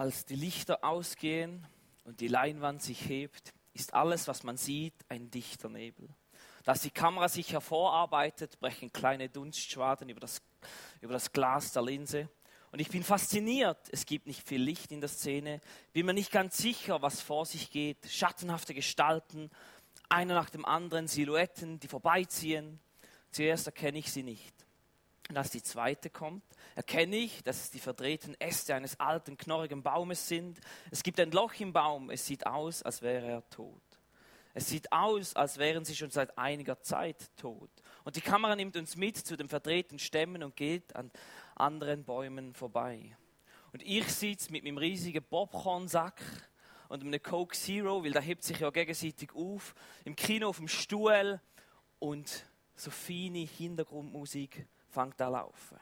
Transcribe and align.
Als 0.00 0.24
die 0.24 0.34
Lichter 0.34 0.82
ausgehen 0.82 1.66
und 2.04 2.20
die 2.20 2.28
Leinwand 2.28 2.80
sich 2.80 3.06
hebt, 3.06 3.52
ist 3.74 3.92
alles, 3.92 4.28
was 4.28 4.44
man 4.44 4.56
sieht, 4.56 4.94
ein 5.10 5.30
dichter 5.30 5.68
Nebel. 5.68 6.08
Als 6.64 6.80
die 6.80 6.90
Kamera 6.90 7.28
sich 7.28 7.52
hervorarbeitet, 7.52 8.58
brechen 8.60 8.90
kleine 8.90 9.28
Dunstschwaden 9.28 10.08
über 10.08 10.20
das, 10.20 10.40
über 11.02 11.12
das 11.12 11.32
Glas 11.32 11.72
der 11.72 11.82
Linse. 11.82 12.30
Und 12.72 12.78
ich 12.78 12.88
bin 12.88 13.04
fasziniert. 13.04 13.76
Es 13.92 14.06
gibt 14.06 14.26
nicht 14.26 14.48
viel 14.48 14.62
Licht 14.62 14.90
in 14.90 15.02
der 15.02 15.10
Szene. 15.10 15.60
Bin 15.92 16.06
mir 16.06 16.14
nicht 16.14 16.32
ganz 16.32 16.56
sicher, 16.56 17.02
was 17.02 17.20
vor 17.20 17.44
sich 17.44 17.70
geht. 17.70 18.10
Schattenhafte 18.10 18.72
Gestalten, 18.72 19.50
einer 20.08 20.32
nach 20.32 20.48
dem 20.48 20.64
anderen, 20.64 21.08
Silhouetten, 21.08 21.78
die 21.78 21.88
vorbeiziehen. 21.88 22.80
Zuerst 23.32 23.66
erkenne 23.66 23.98
ich 23.98 24.10
sie 24.10 24.22
nicht. 24.22 24.59
Und 25.30 25.36
als 25.36 25.50
die 25.50 25.62
zweite 25.62 26.10
kommt, 26.10 26.42
erkenne 26.74 27.14
ich, 27.14 27.44
dass 27.44 27.62
es 27.62 27.70
die 27.70 27.78
verdrehten 27.78 28.34
Äste 28.40 28.74
eines 28.74 28.98
alten, 28.98 29.36
knorrigen 29.36 29.80
Baumes 29.80 30.26
sind. 30.26 30.58
Es 30.90 31.04
gibt 31.04 31.20
ein 31.20 31.30
Loch 31.30 31.54
im 31.60 31.72
Baum. 31.72 32.10
Es 32.10 32.26
sieht 32.26 32.46
aus, 32.46 32.82
als 32.82 33.00
wäre 33.00 33.26
er 33.26 33.48
tot. 33.48 33.80
Es 34.54 34.68
sieht 34.68 34.90
aus, 34.90 35.36
als 35.36 35.58
wären 35.58 35.84
sie 35.84 35.94
schon 35.94 36.10
seit 36.10 36.36
einiger 36.36 36.80
Zeit 36.82 37.30
tot. 37.36 37.70
Und 38.02 38.16
die 38.16 38.20
Kamera 38.20 38.56
nimmt 38.56 38.76
uns 38.76 38.96
mit 38.96 39.18
zu 39.18 39.36
den 39.36 39.48
verdrehten 39.48 40.00
Stämmen 40.00 40.42
und 40.42 40.56
geht 40.56 40.96
an 40.96 41.12
anderen 41.54 42.02
Bäumen 42.02 42.52
vorbei. 42.52 43.16
Und 43.72 43.84
ich 43.84 44.08
sitze 44.08 44.50
mit 44.50 44.64
meinem 44.64 44.78
riesigen 44.78 45.22
Popcorn-Sack 45.22 46.20
und 46.88 47.04
einem 47.04 47.22
Coke 47.22 47.56
Zero, 47.56 48.02
weil 48.02 48.10
der 48.10 48.22
hebt 48.22 48.42
sich 48.42 48.58
ja 48.58 48.70
gegenseitig 48.70 49.32
auf, 49.32 49.76
im 50.04 50.16
Kino 50.16 50.48
auf 50.48 50.56
dem 50.56 50.66
Stuhl 50.66 51.40
und 52.00 52.44
so 52.74 52.90
feine 52.90 53.46
Hintergrundmusik 53.46 54.66
fängt 54.90 55.20
an 55.20 55.32
laufen. 55.32 55.78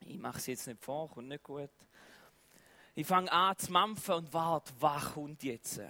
Ich 0.00 0.18
mache 0.18 0.38
es 0.38 0.46
jetzt 0.46 0.66
nicht 0.66 0.82
vor, 0.82 1.10
kommt 1.10 1.28
nicht 1.28 1.42
gut. 1.42 1.70
Ich 2.94 3.06
fange 3.06 3.30
an 3.30 3.56
zu 3.56 3.72
mampfen 3.72 4.14
und 4.14 4.32
warte, 4.32 4.72
was 4.80 5.12
kommt 5.14 5.42
jetzt? 5.42 5.80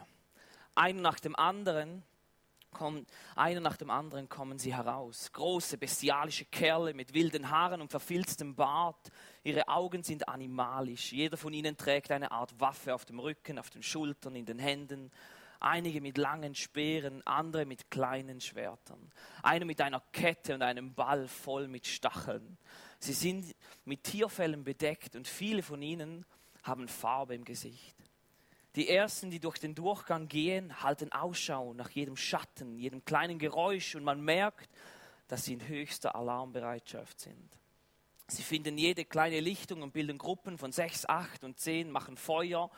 Einer 0.75 1.01
nach 1.01 1.21
dem 1.21 1.37
anderen 1.37 2.03
kommt, 2.77 3.09
einer 3.35 3.61
nach 3.61 3.77
dem 3.77 3.91
anderen 3.91 4.29
kommen 4.29 4.59
sie 4.59 4.75
heraus. 4.75 5.31
Große, 5.33 5.79
bestialische 5.79 6.45
Kerle 6.47 6.95
mit 6.95 7.15
wilden 7.15 7.51
Haaren 7.51 7.81
und 7.81 7.91
verfilztem 7.91 8.55
Bart. 8.55 9.11
Ihre 9.43 9.69
Augen 9.69 10.03
sind 10.03 10.29
animalisch. 10.29 11.13
Jeder 11.13 11.37
von 11.37 11.53
ihnen 11.53 11.77
trägt 11.77 12.11
eine 12.11 12.31
Art 12.31 12.59
Waffe 12.61 12.95
auf 12.95 13.05
dem 13.05 13.19
Rücken, 13.19 13.59
auf 13.59 13.71
den 13.71 13.83
Schultern, 13.83 14.37
in 14.37 14.45
den 14.45 14.59
Händen. 14.59 15.11
Einige 15.67 16.01
mit 16.01 16.17
langen 16.17 16.55
Speeren, 16.55 17.27
andere 17.27 17.67
mit 17.67 17.91
kleinen 17.91 18.41
Schwertern. 18.41 19.11
Einer 19.43 19.65
mit 19.65 19.81
einer 19.81 20.01
Kette 20.13 20.55
und 20.55 20.63
einem 20.63 20.95
Ball 20.95 21.27
voll 21.27 21.67
mit 21.67 21.89
Stacheln. 21.89 22.57
Sie 23.01 23.13
sind 23.13 23.53
mit 23.85 24.05
Tierfellen 24.05 24.63
bedeckt 24.63 25.17
und 25.17 25.27
viele 25.27 25.65
von 25.65 25.83
ihnen 25.83 26.25
haben 26.63 26.87
Farbe 26.87 27.35
im 27.35 27.45
Gesicht. 27.45 27.97
Die 28.77 28.89
ersten, 28.89 29.29
die 29.29 29.41
durch 29.41 29.59
den 29.59 29.75
Durchgang 29.75 30.29
gehen, 30.29 30.85
halten 30.85 31.11
Ausschau 31.11 31.75
nach 31.75 31.91
jedem 31.91 32.17
Schatten, 32.17 32.79
jedem 32.79 33.05
kleinen 33.05 33.41
Geräusch 33.41 33.97
und 33.97 34.05
man 34.05 34.21
merkt, 34.21 34.71
dass 35.27 35.47
sie 35.47 35.55
in 35.55 35.67
höchster 35.67 36.15
Alarmbereitschaft 36.15 37.19
sind. 37.19 37.59
Sie 38.29 38.45
finden 38.45 38.79
jede 38.79 39.05
kleine 39.05 39.41
Lichtung 39.41 39.83
und 39.83 39.93
bilden 39.93 40.19
Gruppen 40.19 40.59
von 40.59 40.71
sechs, 40.71 41.09
acht 41.09 41.43
und 41.43 41.59
zehn, 41.59 41.91
machen 41.91 42.17
Feuer, 42.17 42.71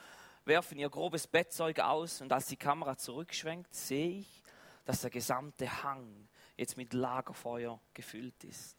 werfen 0.48 0.78
ihr 0.78 0.90
grobes 0.90 1.26
Bettzeug 1.26 1.80
aus 1.80 2.20
und 2.20 2.32
als 2.32 2.46
die 2.46 2.56
Kamera 2.56 2.96
zurückschwenkt, 2.96 3.74
sehe 3.74 4.20
ich, 4.20 4.42
dass 4.84 5.02
der 5.02 5.10
gesamte 5.10 5.82
Hang 5.82 6.28
jetzt 6.56 6.76
mit 6.76 6.92
Lagerfeuer 6.92 7.80
gefüllt 7.94 8.42
ist. 8.44 8.76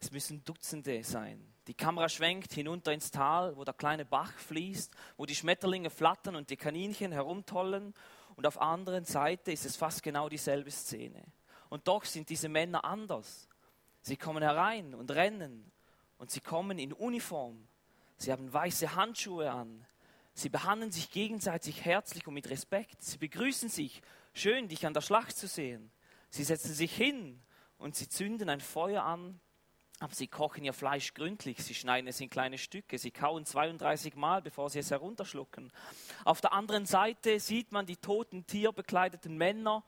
Es 0.00 0.10
müssen 0.10 0.44
Dutzende 0.44 1.02
sein. 1.04 1.54
Die 1.66 1.74
Kamera 1.74 2.08
schwenkt 2.08 2.52
hinunter 2.52 2.92
ins 2.92 3.10
Tal, 3.10 3.56
wo 3.56 3.64
der 3.64 3.74
kleine 3.74 4.04
Bach 4.04 4.32
fließt, 4.32 4.92
wo 5.16 5.26
die 5.26 5.34
Schmetterlinge 5.34 5.90
flattern 5.90 6.36
und 6.36 6.50
die 6.50 6.56
Kaninchen 6.56 7.12
herumtollen. 7.12 7.94
Und 8.34 8.46
auf 8.46 8.54
der 8.54 8.62
anderen 8.62 9.04
Seite 9.04 9.52
ist 9.52 9.66
es 9.66 9.76
fast 9.76 10.02
genau 10.02 10.28
dieselbe 10.28 10.70
Szene. 10.70 11.22
Und 11.68 11.86
doch 11.86 12.04
sind 12.04 12.28
diese 12.30 12.48
Männer 12.48 12.84
anders. 12.84 13.48
Sie 14.02 14.16
kommen 14.16 14.42
herein 14.42 14.94
und 14.94 15.10
rennen. 15.10 15.70
Und 16.18 16.30
sie 16.30 16.40
kommen 16.40 16.78
in 16.78 16.92
Uniform. 16.92 17.68
Sie 18.16 18.32
haben 18.32 18.52
weiße 18.52 18.94
Handschuhe 18.94 19.50
an. 19.50 19.86
Sie 20.34 20.48
behandeln 20.48 20.90
sich 20.90 21.10
gegenseitig 21.10 21.84
herzlich 21.84 22.26
und 22.26 22.34
mit 22.34 22.48
Respekt. 22.50 23.02
Sie 23.02 23.18
begrüßen 23.18 23.68
sich. 23.68 24.02
Schön, 24.32 24.68
dich 24.68 24.86
an 24.86 24.94
der 24.94 25.00
Schlacht 25.00 25.36
zu 25.36 25.48
sehen. 25.48 25.90
Sie 26.30 26.44
setzen 26.44 26.72
sich 26.72 26.94
hin 26.94 27.42
und 27.78 27.96
sie 27.96 28.08
zünden 28.08 28.48
ein 28.48 28.60
Feuer 28.60 29.02
an 29.02 29.40
aber 30.00 30.14
sie 30.14 30.28
kochen 30.28 30.64
ihr 30.64 30.72
Fleisch 30.72 31.12
gründlich, 31.12 31.62
sie 31.62 31.74
schneiden 31.74 32.08
es 32.08 32.20
in 32.22 32.30
kleine 32.30 32.56
Stücke, 32.56 32.96
sie 32.96 33.10
kauen 33.10 33.44
32 33.44 34.16
Mal, 34.16 34.40
bevor 34.40 34.70
sie 34.70 34.78
es 34.78 34.90
herunterschlucken. 34.90 35.70
Auf 36.24 36.40
der 36.40 36.54
anderen 36.54 36.86
Seite 36.86 37.38
sieht 37.38 37.70
man 37.70 37.84
die 37.84 37.98
toten 37.98 38.46
tierbekleideten 38.46 39.36
Männer, 39.36 39.84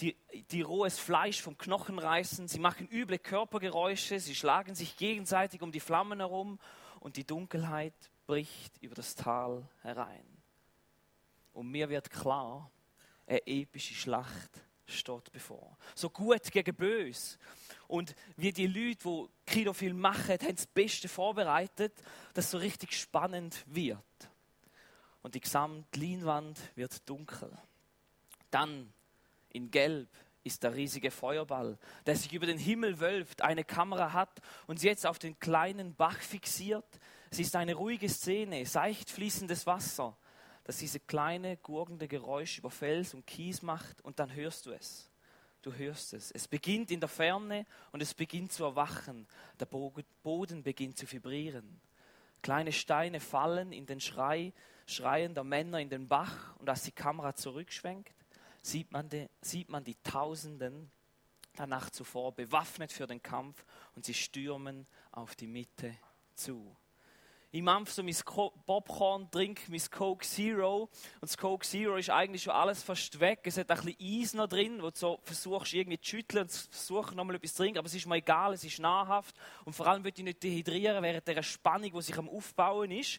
die, 0.00 0.16
die 0.50 0.62
rohes 0.62 0.98
Fleisch 0.98 1.42
vom 1.42 1.58
Knochen 1.58 1.98
reißen, 1.98 2.48
sie 2.48 2.58
machen 2.58 2.88
üble 2.90 3.18
Körpergeräusche, 3.18 4.18
sie 4.18 4.34
schlagen 4.34 4.74
sich 4.74 4.96
gegenseitig 4.96 5.60
um 5.60 5.70
die 5.70 5.80
Flammen 5.80 6.20
herum 6.20 6.58
und 6.98 7.18
die 7.18 7.26
Dunkelheit 7.26 8.09
bricht 8.30 8.78
über 8.80 8.94
das 8.94 9.16
Tal 9.16 9.68
herein. 9.82 10.24
Und 11.52 11.68
mir 11.68 11.88
wird 11.88 12.08
klar, 12.08 12.70
eine 13.26 13.44
epische 13.44 13.92
Schlacht 13.92 14.62
steht 14.86 15.32
bevor. 15.32 15.76
So 15.96 16.10
gut 16.10 16.52
gegen 16.52 16.76
bös. 16.76 17.36
Und 17.88 18.14
wie 18.36 18.52
die 18.52 18.68
Leute, 18.68 19.02
die 19.02 19.52
Kinofilm 19.52 19.98
machen, 19.98 20.38
haben 20.40 20.54
das 20.54 20.68
Beste 20.68 21.08
vorbereitet, 21.08 21.92
dass 22.32 22.44
es 22.44 22.50
so 22.52 22.58
richtig 22.58 22.96
spannend 22.96 23.64
wird. 23.66 23.98
Und 25.22 25.34
die 25.34 25.40
gesamte 25.40 25.98
Leinwand 25.98 26.56
wird 26.76 27.08
dunkel. 27.08 27.50
Dann 28.52 28.92
in 29.48 29.72
Gelb 29.72 30.08
ist 30.44 30.62
der 30.62 30.76
riesige 30.76 31.10
Feuerball, 31.10 31.76
der 32.06 32.14
sich 32.14 32.32
über 32.32 32.46
den 32.46 32.58
Himmel 32.58 33.00
wölbt, 33.00 33.42
eine 33.42 33.64
Kamera 33.64 34.12
hat 34.12 34.40
und 34.68 34.84
jetzt 34.84 35.04
auf 35.04 35.18
den 35.18 35.36
kleinen 35.40 35.96
Bach 35.96 36.20
fixiert. 36.20 37.00
Es 37.30 37.38
ist 37.38 37.56
eine 37.56 37.74
ruhige 37.74 38.08
Szene, 38.08 38.66
seicht 38.66 39.10
fließendes 39.10 39.66
Wasser, 39.66 40.16
das 40.64 40.78
diese 40.78 41.00
kleine, 41.00 41.56
gurgende 41.56 42.08
Geräusch 42.08 42.58
über 42.58 42.70
Fels 42.70 43.14
und 43.14 43.26
Kies 43.26 43.62
macht 43.62 44.02
und 44.02 44.18
dann 44.18 44.34
hörst 44.34 44.66
du 44.66 44.72
es 44.72 45.10
du 45.62 45.74
hörst 45.74 46.14
es. 46.14 46.30
Es 46.30 46.48
beginnt 46.48 46.90
in 46.90 47.00
der 47.00 47.08
Ferne 47.08 47.66
und 47.92 48.00
es 48.00 48.14
beginnt 48.14 48.52
zu 48.52 48.64
erwachen. 48.64 49.26
Der 49.58 49.66
Boden 49.66 50.62
beginnt 50.62 50.98
zu 50.98 51.10
vibrieren. 51.10 51.80
Kleine 52.42 52.72
Steine 52.72 53.20
fallen 53.20 53.72
in 53.72 53.86
den 53.86 54.00
Schrei, 54.00 54.52
Schreien 54.86 55.34
der 55.34 55.44
Männer 55.44 55.78
in 55.78 55.90
den 55.90 56.08
Bach 56.08 56.56
und 56.56 56.68
als 56.68 56.84
die 56.84 56.92
Kamera 56.92 57.34
zurückschwenkt, 57.34 58.14
sieht 58.62 58.90
man, 58.92 59.08
die, 59.08 59.28
sieht 59.42 59.68
man 59.68 59.84
die 59.84 59.96
Tausenden 60.02 60.90
der 61.58 61.66
Nacht 61.66 61.94
zuvor 61.94 62.32
bewaffnet 62.34 62.92
für 62.92 63.06
den 63.06 63.22
Kampf 63.22 63.64
und 63.94 64.06
sie 64.06 64.14
stürmen 64.14 64.86
auf 65.12 65.36
die 65.36 65.46
Mitte 65.46 65.94
zu. 66.34 66.74
Ich 67.52 67.62
mampfe 67.62 67.92
so 67.92 68.04
mein 68.04 68.14
Popcorn, 68.64 69.28
trinke 69.28 69.62
mein 69.72 69.82
Coke 69.90 70.24
Zero. 70.24 70.82
Und 70.84 71.22
das 71.22 71.36
Coke 71.36 71.66
Zero 71.66 71.96
ist 71.96 72.08
eigentlich 72.08 72.44
schon 72.44 72.52
alles 72.52 72.80
fast 72.80 73.18
weg. 73.18 73.40
Es 73.42 73.58
hat 73.58 73.68
ein 73.72 73.80
bisschen 73.82 74.22
Eis 74.22 74.34
noch 74.34 74.46
drin, 74.46 74.80
wo 74.80 74.90
du 74.90 74.96
so 74.96 75.18
versuchst, 75.24 75.72
irgendwie 75.74 75.98
zu 75.98 76.10
schütteln 76.10 76.44
und 76.44 76.52
versuchst 76.52 77.16
nochmal 77.16 77.34
etwas 77.34 77.54
zu 77.54 77.64
trinken. 77.64 77.78
Aber 77.78 77.88
es 77.88 77.94
ist 77.94 78.06
mir 78.06 78.16
egal, 78.16 78.52
es 78.52 78.62
ist 78.62 78.78
nahrhaft. 78.78 79.34
Und 79.64 79.72
vor 79.72 79.88
allem 79.88 80.04
will 80.04 80.12
ich 80.14 80.22
nicht 80.22 80.40
dehydrieren 80.40 81.02
während 81.02 81.26
der 81.26 81.42
Spannung, 81.42 81.90
die 81.92 82.02
sich 82.02 82.16
am 82.16 82.28
Aufbauen 82.28 82.92
ist. 82.92 83.18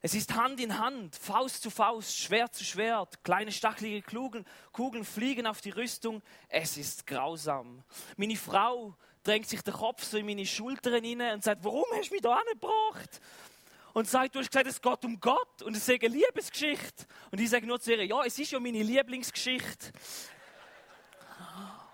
Es 0.00 0.14
ist 0.14 0.34
Hand 0.34 0.58
in 0.58 0.76
Hand, 0.76 1.14
Faust 1.14 1.62
zu 1.62 1.70
Faust, 1.70 2.18
Schwert 2.18 2.54
zu 2.54 2.64
Schwert, 2.64 3.22
kleine 3.22 3.52
stachelige 3.52 4.02
Kugeln, 4.02 4.44
Kugeln 4.72 5.04
fliegen 5.04 5.46
auf 5.46 5.60
die 5.60 5.70
Rüstung. 5.70 6.20
Es 6.48 6.76
ist 6.76 7.06
grausam. 7.06 7.84
Meine 8.16 8.36
Frau 8.36 8.96
drängt 9.24 9.48
sich 9.48 9.62
der 9.62 9.74
Kopf 9.74 10.04
so 10.04 10.18
in 10.18 10.26
meine 10.26 10.46
Schultern 10.46 11.02
hinein 11.02 11.34
und 11.34 11.44
sagt, 11.44 11.64
warum 11.64 11.84
hast 11.94 12.10
du 12.10 12.14
mich 12.14 12.22
da 12.22 12.36
angebracht? 12.36 13.20
Und 13.94 14.08
sagt, 14.08 14.34
du 14.34 14.40
hast 14.40 14.50
gesagt, 14.50 14.66
es 14.66 14.80
geht 14.80 15.04
um 15.04 15.18
Gott 15.20 15.62
und 15.62 15.76
es 15.76 15.88
ist 15.88 16.02
eine 16.02 16.14
Liebesgeschichte. 16.14 17.06
Und 17.30 17.40
ich 17.40 17.48
sage 17.48 17.66
nur 17.66 17.80
zu 17.80 17.92
ihr, 17.92 18.04
ja, 18.04 18.24
es 18.24 18.38
ist 18.38 18.50
ja 18.50 18.60
meine 18.60 18.82
Lieblingsgeschichte. 18.82 19.92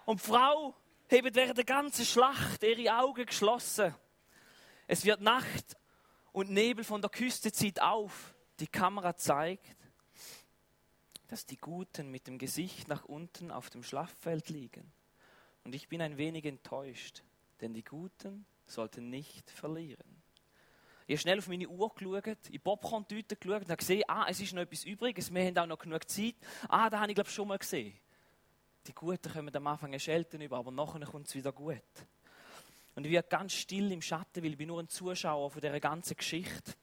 Und 0.06 0.20
die 0.20 0.26
Frau 0.26 0.74
hebt 1.08 1.34
während 1.34 1.58
der 1.58 1.64
ganzen 1.64 2.04
Schlacht 2.04 2.62
ihre 2.62 2.98
Augen 2.98 3.26
geschlossen. 3.26 3.94
Es 4.86 5.04
wird 5.04 5.20
Nacht 5.20 5.76
und 6.32 6.50
Nebel 6.50 6.84
von 6.84 7.00
der 7.00 7.10
Küste 7.10 7.52
zieht 7.52 7.80
auf. 7.80 8.34
Die 8.58 8.66
Kamera 8.66 9.16
zeigt, 9.16 9.76
dass 11.28 11.46
die 11.46 11.58
Guten 11.58 12.10
mit 12.10 12.26
dem 12.26 12.38
Gesicht 12.38 12.88
nach 12.88 13.04
unten 13.04 13.50
auf 13.52 13.70
dem 13.70 13.82
Schlachtfeld 13.82 14.48
liegen. 14.48 14.92
Und 15.64 15.74
ich 15.74 15.88
bin 15.88 16.02
ein 16.02 16.16
wenig 16.16 16.44
enttäuscht, 16.44 17.22
denn 17.60 17.74
die 17.74 17.84
Guten 17.84 18.46
sollten 18.66 19.10
nicht 19.10 19.50
verlieren. 19.50 20.20
Ich 21.06 21.14
habe 21.16 21.22
schnell 21.22 21.38
auf 21.38 21.48
meine 21.48 21.68
Uhr 21.68 21.92
geschaut, 21.92 22.48
in 22.50 22.60
Popcorn-Tüte 22.60 23.36
geschaut 23.36 23.62
und 23.62 23.68
habe 23.68 23.76
gesehen, 23.76 24.04
ah, 24.06 24.26
es 24.28 24.40
ist 24.40 24.52
noch 24.52 24.62
etwas 24.62 24.84
übriges, 24.84 25.34
wir 25.34 25.44
haben 25.44 25.58
auch 25.58 25.66
noch 25.66 25.78
genug 25.78 26.08
Zeit. 26.08 26.36
Ah, 26.68 26.88
da 26.88 27.00
habe 27.00 27.10
ich 27.10 27.16
glaube 27.16 27.28
ich 27.28 27.34
schon 27.34 27.48
mal 27.48 27.58
gesehen. 27.58 27.94
Die 28.86 28.92
Guten 28.94 29.32
kommen 29.32 29.54
am 29.54 29.66
Anfang 29.66 29.98
Schelten 29.98 30.40
über, 30.40 30.58
aber 30.58 30.70
nachher 30.70 31.00
kommt 31.00 31.26
es 31.26 31.34
wieder 31.34 31.52
gut. 31.52 31.82
Und 32.94 33.04
ich 33.04 33.12
werde 33.12 33.28
ganz 33.28 33.52
still 33.52 33.90
im 33.92 34.02
Schatten, 34.02 34.42
weil 34.42 34.52
ich 34.52 34.56
bin 34.56 34.68
nur 34.68 34.80
ein 34.80 34.88
Zuschauer 34.88 35.50
von 35.50 35.60
dieser 35.60 35.80
ganzen 35.80 36.16
Geschichte. 36.16 36.74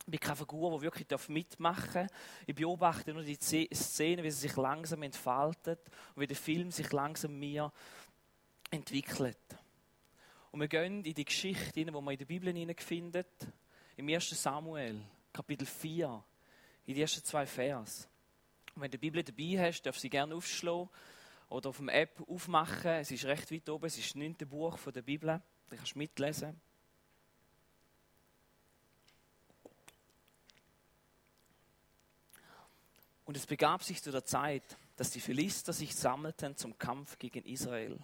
Ich 0.00 0.10
bin 0.10 0.20
keine 0.20 0.36
Figur, 0.36 0.76
die 0.76 0.82
wirklich 0.82 1.28
mitmachen 1.28 2.06
darf. 2.06 2.12
Ich 2.46 2.54
beobachte 2.54 3.12
nur 3.14 3.22
die 3.22 3.36
Szene, 3.36 4.22
wie 4.22 4.30
sie 4.30 4.48
sich 4.48 4.56
langsam 4.56 5.02
entfaltet 5.02 5.80
und 6.14 6.22
wie 6.22 6.26
der 6.26 6.36
Film 6.36 6.70
sich 6.70 6.92
langsam 6.92 7.38
mir 7.38 7.72
entwickelt. 8.70 9.38
Und 10.52 10.60
wir 10.60 10.68
gehen 10.68 11.04
in 11.04 11.14
die 11.14 11.24
Geschichte, 11.24 11.72
die 11.72 11.84
man 11.84 12.08
in 12.08 12.18
der 12.18 12.24
Bibel 12.24 12.74
findet, 12.76 13.28
im 13.96 14.08
1. 14.08 14.30
Samuel, 14.30 15.00
Kapitel 15.32 15.66
4, 15.66 16.24
in 16.86 16.94
die 16.94 17.02
ersten 17.02 17.24
zwei 17.24 17.46
Vers. 17.46 18.08
Und 18.74 18.82
wenn 18.82 18.90
du 18.90 18.98
die 18.98 19.10
Bibel 19.10 19.22
dabei 19.22 19.66
hast, 19.66 19.82
darfst 19.82 20.00
du 20.00 20.02
sie 20.02 20.10
gerne 20.10 20.34
aufschlagen 20.34 20.88
oder 21.48 21.68
auf 21.68 21.76
dem 21.76 21.88
App 21.88 22.20
aufmachen. 22.28 22.90
Es 22.92 23.12
ist 23.12 23.24
recht 23.26 23.52
weit 23.52 23.68
oben, 23.68 23.86
es 23.86 23.96
ist 23.96 24.08
das 24.08 24.14
neunte 24.16 24.46
Buch 24.46 24.76
der 24.92 25.02
Bibel. 25.02 25.40
Du 25.68 25.76
kannst 25.76 25.94
mitlesen. 25.94 26.60
Und 33.24 33.36
es 33.36 33.46
begab 33.46 33.84
sich 33.84 34.02
zu 34.02 34.10
der 34.10 34.24
Zeit, 34.24 34.76
dass 34.96 35.10
die 35.10 35.20
Philister 35.20 35.72
sich 35.72 35.94
sammelten 35.94 36.56
zum 36.56 36.76
Kampf 36.76 37.16
gegen 37.18 37.44
Israel. 37.44 38.00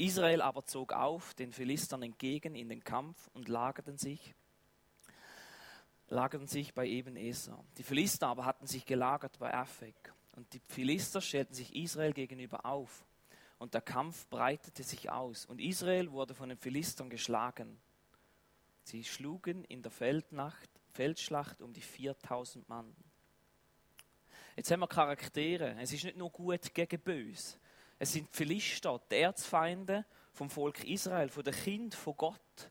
Israel 0.00 0.40
aber 0.40 0.64
zog 0.64 0.92
auf 0.92 1.34
den 1.34 1.52
Philistern 1.52 2.02
entgegen 2.02 2.54
in 2.54 2.68
den 2.68 2.82
Kampf 2.82 3.28
und 3.34 3.48
lagerten 3.48 3.98
sich, 3.98 4.34
lagerten 6.08 6.46
sich 6.46 6.74
bei 6.74 6.86
Eben 6.86 7.16
Eser. 7.16 7.62
Die 7.76 7.82
Philister 7.82 8.28
aber 8.28 8.44
hatten 8.44 8.66
sich 8.66 8.86
gelagert 8.86 9.38
bei 9.38 9.52
Afek. 9.52 10.12
Und 10.36 10.52
die 10.54 10.60
Philister 10.68 11.20
stellten 11.20 11.54
sich 11.54 11.74
Israel 11.74 12.12
gegenüber 12.12 12.64
auf. 12.64 13.04
Und 13.58 13.74
der 13.74 13.82
Kampf 13.82 14.26
breitete 14.28 14.82
sich 14.82 15.10
aus. 15.10 15.44
Und 15.44 15.60
Israel 15.60 16.10
wurde 16.12 16.34
von 16.34 16.48
den 16.48 16.56
Philistern 16.56 17.10
geschlagen. 17.10 17.78
Sie 18.84 19.04
schlugen 19.04 19.64
in 19.64 19.82
der 19.82 19.90
Feldnacht, 19.90 20.70
Feldschlacht 20.92 21.60
um 21.60 21.74
die 21.74 21.82
4000 21.82 22.68
Mann. 22.68 22.96
Jetzt 24.56 24.70
haben 24.70 24.80
wir 24.80 24.88
Charaktere. 24.88 25.76
Es 25.78 25.92
ist 25.92 26.04
nicht 26.04 26.16
nur 26.16 26.30
gut 26.30 26.72
gegen 26.72 27.00
böse. 27.00 27.58
Es 28.02 28.12
sind 28.14 28.34
Philister, 28.34 28.98
die 29.10 29.16
Erzfeinde 29.16 30.06
vom 30.32 30.48
Volk 30.48 30.84
Israel, 30.84 31.28
von 31.28 31.44
den 31.44 31.52
Kind 31.52 31.94
von 31.94 32.16
Gott, 32.16 32.70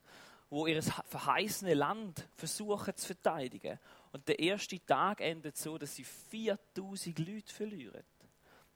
wo 0.50 0.66
ihr 0.66 0.82
verheißene 0.82 1.76
Land 1.76 2.28
versuchen 2.34 2.96
zu 2.96 3.06
verteidigen. 3.06 3.80
Und 4.12 4.28
der 4.28 4.40
erste 4.40 4.84
Tag 4.84 5.22
endet 5.22 5.56
so, 5.56 5.78
dass 5.78 5.96
sie 5.96 6.04
4000 6.04 7.20
Leute 7.20 7.54
verlieren. 7.54 8.04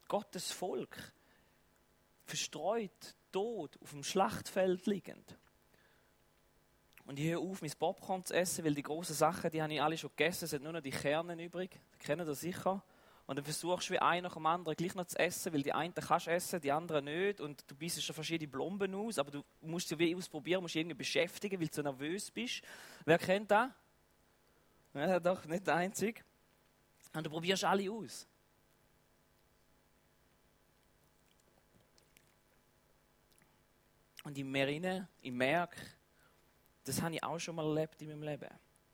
Gottes 0.08 0.52
Volk 0.52 0.96
verstreut, 2.24 3.16
tot, 3.32 3.80
auf 3.82 3.90
dem 3.90 4.04
Schlachtfeld 4.04 4.86
liegend. 4.86 5.36
Und 7.06 7.18
ich 7.18 7.32
höre 7.32 7.40
auf, 7.40 7.64
mein 7.64 7.72
Popcorn 7.80 8.24
zu 8.24 8.36
essen, 8.36 8.64
weil 8.64 8.76
die 8.76 8.84
großen 8.84 9.16
Sachen, 9.16 9.50
die 9.50 9.60
habe 9.60 9.74
ich 9.74 9.82
alle 9.82 9.98
schon 9.98 10.12
gegessen, 10.12 10.46
es 10.46 10.52
sind 10.52 10.64
nur 10.64 10.74
noch 10.74 10.82
die 10.82 10.92
Kerne 10.92 11.44
übrig. 11.44 11.80
Die 11.96 12.06
kennen 12.06 12.28
das 12.28 12.42
sicher. 12.42 12.84
Und 13.26 13.38
dann 13.38 13.46
versuchst 13.46 13.90
du 13.90 13.94
wie 13.94 14.00
einer 14.00 14.28
nach 14.28 14.34
dem 14.34 14.46
anderen 14.46 14.76
gleich 14.76 14.96
noch 14.96 15.06
zu 15.06 15.18
essen, 15.18 15.54
weil 15.54 15.64
die 15.64 15.72
einen 15.72 15.94
kannst 15.94 16.28
essen, 16.28 16.60
die 16.60 16.72
anderen 16.72 17.06
nicht. 17.06 17.40
Und 17.40 17.64
du 17.70 17.76
bist 17.76 18.04
schon 18.04 18.14
verschiedene 18.14 18.50
Blomben 18.50 18.94
aus, 18.96 19.18
aber 19.18 19.32
du 19.32 19.44
musst 19.62 19.88
sie 19.88 19.98
wie 19.98 20.14
ausprobieren, 20.14 20.62
musst 20.62 20.76
dich 20.76 20.82
irgendwie 20.82 20.98
beschäftigen, 20.98 21.60
weil 21.60 21.68
du 21.68 21.74
so 21.74 21.82
nervös 21.82 22.30
bist. 22.32 22.62
Wer 23.06 23.18
kennt 23.18 23.50
das? 23.50 23.70
Ja, 24.94 25.20
doch, 25.20 25.46
nicht 25.46 25.66
der 25.66 25.76
Einzige. 25.76 26.22
Und 27.14 27.26
du 27.26 27.30
probierst 27.30 27.64
alle 27.64 27.90
aus. 27.90 28.28
Und 34.24 34.38
ich 34.38 34.44
merke, 34.44 35.08
ich 35.22 35.32
merke, 35.32 35.78
das 36.84 37.02
habe 37.02 37.16
ich 37.16 37.24
auch 37.24 37.40
schon 37.40 37.56
mal 37.56 37.66
erlebt 37.66 38.02
in 38.02 38.10
meinem 38.10 38.24
Leben. 38.24 38.50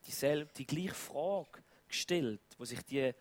Dieselbe, 0.05 0.51
die 0.53 0.65
gleiche 0.65 0.93
Frage 0.93 1.63
gestellt, 1.87 2.41
wo 2.57 2.65
sich 2.65 2.81
die 2.83 3.13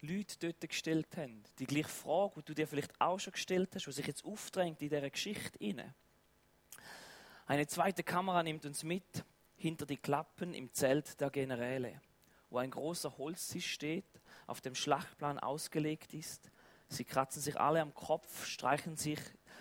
Leute 0.00 0.38
dort 0.38 0.60
gestellt 0.68 1.16
haben. 1.16 1.42
Die 1.58 1.66
gleiche 1.66 1.88
Frage, 1.88 2.34
die 2.36 2.44
du 2.44 2.54
dir 2.54 2.68
vielleicht 2.68 3.00
auch 3.00 3.18
schon 3.18 3.32
gestellt 3.32 3.70
hast, 3.74 3.86
die 3.86 3.92
sich 3.92 4.06
jetzt 4.06 4.24
aufdrängt 4.24 4.80
in 4.80 4.88
dieser 4.88 5.10
Geschichte 5.10 5.58
inne. 5.58 5.94
Eine 7.46 7.66
zweite 7.66 8.02
Kamera 8.02 8.42
nimmt 8.42 8.64
uns 8.66 8.84
mit 8.84 9.24
hinter 9.56 9.86
die 9.86 9.96
Klappen 9.96 10.54
im 10.54 10.72
Zelt 10.72 11.20
der 11.20 11.30
Generäle, 11.30 12.00
wo 12.50 12.58
ein 12.58 12.70
großer 12.70 13.18
Holztisch 13.18 13.72
steht, 13.72 14.20
auf 14.46 14.60
dem 14.60 14.74
Schlachtplan 14.74 15.38
ausgelegt 15.38 16.14
ist. 16.14 16.50
Sie 16.88 17.04
kratzen 17.04 17.42
sich 17.42 17.58
alle 17.58 17.80
am 17.80 17.92
Kopf, 17.92 18.46
streichen 18.46 18.96
sich 18.96 19.20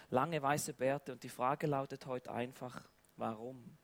lange 0.10 0.42
weiße 0.42 0.74
Bärte 0.74 1.14
und 1.14 1.24
die 1.24 1.30
Frage 1.30 1.66
lautet 1.66 2.06
heute 2.06 2.32
einfach, 2.32 2.88
warum? 3.16 3.78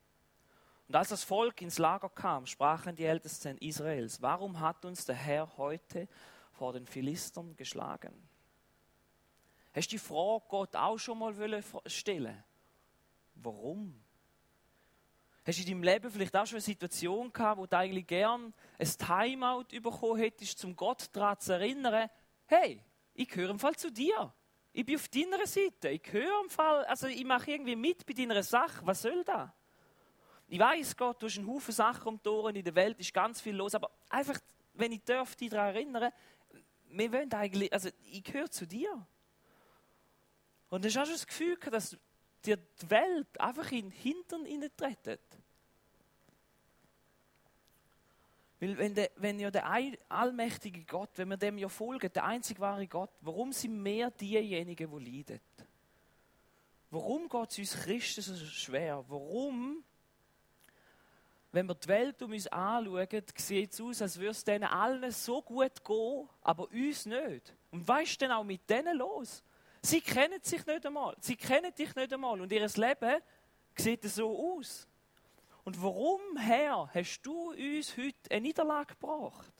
Und 0.87 0.95
als 0.95 1.09
das 1.09 1.23
Volk 1.23 1.61
ins 1.61 1.79
Lager 1.79 2.09
kam, 2.09 2.45
sprachen 2.45 2.95
die 2.95 3.05
Ältesten 3.05 3.57
Israels, 3.57 4.21
warum 4.21 4.59
hat 4.59 4.85
uns 4.85 5.05
der 5.05 5.15
Herr 5.15 5.57
heute 5.57 6.07
vor 6.53 6.73
den 6.73 6.87
Philistern 6.87 7.55
geschlagen. 7.55 8.13
Hast 9.73 9.91
du 9.91 9.95
die 9.95 9.99
Frage 9.99 10.45
Gott 10.47 10.75
auch 10.75 10.97
schon 10.97 11.19
mal 11.19 11.33
stellen 11.87 12.43
Warum? 13.35 13.99
Hast 15.45 15.57
du 15.57 15.63
in 15.63 15.67
deinem 15.69 15.83
Leben 15.83 16.11
vielleicht 16.11 16.35
auch 16.35 16.45
schon 16.45 16.55
eine 16.55 16.61
Situation 16.61 17.33
gehabt, 17.33 17.59
wo 17.59 17.65
du 17.65 17.77
eigentlich 17.77 18.07
gern 18.07 18.53
ein 18.79 18.87
Timeout 18.87 19.65
bekommen 19.81 20.17
hättest, 20.17 20.63
um 20.63 20.75
Gott 20.75 21.09
daran 21.11 21.39
zu 21.39 21.53
erinnern, 21.53 22.09
hey, 22.45 22.81
ich 23.13 23.27
gehöre 23.27 23.49
im 23.49 23.59
Fall 23.59 23.75
zu 23.75 23.91
dir. 23.91 24.33
Ich 24.71 24.85
bin 24.85 24.95
auf 24.95 25.07
deiner 25.09 25.45
Seite. 25.45 25.89
Ich 25.89 26.01
gehöre 26.01 26.43
im 26.43 26.49
Fall, 26.49 26.85
also 26.85 27.07
ich 27.07 27.25
mache 27.25 27.51
irgendwie 27.51 27.75
mit 27.75 28.05
bei 28.05 28.13
deiner 28.13 28.41
Sache. 28.41 28.85
Was 28.85 29.01
soll 29.01 29.23
das? 29.23 29.49
Ich 30.47 30.59
weiß, 30.59 30.95
Gott, 30.95 31.21
du 31.21 31.25
hast 31.25 31.37
einen 31.37 31.47
Haufen 31.47 31.73
Sachen 31.73 32.07
um 32.07 32.21
die 32.21 32.29
Ohren, 32.29 32.55
in 32.55 32.63
der 32.63 32.75
Welt 32.75 32.99
ist 32.99 33.13
ganz 33.13 33.41
viel 33.41 33.55
los, 33.55 33.75
aber 33.75 33.91
einfach, 34.09 34.39
wenn 34.73 34.91
ich 34.91 35.03
dich 35.03 35.49
daran 35.49 35.75
erinnern, 35.75 36.11
wir 36.93 37.11
wollen 37.11 37.33
eigentlich, 37.33 37.73
also 37.73 37.89
ich 38.05 38.23
gehöre 38.23 38.49
zu 38.49 38.65
dir. 38.65 39.05
Und 40.69 40.85
hast 40.85 40.95
du 40.95 41.13
das 41.13 41.27
Gefühl, 41.27 41.57
dass 41.57 41.97
dir 42.45 42.57
die 42.57 42.89
Welt 42.89 43.39
einfach 43.39 43.71
in 43.71 43.89
den 43.89 43.91
Hintern 43.91 44.45
hineintreten. 44.45 45.19
Weil 48.59 48.77
wenn, 48.77 48.95
der, 48.95 49.11
wenn 49.17 49.39
ja 49.39 49.51
der 49.51 49.69
allmächtige 50.07 50.85
Gott, 50.85 51.09
wenn 51.15 51.27
wir 51.29 51.37
dem 51.37 51.57
ja 51.57 51.67
folgen, 51.67 52.11
der 52.13 52.23
einzig 52.23 52.59
wahre 52.59 52.87
Gott, 52.87 53.11
warum 53.21 53.51
sind 53.51 53.83
wir 53.83 54.09
diejenigen, 54.11 54.89
die 54.89 55.11
leiden? 55.11 55.41
Warum 56.89 57.27
geht 57.27 57.51
es 57.51 57.57
uns 57.59 57.83
Christen 57.83 58.21
so 58.21 58.35
schwer? 58.45 59.03
Warum 59.07 59.83
wenn 61.53 61.67
wir 61.67 61.75
die 61.75 61.87
Welt 61.87 62.21
um 62.23 62.31
uns 62.31 62.47
anschauen, 62.47 63.07
sieht 63.35 63.73
es 63.73 63.79
aus, 63.79 64.01
als 64.01 64.17
würde 64.17 64.31
es 64.31 64.43
denen 64.43 64.63
allen 64.63 65.11
so 65.11 65.39
gut 65.39 65.83
gehen, 65.85 66.27
aber 66.41 66.67
uns 66.71 67.05
nicht. 67.05 67.53
Und 67.69 67.87
was 67.87 68.03
ist 68.03 68.21
denn 68.21 68.31
auch 68.31 68.43
mit 68.43 68.67
denen 68.67 68.97
los? 68.97 69.43
Sie 69.83 70.01
kennen 70.01 70.39
sich 70.41 70.65
nicht 70.65 70.85
einmal. 70.85 71.15
Sie 71.19 71.35
kennen 71.35 71.71
dich 71.75 71.95
nicht 71.95 72.11
einmal. 72.11 72.41
Und 72.41 72.51
ihr 72.51 72.67
Leben 72.67 73.21
sieht 73.75 74.03
so 74.03 74.57
aus. 74.57 74.87
Und 75.63 75.81
warum, 75.81 76.21
Herr, 76.37 76.89
hast 76.91 77.21
du 77.21 77.51
uns 77.51 77.95
heute 77.97 78.31
eine 78.31 78.41
Niederlage 78.41 78.95
gebracht? 78.95 79.53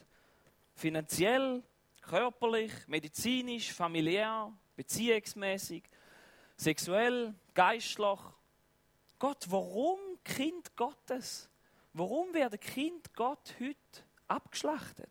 Finanziell, 0.74 1.62
körperlich, 2.02 2.74
medizinisch, 2.88 3.72
familiär, 3.72 4.52
beziehungsmäßig, 4.76 5.84
sexuell, 6.58 7.36
geistlich. 7.54 8.20
Gott, 9.20 9.46
warum 9.48 10.00
Kind 10.24 10.76
Gottes? 10.76 11.50
Warum 11.94 12.34
werden 12.34 12.60
Kind 12.60 13.14
Gott 13.14 13.54
heute 13.60 13.78
abgeschlachtet? 14.28 15.10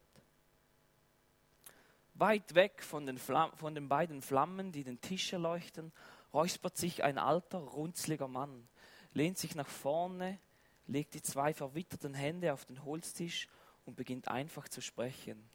Weit 2.15 2.55
weg 2.55 2.83
von 2.83 3.07
den, 3.07 3.19
von 3.19 3.75
den 3.75 3.89
beiden 3.89 4.21
Flammen, 4.21 4.73
die 4.73 4.83
den 4.83 5.01
Tisch 5.01 5.33
erleuchten, 5.33 5.93
räuspert 6.35 6.77
sich 6.77 7.05
ein 7.05 7.19
alter, 7.19 7.59
runzliger 7.59 8.27
Mann, 8.27 8.69
lehnt 9.15 9.39
sich 9.39 9.55
nach 9.55 9.69
vorne, 9.69 10.39
legt 10.89 11.15
die 11.15 11.23
zwei 11.23 11.55
verwitterten 11.55 12.15
Hände 12.15 12.53
auf 12.53 12.65
den 12.65 12.85
Holztisch 12.85 13.49
und 13.85 13.97
beginnt 13.97 14.27
einfach 14.27 14.69
zu 14.69 14.81
sprechen. 14.81 15.49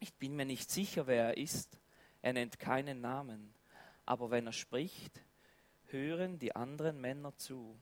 Ich 0.00 0.12
bin 0.14 0.36
mir 0.36 0.44
nicht 0.44 0.70
sicher, 0.70 1.06
wer 1.06 1.28
er 1.28 1.36
ist. 1.38 1.78
Er 2.20 2.32
nennt 2.34 2.58
keinen 2.58 3.00
Namen. 3.00 3.54
Aber 4.04 4.30
wenn 4.30 4.46
er 4.46 4.52
spricht, 4.52 5.22
hören 5.86 6.38
die 6.38 6.54
anderen 6.54 7.00
Männer 7.00 7.36
zu. 7.36 7.78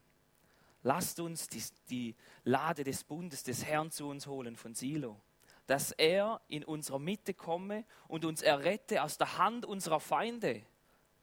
Lasst 0.83 1.19
uns 1.19 1.47
die, 1.47 1.63
die 1.89 2.15
Lade 2.43 2.83
des 2.83 3.03
Bundes 3.03 3.43
des 3.43 3.65
Herrn 3.65 3.91
zu 3.91 4.07
uns 4.07 4.25
holen 4.25 4.55
von 4.55 4.73
Silo, 4.73 5.21
dass 5.67 5.91
er 5.91 6.41
in 6.47 6.63
unserer 6.63 6.99
Mitte 6.99 7.33
komme 7.33 7.85
und 8.07 8.25
uns 8.25 8.41
errette 8.41 9.03
aus 9.03 9.17
der 9.17 9.37
Hand 9.37 9.65
unserer 9.65 9.99
Feinde. 9.99 10.63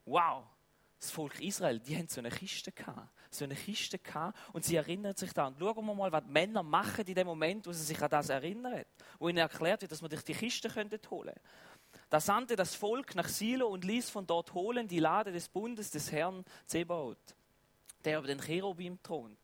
Wow, 0.05 0.45
das 0.99 1.11
Volk 1.11 1.41
Israel, 1.41 1.79
die 1.79 1.97
haben 1.97 2.07
so 2.07 2.21
eine 2.21 2.29
Kiste 2.29 2.71
gehabt, 2.71 3.09
so 3.31 3.43
eine 3.43 3.55
Kiste 3.55 3.99
gehabt 3.99 4.37
und 4.53 4.63
sie 4.63 4.77
erinnert 4.77 5.17
sich 5.17 5.33
da. 5.33 5.47
Und 5.47 5.59
schauen 5.59 5.85
wir 5.85 5.93
mal, 5.93 6.11
was 6.11 6.23
die 6.23 6.31
Männer 6.31 6.63
machen 6.63 7.05
in 7.05 7.15
dem 7.15 7.27
Moment, 7.27 7.67
wo 7.67 7.73
sie 7.73 7.83
sich 7.83 8.01
an 8.01 8.09
das 8.09 8.29
erinnern, 8.29 8.85
wo 9.17 9.27
ihnen 9.27 9.39
erklärt 9.39 9.81
wird, 9.81 9.91
dass 9.91 10.01
man 10.01 10.09
durch 10.09 10.23
die 10.23 10.33
Kiste 10.33 10.73
holen 10.73 10.89
könnte. 10.89 11.41
Da 12.09 12.19
sandte 12.19 12.55
das 12.55 12.75
Volk 12.75 13.13
nach 13.15 13.27
Silo 13.27 13.67
und 13.67 13.83
ließ 13.83 14.09
von 14.09 14.25
dort 14.25 14.53
holen 14.53 14.87
die 14.87 14.99
Lade 14.99 15.31
des 15.31 15.49
Bundes 15.49 15.91
des 15.91 16.11
Herrn 16.11 16.45
Zebaoth, 16.65 17.35
der 18.05 18.19
über 18.19 18.27
den 18.27 18.39
Cherubim 18.39 19.01
thront 19.03 19.38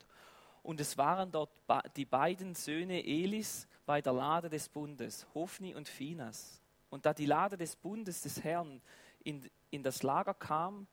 und 0.66 0.82
es 0.82 0.98
waren 0.98 1.32
dort 1.32 1.52
die 1.96 2.06
beiden 2.06 2.56
Söhne 2.56 3.06
Elis, 3.06 3.68
bei 3.86 4.02
der 4.02 4.14
Lade 4.14 4.50
des 4.50 4.68
Bundes, 4.68 5.28
Hofni 5.36 5.76
und 5.76 5.88
Finas. 5.88 6.60
Und 6.90 7.06
da 7.06 7.14
die 7.14 7.28
Lade 7.28 7.56
des 7.56 7.76
Bundes 7.76 8.22
des 8.22 8.44
Herrn 8.44 8.82
in, 9.24 9.48
in 9.70 9.84
das 9.84 10.02
Lager 10.02 10.34
kam, 10.34 10.88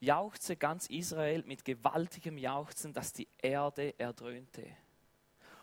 jauchzte 0.00 0.56
ganz 0.56 0.86
Israel 0.86 1.44
mit 1.46 1.64
gewaltigem 1.64 2.38
Jauchzen, 2.38 2.94
dass 2.94 3.12
die 3.12 3.28
Erde 3.38 3.98
erdröhnte. 3.98 4.66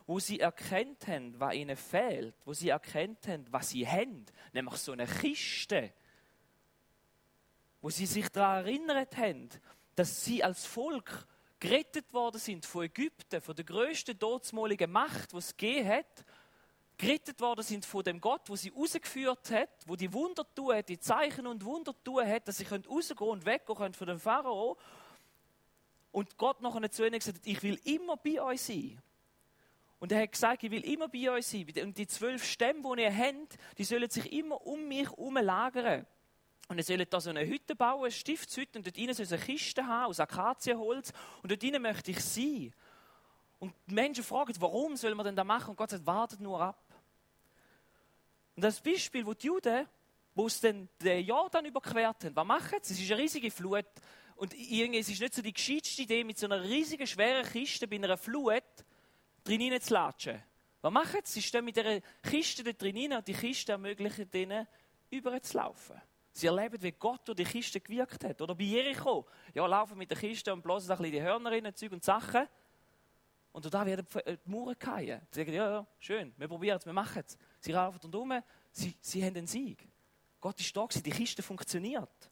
Wo 0.06 0.20
sie 0.20 0.40
erkennten, 0.40 1.40
was 1.40 1.56
ihnen 1.56 1.76
fehlt, 1.76 2.36
wo 2.46 2.54
sie 2.54 2.70
erkennten, 2.70 3.48
was 3.50 3.70
sie 3.70 3.88
haben, 3.88 4.26
nämlich 4.54 4.76
so 4.76 4.92
eine 4.92 5.08
Kiste, 5.08 5.92
wo 7.82 7.90
sie 7.90 8.06
sich 8.06 8.30
daran 8.30 8.66
erinnert 8.66 9.18
haben, 9.18 9.50
dass 9.96 10.24
sie 10.24 10.44
als 10.44 10.68
Volk 10.68 11.26
gerettet 11.60 12.14
worden 12.14 12.40
sind 12.40 12.66
von 12.66 12.84
Ägypten, 12.84 13.42
von 13.42 13.56
der 13.56 13.66
größten 13.66 14.18
todsmaligen 14.18 14.92
Macht, 14.92 15.34
die 15.34 15.38
es 15.38 15.56
gegeben 15.56 15.90
hat, 15.90 16.26
gerettet 16.98 17.40
worden 17.42 17.64
sind 17.64 17.86
von 17.86 18.04
dem 18.04 18.22
Gott, 18.22 18.42
wo 18.48 18.56
sie 18.56 18.70
rausgeführt 18.70 19.52
hat, 19.52 19.70
wo 19.86 19.96
die 19.96 20.12
Wunder 20.14 20.46
tun 20.54 20.76
hat, 20.76 20.90
die 20.90 21.00
Zeichen 21.00 21.48
und 21.48 21.64
Wunder 21.64 21.94
tun 22.04 22.28
hat, 22.28 22.48
dass 22.48 22.58
sie 22.58 22.66
rausgehen 22.66 23.30
und 23.30 23.46
weggehen 23.46 23.78
können 23.78 23.94
von 23.94 24.08
dem 24.08 24.20
Pharao. 24.20 24.78
Und 26.12 26.38
Gott 26.38 26.62
nachher 26.62 26.92
zu 26.92 27.06
ihnen 27.06 27.20
gesagt 27.20 27.38
hat, 27.38 27.48
ich 27.48 27.62
will 27.64 27.80
immer 27.86 28.18
bei 28.18 28.42
euch 28.42 28.62
sein. 28.62 29.02
Und 30.00 30.12
er 30.12 30.22
hat 30.24 30.32
gesagt, 30.32 30.64
ich 30.64 30.72
will 30.72 30.84
immer 30.86 31.08
bei 31.08 31.30
euch 31.30 31.46
sein. 31.46 31.68
Und 31.84 31.98
die 31.98 32.08
zwölf 32.08 32.44
Stämme, 32.44 32.82
die 32.96 33.02
ihr 33.04 33.16
habt, 33.16 33.58
die 33.78 33.84
sollen 33.84 34.10
sich 34.10 34.32
immer 34.32 34.66
um 34.66 34.88
mich 34.88 35.10
herum 35.10 35.36
lagern. 35.38 36.06
Und 36.70 36.78
ihr 36.78 36.84
sollt 36.84 37.12
da 37.12 37.20
so 37.20 37.32
eine 37.32 37.46
Hütte 37.46 37.76
bauen, 37.76 38.12
Stiftshütte, 38.12 38.78
und 38.78 38.86
dort 38.86 38.98
innen 38.98 39.16
soll 39.16 39.26
es 39.26 39.34
eine 39.34 39.42
Kiste 39.42 39.86
haben 39.86 40.06
aus 40.06 40.20
Akazienholz. 40.20 41.12
Und 41.42 41.52
dort 41.52 41.64
innen 41.64 41.82
möchte 41.82 42.12
ich 42.12 42.22
sein. 42.22 42.72
Und 43.58 43.74
die 43.88 43.96
Menschen 43.96 44.24
fragen, 44.24 44.54
warum 44.60 44.96
sollen 44.96 45.18
wir 45.18 45.24
denn 45.24 45.36
das 45.36 45.46
machen? 45.46 45.72
Und 45.72 45.76
Gott 45.76 45.90
sagt, 45.90 46.06
wartet 46.06 46.40
nur 46.40 46.62
ab. 46.62 46.82
Und 48.56 48.64
das 48.64 48.80
Beispiel, 48.80 49.26
wo 49.26 49.34
die 49.34 49.48
Juden, 49.48 49.88
wo 50.36 50.46
es 50.46 50.62
den 50.62 50.88
Jordan 51.02 51.66
überquert 51.66 52.24
haben, 52.24 52.36
was 52.36 52.46
machen 52.46 52.78
sie? 52.84 52.94
Es 52.94 53.00
ist 53.00 53.12
eine 53.12 53.22
riesige 53.22 53.50
Flut. 53.50 53.88
Und 54.36 54.54
irgendwie, 54.54 55.00
es 55.00 55.10
ist 55.10 55.20
nicht 55.20 55.34
so 55.34 55.42
die 55.42 55.52
gescheiteste 55.52 56.04
Idee, 56.04 56.24
mit 56.24 56.38
so 56.38 56.46
einer 56.46 56.64
riesigen, 56.64 57.08
schweren 57.08 57.46
Kiste 57.46 57.88
bei 57.88 57.96
einer 57.96 58.16
Flut 58.16 58.64
drin 59.44 59.82
zu 59.82 59.94
latschen. 59.94 60.42
Was 60.82 60.94
machen 60.94 61.22
sie? 61.24 61.42
Sie 61.42 61.42
stehen 61.42 61.66
mit 61.66 61.76
dieser 61.76 62.00
Kiste 62.22 62.64
da 62.64 62.72
drin 62.74 63.12
und 63.12 63.28
die 63.28 63.34
Kiste 63.34 63.72
ermöglicht 63.72 64.36
ihnen, 64.36 64.68
über 65.10 65.42
zu 65.42 65.58
laufen. 65.58 66.00
Sie 66.32 66.48
erleben, 66.48 66.82
wie 66.82 66.92
Gott 66.92 67.28
durch 67.28 67.38
die 67.38 67.44
Kiste 67.44 67.80
gewirkt 67.80 68.24
hat. 68.24 68.42
Oder 68.42 68.56
bei 68.56 68.64
Jericho. 68.64 69.26
Ja, 69.54 69.66
laufen 69.66 69.98
mit 69.98 70.10
der 70.10 70.18
Kiste 70.18 70.54
und 70.54 70.62
blasen 70.62 70.92
ein 70.92 70.98
bisschen 70.98 71.14
die 71.14 71.22
Hörner 71.22 71.52
rein, 71.52 71.76
Zeug 71.76 71.92
und 71.92 72.04
Sachen. 72.04 72.48
Und 73.52 73.74
da 73.74 73.86
werden 73.86 74.06
die 74.14 74.38
Mauern 74.46 74.76
fallen. 74.80 75.22
Sie 75.32 75.40
sagen, 75.40 75.54
ja, 75.54 75.72
ja, 75.72 75.88
schön, 76.00 76.34
wir 76.38 76.48
probieren 76.48 76.78
es, 76.78 76.86
wir 76.86 76.94
machen 76.94 77.24
es. 77.26 77.38
Sie 77.60 77.72
laufen 77.72 78.00
und 78.04 78.16
um, 78.16 78.42
sie, 78.72 78.96
sie 79.02 79.24
haben 79.26 79.34
den 79.34 79.48
Sieg. 79.48 79.88
Gott 80.40 80.60
ist 80.60 80.76
da 80.76 80.88
die 80.88 81.10
Kiste 81.10 81.42
funktioniert. 81.42 82.32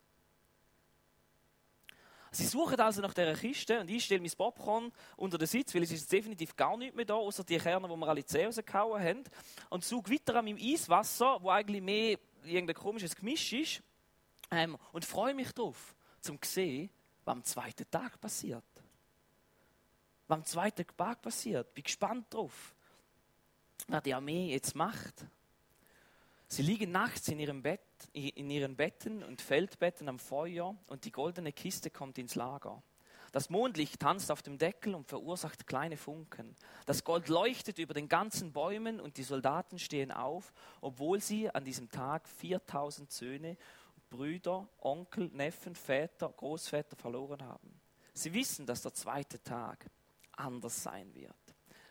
Sie 2.31 2.45
suchen 2.45 2.79
also 2.79 3.01
nach 3.01 3.13
dieser 3.13 3.33
Kiste 3.33 3.79
und 3.79 3.89
ich 3.89 4.05
stelle 4.05 4.21
mein 4.21 4.31
Popcorn 4.31 4.91
unter 5.15 5.37
den 5.37 5.47
Sitz, 5.47 5.73
weil 5.73 5.83
es 5.83 5.91
ist 5.91 6.11
definitiv 6.11 6.55
gar 6.55 6.77
nichts 6.77 6.95
mehr 6.95 7.05
da, 7.05 7.15
außer 7.15 7.43
die 7.43 7.57
Kerne, 7.57 7.87
die 7.87 7.95
wir 7.95 8.07
alle 8.07 8.23
zehn 8.23 8.45
rausgehauen 8.45 9.01
haben. 9.01 9.23
Und 9.69 9.83
suche 9.83 10.11
weiter 10.11 10.35
an 10.35 10.45
meinem 10.45 10.57
Eiswasser, 10.57 11.39
wo 11.41 11.49
eigentlich 11.49 11.81
mehr 11.81 12.19
irgendein 12.49 12.75
komisches 12.75 13.15
Gemisch 13.15 13.53
ist. 13.53 13.83
Ähm, 14.51 14.77
und 14.93 15.05
freue 15.05 15.33
mich 15.33 15.51
darauf, 15.51 15.95
zum 16.21 16.41
zu 16.41 16.49
sehen, 16.49 16.89
was 17.25 17.33
am 17.33 17.43
zweiten 17.43 17.89
Tag 17.89 18.19
passiert. 18.19 18.63
Was 20.27 20.37
am 20.37 20.45
zweiten 20.45 20.85
Tag 20.95 21.21
passiert. 21.21 21.73
Bin 21.73 21.83
gespannt 21.83 22.33
drauf 22.33 22.73
was 23.87 24.03
die 24.03 24.13
Armee 24.13 24.51
jetzt 24.51 24.75
macht. 24.75 25.25
Sie 26.47 26.61
liegen 26.61 26.91
nachts 26.91 27.27
in, 27.27 27.39
ihrem 27.39 27.61
Bett, 27.61 27.81
in 28.13 28.49
ihren 28.49 28.75
Betten 28.75 29.23
und 29.23 29.41
Feldbetten 29.41 30.07
am 30.07 30.19
Feuer 30.19 30.75
und 30.87 31.05
die 31.05 31.11
goldene 31.11 31.51
Kiste 31.51 31.89
kommt 31.89 32.17
ins 32.17 32.35
Lager. 32.35 32.81
Das 33.37 33.51
Mondlicht 33.51 33.99
tanzt 33.99 34.31
auf 34.31 34.41
dem 34.41 34.57
Deckel 34.57 34.95
und 34.95 35.07
verursacht 35.07 35.67
kleine 35.67 35.95
Funken. 35.95 36.55
Das 36.87 37.03
Gold 37.03 37.27
leuchtet 37.27 37.77
über 37.77 37.93
den 37.93 38.09
ganzen 38.09 38.51
Bäumen 38.51 38.99
und 38.99 39.17
die 39.17 39.23
Soldaten 39.23 39.77
stehen 39.77 40.11
auf, 40.11 40.51
obwohl 40.81 41.21
sie 41.21 41.47
an 41.47 41.63
diesem 41.63 41.87
Tag 41.91 42.27
4000 42.27 43.11
Söhne, 43.11 43.55
Brüder, 44.09 44.67
Onkel, 44.79 45.29
Neffen, 45.33 45.75
Väter, 45.75 46.29
Großväter 46.29 46.95
verloren 46.95 47.43
haben. 47.43 47.79
Sie 48.15 48.33
wissen, 48.33 48.65
dass 48.65 48.81
der 48.81 48.95
zweite 48.95 49.39
Tag 49.43 49.85
anders 50.31 50.81
sein 50.81 51.13
wird 51.13 51.35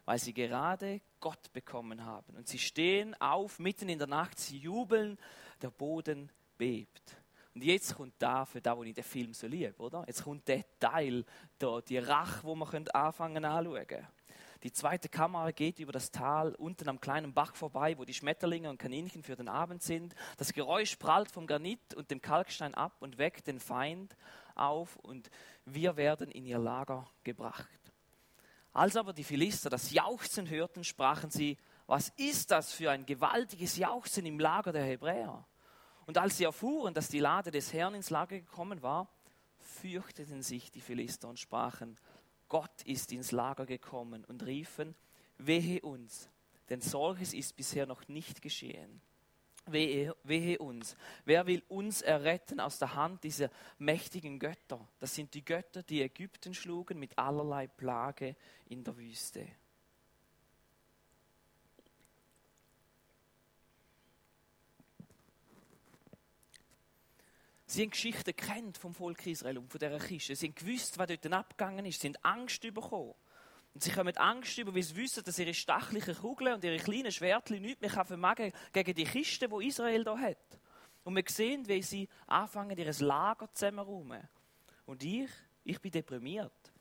weil 0.05 0.19
sie 0.21 0.33
gerade 0.33 1.01
Gott 1.19 1.53
bekommen 1.53 2.05
haben. 2.05 2.37
Und 2.37 2.47
sie 2.47 2.61
stehen 2.61 3.21
auf 3.21 3.59
mitten 3.59 3.89
in 3.89 3.99
der 3.99 4.07
Nacht, 4.07 4.39
sie 4.39 4.57
jubeln, 4.57 5.19
der 5.63 5.71
Boden 5.71 6.31
bebt. 6.57 7.17
Und 7.57 7.65
jetzt 7.65 7.97
kommt 7.97 8.13
da, 8.19 8.45
für 8.45 8.61
da, 8.61 8.77
wo 8.77 8.85
ich 8.85 8.93
den 8.93 9.03
Film 9.03 9.33
so 9.33 9.47
liebe, 9.47 9.79
oder? 9.79 10.05
Jetzt 10.07 10.25
kommt 10.25 10.47
der 10.47 10.63
Teil, 10.79 11.25
da, 11.59 11.81
die 11.81 11.97
Rache, 11.97 12.45
wo 12.45 12.55
man 12.55 12.87
anfangen 12.89 13.47
anzuschauen. 13.47 14.07
Die 14.63 14.71
zweite 14.71 15.09
Kamera 15.09 15.51
geht 15.53 15.79
über 15.79 15.93
das 15.93 16.11
Tal 16.11 16.55
unten 16.57 16.87
am 16.87 17.01
kleinen 17.01 17.33
Bach 17.33 17.57
vorbei, 17.57 17.97
wo 17.97 18.05
die 18.05 18.13
Schmetterlinge 18.13 18.69
und 18.69 18.77
Kaninchen 18.77 19.23
für 19.23 19.37
den 19.37 19.49
Abend 19.49 19.83
sind. 19.83 20.15
Das 20.37 20.53
Geräusch 20.53 20.97
prallt 20.97 21.31
vom 21.31 21.47
Granit 21.47 21.95
und 21.95 22.11
dem 22.11 22.21
Kalkstein 22.21 22.75
ab 22.75 22.93
und 23.01 23.17
weckt 23.17 23.47
den 23.47 23.59
Feind 23.59 24.15
auf 24.55 24.97
und 24.97 25.31
wir 25.65 25.97
werden 25.97 26.31
in 26.31 26.45
ihr 26.45 26.59
Lager 26.59 27.11
gebracht. 27.25 27.81
Als 28.75 28.99
aber 28.99 29.15
die 29.15 29.25
Philister 29.25 29.71
das 29.71 29.93
Jauchzen 29.93 30.51
hörten, 30.51 30.85
sprachen 30.85 31.31
sie, 31.31 31.57
was 31.87 32.11
ist 32.19 32.51
das 32.51 32.75
für 32.75 32.91
ein 32.91 33.07
gewaltiges 33.07 33.79
Jauchzen 33.79 34.27
im 34.27 34.39
Lager 34.39 34.73
der 34.73 34.85
Hebräer? 34.85 35.47
Und 36.07 36.19
als 36.19 36.39
sie 36.39 36.45
erfuhren, 36.45 36.95
dass 36.95 37.09
die 37.09 37.19
Lade 37.19 37.51
des 37.51 37.73
Herrn 37.73 37.95
ins 37.95 38.11
Lager 38.11 38.39
gekommen 38.39 38.83
war, 38.83 39.09
fürchteten 39.59 40.43
sich 40.43 40.71
die 40.71 40.81
Philister 40.81 41.29
und 41.29 41.39
sprachen, 41.39 41.99
Gott 42.49 42.83
ist 42.85 43.11
ins 43.13 43.33
Lager 43.33 43.67
gekommen 43.67 44.25
und 44.25 44.47
riefen, 44.47 44.95
wehe 45.39 45.81
uns, 45.81 46.29
denn 46.69 46.81
solches 46.81 47.35
ist 47.35 47.57
bisher 47.57 47.87
noch 47.87 48.07
nicht 48.09 48.41
geschehen. 48.41 49.01
Wehe, 49.69 50.15
wehe, 50.23 50.59
uns. 50.59 50.97
Wer 51.25 51.45
will 51.49 51.61
uns 51.67 52.01
erretten 52.01 52.61
aus 52.61 52.79
der 52.79 52.95
Hand 52.95 53.25
dieser 53.25 53.51
mächtigen 53.79 54.39
Götter? 54.39 54.87
Das 55.01 55.13
sind 55.13 55.35
die 55.35 55.45
Götter, 55.45 55.83
die 55.83 56.03
Ägypten 56.03 56.55
schlugen 56.55 57.01
mit 57.01 57.19
allerlei 57.19 57.67
Plage 57.67 58.37
in 58.69 58.85
der 58.85 58.97
Wüste. 58.97 59.45
Sie 67.77 67.83
haben 67.83 67.91
Geschichte 67.91 68.33
kennt 68.33 68.79
vom 68.79 68.95
Volk 68.95 69.27
Israel 69.27 69.59
und 69.59 69.71
von 69.71 69.79
dieser 69.79 69.99
Kiste. 69.99 70.35
Sie 70.35 70.47
haben 70.47 70.55
gewusst, 70.55 70.97
was 70.97 71.09
dort 71.09 71.31
abgegangen 71.31 71.85
ist. 71.85 72.01
Sie 72.01 72.09
haben 72.09 72.17
Angst 72.23 72.63
bekommen. 72.63 73.13
Und 73.75 73.83
sie 73.83 73.91
kommen 73.91 74.17
Angst 74.17 74.57
über, 74.57 74.75
weil 74.75 74.83
sie 74.83 74.97
wissen, 74.97 75.23
dass 75.23 75.39
ihre 75.39 75.53
stachlichen 75.53 76.17
Kugeln 76.17 76.55
und 76.55 76.65
ihre 76.65 76.79
kleinen 76.79 77.13
Schwertchen 77.13 77.61
nichts 77.61 77.83
mehr 77.83 78.07
vermagen 78.07 78.51
gegen 78.73 78.95
die 78.95 79.05
Kiste, 79.05 79.47
die 79.47 79.67
Israel 79.67 80.05
da 80.05 80.17
hat. 80.17 80.59
Und 81.05 81.17
wir 81.17 81.25
sehen, 81.29 81.69
wie 81.69 81.83
sie 81.83 82.09
anfangen, 82.27 82.79
ihr 82.79 82.91
Lager 83.01 83.53
zusammenzuräumen. 83.53 84.27
Und 84.87 85.05
ich, 85.05 85.29
ich 85.63 85.79
bin 85.79 85.91
deprimiert. 85.91 86.73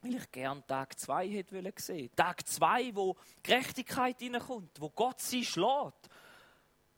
Weil 0.00 0.14
ich 0.14 0.32
gern 0.32 0.66
Tag 0.66 0.98
2 0.98 1.28
hätte 1.28 1.72
sehen 1.76 2.08
Tag 2.16 2.48
2, 2.48 2.94
wo 2.94 3.14
Gerechtigkeit 3.42 4.18
hineinkommt, 4.18 4.80
wo 4.80 4.88
Gott 4.88 5.20
sie 5.20 5.44
schlägt. 5.44 6.08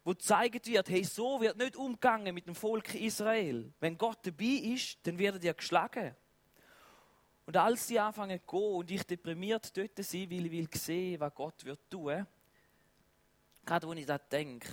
Wo 0.05 0.11
gezeigt 0.11 0.67
wird, 0.67 0.89
hey, 0.89 1.05
so 1.05 1.41
wird 1.41 1.57
nicht 1.57 1.77
umgegangen 1.77 2.35
mit 2.35 2.47
dem 2.47 2.55
Volk 2.55 2.95
Israel. 2.95 3.73
Wenn 3.79 3.97
Gott 3.97 4.19
dabei 4.27 4.45
ist, 4.45 4.99
dann 5.07 5.19
wird 5.19 5.45
er 5.45 5.55
geschlagen. 5.55 6.17
Und 7.47 7.57
als 7.57 7.87
sie 7.87 7.99
anfangen 7.99 8.41
zu 8.41 8.47
gehen 8.47 8.75
und 8.75 8.91
ich 8.91 9.03
deprimiert 9.05 9.77
dort 9.77 9.97
sein, 9.97 10.31
weil 10.31 10.47
ich 10.47 10.53
will 10.53 10.69
sehen, 10.73 11.21
was 11.21 11.35
Gott 11.35 11.65
wird 11.65 11.91
tun, 11.91 12.27
gerade 13.65 13.89
wenn 13.89 13.99
ich 13.99 14.07
da 14.07 14.19
denke, 14.19 14.69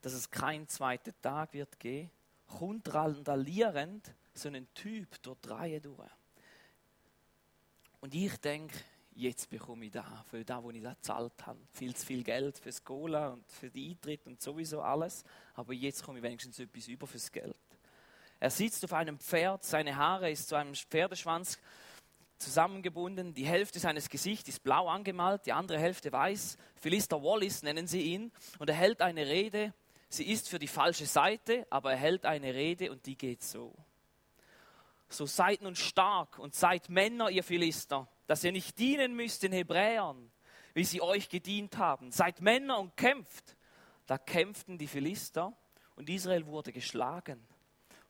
dass 0.00 0.12
es 0.12 0.30
keinen 0.30 0.68
zweiten 0.68 1.14
Tag 1.20 1.52
wird 1.52 1.78
geben, 1.78 2.10
kommt 2.46 2.92
randalierend 2.92 4.14
so 4.34 4.48
ein 4.48 4.68
Typ 4.74 5.20
durch 5.22 5.38
die 5.40 5.48
Reihe 5.48 5.80
durch. 5.80 6.10
Und 8.00 8.14
ich 8.14 8.36
denke, 8.36 8.76
jetzt 9.16 9.50
bekomme 9.50 9.86
ich 9.86 9.92
da, 9.92 10.24
für 10.30 10.44
das, 10.44 10.62
was 10.62 10.74
ich 10.74 10.82
da 10.82 10.92
gezahlt 10.92 11.46
habe. 11.46 11.58
Viel 11.72 11.94
zu 11.94 12.06
viel 12.06 12.22
Geld 12.22 12.58
fürs 12.58 12.84
Cola 12.84 13.30
und 13.30 13.50
für 13.50 13.70
die 13.70 13.90
Eintritt 13.90 14.26
und 14.26 14.40
sowieso 14.40 14.82
alles. 14.82 15.24
Aber 15.54 15.72
jetzt 15.72 16.04
komme 16.04 16.18
ich 16.18 16.24
wenigstens 16.24 16.58
etwas 16.58 16.88
über 16.88 17.06
fürs 17.06 17.32
Geld. 17.32 17.56
Er 18.38 18.50
sitzt 18.50 18.84
auf 18.84 18.92
einem 18.92 19.18
Pferd, 19.18 19.64
seine 19.64 19.96
Haare 19.96 20.30
ist 20.30 20.48
zu 20.48 20.56
einem 20.56 20.74
Pferdeschwanz 20.74 21.58
zusammengebunden, 22.38 23.32
die 23.32 23.46
Hälfte 23.46 23.78
seines 23.78 24.10
Gesichts 24.10 24.50
ist 24.50 24.62
blau 24.62 24.88
angemalt, 24.88 25.46
die 25.46 25.52
andere 25.52 25.78
Hälfte 25.78 26.12
weiß. 26.12 26.58
Philister 26.74 27.22
Wallis 27.22 27.62
nennen 27.62 27.86
sie 27.86 28.02
ihn 28.02 28.30
und 28.58 28.68
er 28.68 28.76
hält 28.76 29.00
eine 29.00 29.26
Rede. 29.26 29.72
Sie 30.10 30.30
ist 30.30 30.50
für 30.50 30.58
die 30.58 30.68
falsche 30.68 31.06
Seite, 31.06 31.66
aber 31.70 31.92
er 31.92 31.96
hält 31.96 32.26
eine 32.26 32.54
Rede 32.54 32.90
und 32.90 33.06
die 33.06 33.16
geht 33.16 33.42
so. 33.42 33.74
So 35.08 35.24
seid 35.24 35.62
nun 35.62 35.76
stark 35.76 36.38
und 36.38 36.54
seid 36.54 36.90
Männer, 36.90 37.30
ihr 37.30 37.42
Philister, 37.42 38.06
dass 38.26 38.44
ihr 38.44 38.52
nicht 38.52 38.78
dienen 38.78 39.14
müsst 39.14 39.42
den 39.42 39.52
Hebräern. 39.52 40.30
wie 40.74 40.84
sie 40.84 41.00
euch 41.00 41.30
gedient 41.30 41.78
haben. 41.78 42.12
Seid 42.12 42.42
Männer 42.42 42.78
und 42.78 42.98
kämpft. 42.98 43.56
Da 44.04 44.18
kämpften 44.18 44.76
die 44.76 44.86
Philister 44.86 45.56
und 45.94 46.10
Israel 46.10 46.44
wurde 46.44 46.70
geschlagen. 46.70 47.40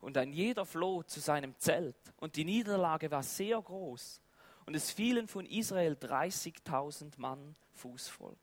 Und 0.00 0.18
ein 0.18 0.32
jeder 0.32 0.66
floh 0.66 1.04
zu 1.04 1.20
seinem 1.20 1.56
Zelt. 1.60 1.96
Und 2.16 2.34
die 2.34 2.44
Niederlage 2.44 3.08
war 3.12 3.22
sehr 3.22 3.62
groß. 3.62 4.20
Und 4.66 4.74
es 4.74 4.90
fielen 4.90 5.28
von 5.28 5.46
Israel 5.46 5.92
30.000 5.92 7.12
Mann 7.18 7.54
Fußvolk. 7.74 8.36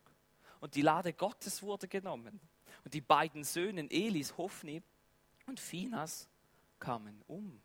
Und 0.62 0.76
die 0.76 0.82
Lade 0.82 1.12
Gottes 1.12 1.62
wurde 1.62 1.90
genommen. 1.90 2.40
Und 2.86 2.94
die 2.94 3.02
beiden 3.02 3.44
Söhne 3.44 3.92
Elis, 3.92 4.38
Hophni 4.38 4.82
und 5.48 5.60
Phinas, 5.60 6.30
kamen 6.80 7.22
um. 7.28 7.62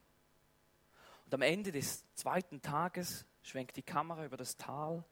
Und 1.25 1.35
am 1.35 1.43
Ende 1.43 1.71
des 1.71 2.05
zweiten 2.15 2.61
Tages 2.61 3.25
schwenkt 3.49 3.77
die 3.77 3.83
Kamera 3.83 4.25
über 4.25 4.37
das 4.37 4.57
Tal. 4.57 5.05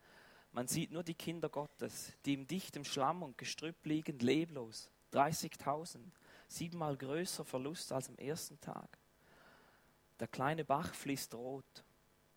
Man 0.52 0.69
sieht 0.69 0.90
nur 0.90 1.02
die 1.02 1.14
Kinder 1.14 1.49
Gottes, 1.49 2.12
die 2.25 2.35
im 2.35 2.47
dichten 2.47 2.85
Schlamm 2.85 3.23
und 3.23 3.38
Gestrüpp 3.38 3.85
liegen, 3.85 4.19
leblos. 4.19 4.90
30.000, 5.12 5.99
siebenmal 6.49 6.97
größer 6.97 7.45
Verlust 7.45 7.93
als 7.93 8.09
am 8.09 8.16
ersten 8.16 8.61
Tag. 8.61 8.99
Der 10.21 10.28
kleine 10.28 10.64
Bach 10.64 10.95
fließt 10.95 11.35
rot. 11.35 11.85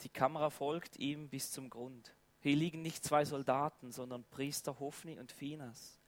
Die 0.01 0.09
Kamera 0.09 0.49
folgt 0.49 0.97
ihm 0.97 1.29
bis 1.29 1.51
zum 1.51 1.69
Grund. 1.69 2.13
Hier 2.41 2.55
liegen 2.55 2.81
nicht 2.81 3.03
zwei 3.03 3.25
Soldaten, 3.25 3.91
sondern 3.91 4.23
Priester 4.25 4.79
Hophni 4.79 5.19
und 5.19 5.31
Phinas. 5.31 5.99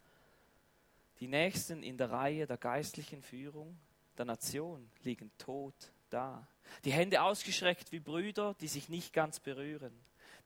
Die 1.20 1.28
nächsten 1.28 1.84
in 1.84 1.98
der 1.98 2.12
Reihe 2.12 2.48
der 2.48 2.58
geistlichen 2.58 3.22
Führung 3.22 3.78
der 4.18 4.26
Nation 4.26 4.90
liegen 5.04 5.32
tot 5.38 5.92
da. 6.10 6.48
Die 6.86 6.92
Hände 6.92 7.22
ausgestreckt 7.22 7.92
wie 7.92 8.00
Brüder, 8.00 8.56
die 8.62 8.68
sich 8.68 8.90
nicht 8.90 9.14
ganz 9.14 9.40
berühren. 9.40 9.94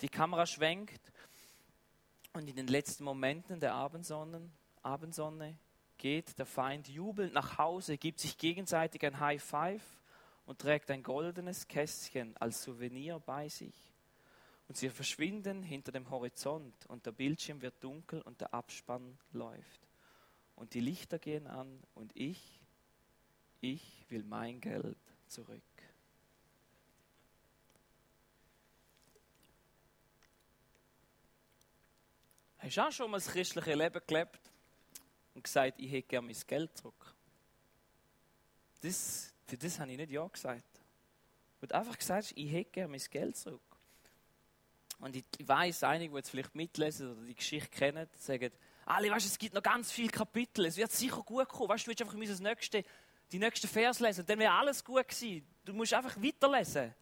Die 0.01 0.09
Kamera 0.09 0.45
schwenkt 0.45 1.01
und 2.33 2.49
in 2.49 2.55
den 2.55 2.67
letzten 2.67 3.05
Momenten 3.05 3.59
der 3.59 3.73
Abendsonne, 3.73 4.49
Abendsonne 4.81 5.57
geht 5.97 6.37
der 6.37 6.45
Feind 6.45 6.87
jubelnd 6.89 7.33
nach 7.33 7.57
Hause, 7.57 7.97
gibt 7.97 8.19
sich 8.19 8.37
gegenseitig 8.37 9.05
ein 9.05 9.19
High 9.19 9.41
Five 9.41 9.83
und 10.45 10.59
trägt 10.59 10.91
ein 10.91 11.03
goldenes 11.03 11.67
Kästchen 11.67 12.35
als 12.37 12.63
Souvenir 12.63 13.19
bei 13.19 13.49
sich. 13.49 13.73
Und 14.67 14.77
sie 14.77 14.89
verschwinden 14.89 15.63
hinter 15.63 15.91
dem 15.91 16.09
Horizont 16.09 16.85
und 16.87 17.05
der 17.05 17.11
Bildschirm 17.11 17.61
wird 17.61 17.83
dunkel 17.83 18.21
und 18.21 18.41
der 18.41 18.53
Abspann 18.53 19.17
läuft. 19.31 19.87
Und 20.55 20.73
die 20.73 20.79
Lichter 20.79 21.19
gehen 21.19 21.47
an 21.47 21.83
und 21.93 22.15
ich, 22.15 22.59
ich 23.61 24.05
will 24.09 24.23
mein 24.23 24.61
Geld 24.61 24.97
zurück. 25.27 25.61
Hast 32.65 32.77
du 32.77 32.81
auch 32.81 32.91
schon 32.91 33.11
mal 33.11 33.17
das 33.17 33.27
christliche 33.27 33.75
Leben 33.75 34.01
gelebt 34.07 34.39
und 35.35 35.43
gesagt, 35.43 35.79
ich 35.79 35.91
hätte 35.91 36.07
gerne 36.07 36.25
mein 36.25 36.37
Geld 36.47 36.75
zurück? 36.75 37.13
Das, 38.81 39.31
für 39.45 39.55
das 39.55 39.79
habe 39.79 39.91
ich 39.91 39.97
nicht 39.97 40.09
Ja 40.09 40.25
gesagt. 40.25 40.63
Und 41.61 41.71
einfach 41.73 41.95
gesagt, 41.95 42.33
ich 42.35 42.51
hätte 42.51 42.71
gerne 42.71 42.89
mein 42.89 43.01
Geld 43.11 43.37
zurück. 43.37 43.61
Und 44.97 45.15
ich, 45.15 45.25
weiß, 45.47 45.83
einige, 45.83 46.09
die 46.09 46.17
jetzt 46.17 46.31
vielleicht 46.31 46.55
mitlesen 46.55 47.11
oder 47.11 47.21
die 47.27 47.35
Geschichte 47.35 47.69
kennen, 47.69 48.09
sagen, 48.17 48.51
alle, 48.87 49.11
weißt, 49.11 49.27
es 49.27 49.37
gibt 49.37 49.53
noch 49.53 49.61
ganz 49.61 49.91
viele 49.91 50.09
Kapitel, 50.09 50.65
es 50.65 50.75
wird 50.75 50.91
sicher 50.91 51.21
gut 51.21 51.47
kommen. 51.47 51.69
Weißt, 51.69 51.85
du 51.85 51.89
willst 51.89 52.01
einfach 52.01 52.17
das 52.19 52.39
nächste, 52.39 52.83
die 53.31 53.37
nächsten 53.37 53.67
Vers 53.67 53.99
lesen, 53.99 54.21
und 54.21 54.29
dann 54.29 54.39
wäre 54.39 54.53
alles 54.53 54.83
gut 54.83 55.07
gewesen. 55.07 55.45
Du 55.63 55.73
musst 55.73 55.93
einfach 55.93 56.17
weiterlesen. 56.17 56.95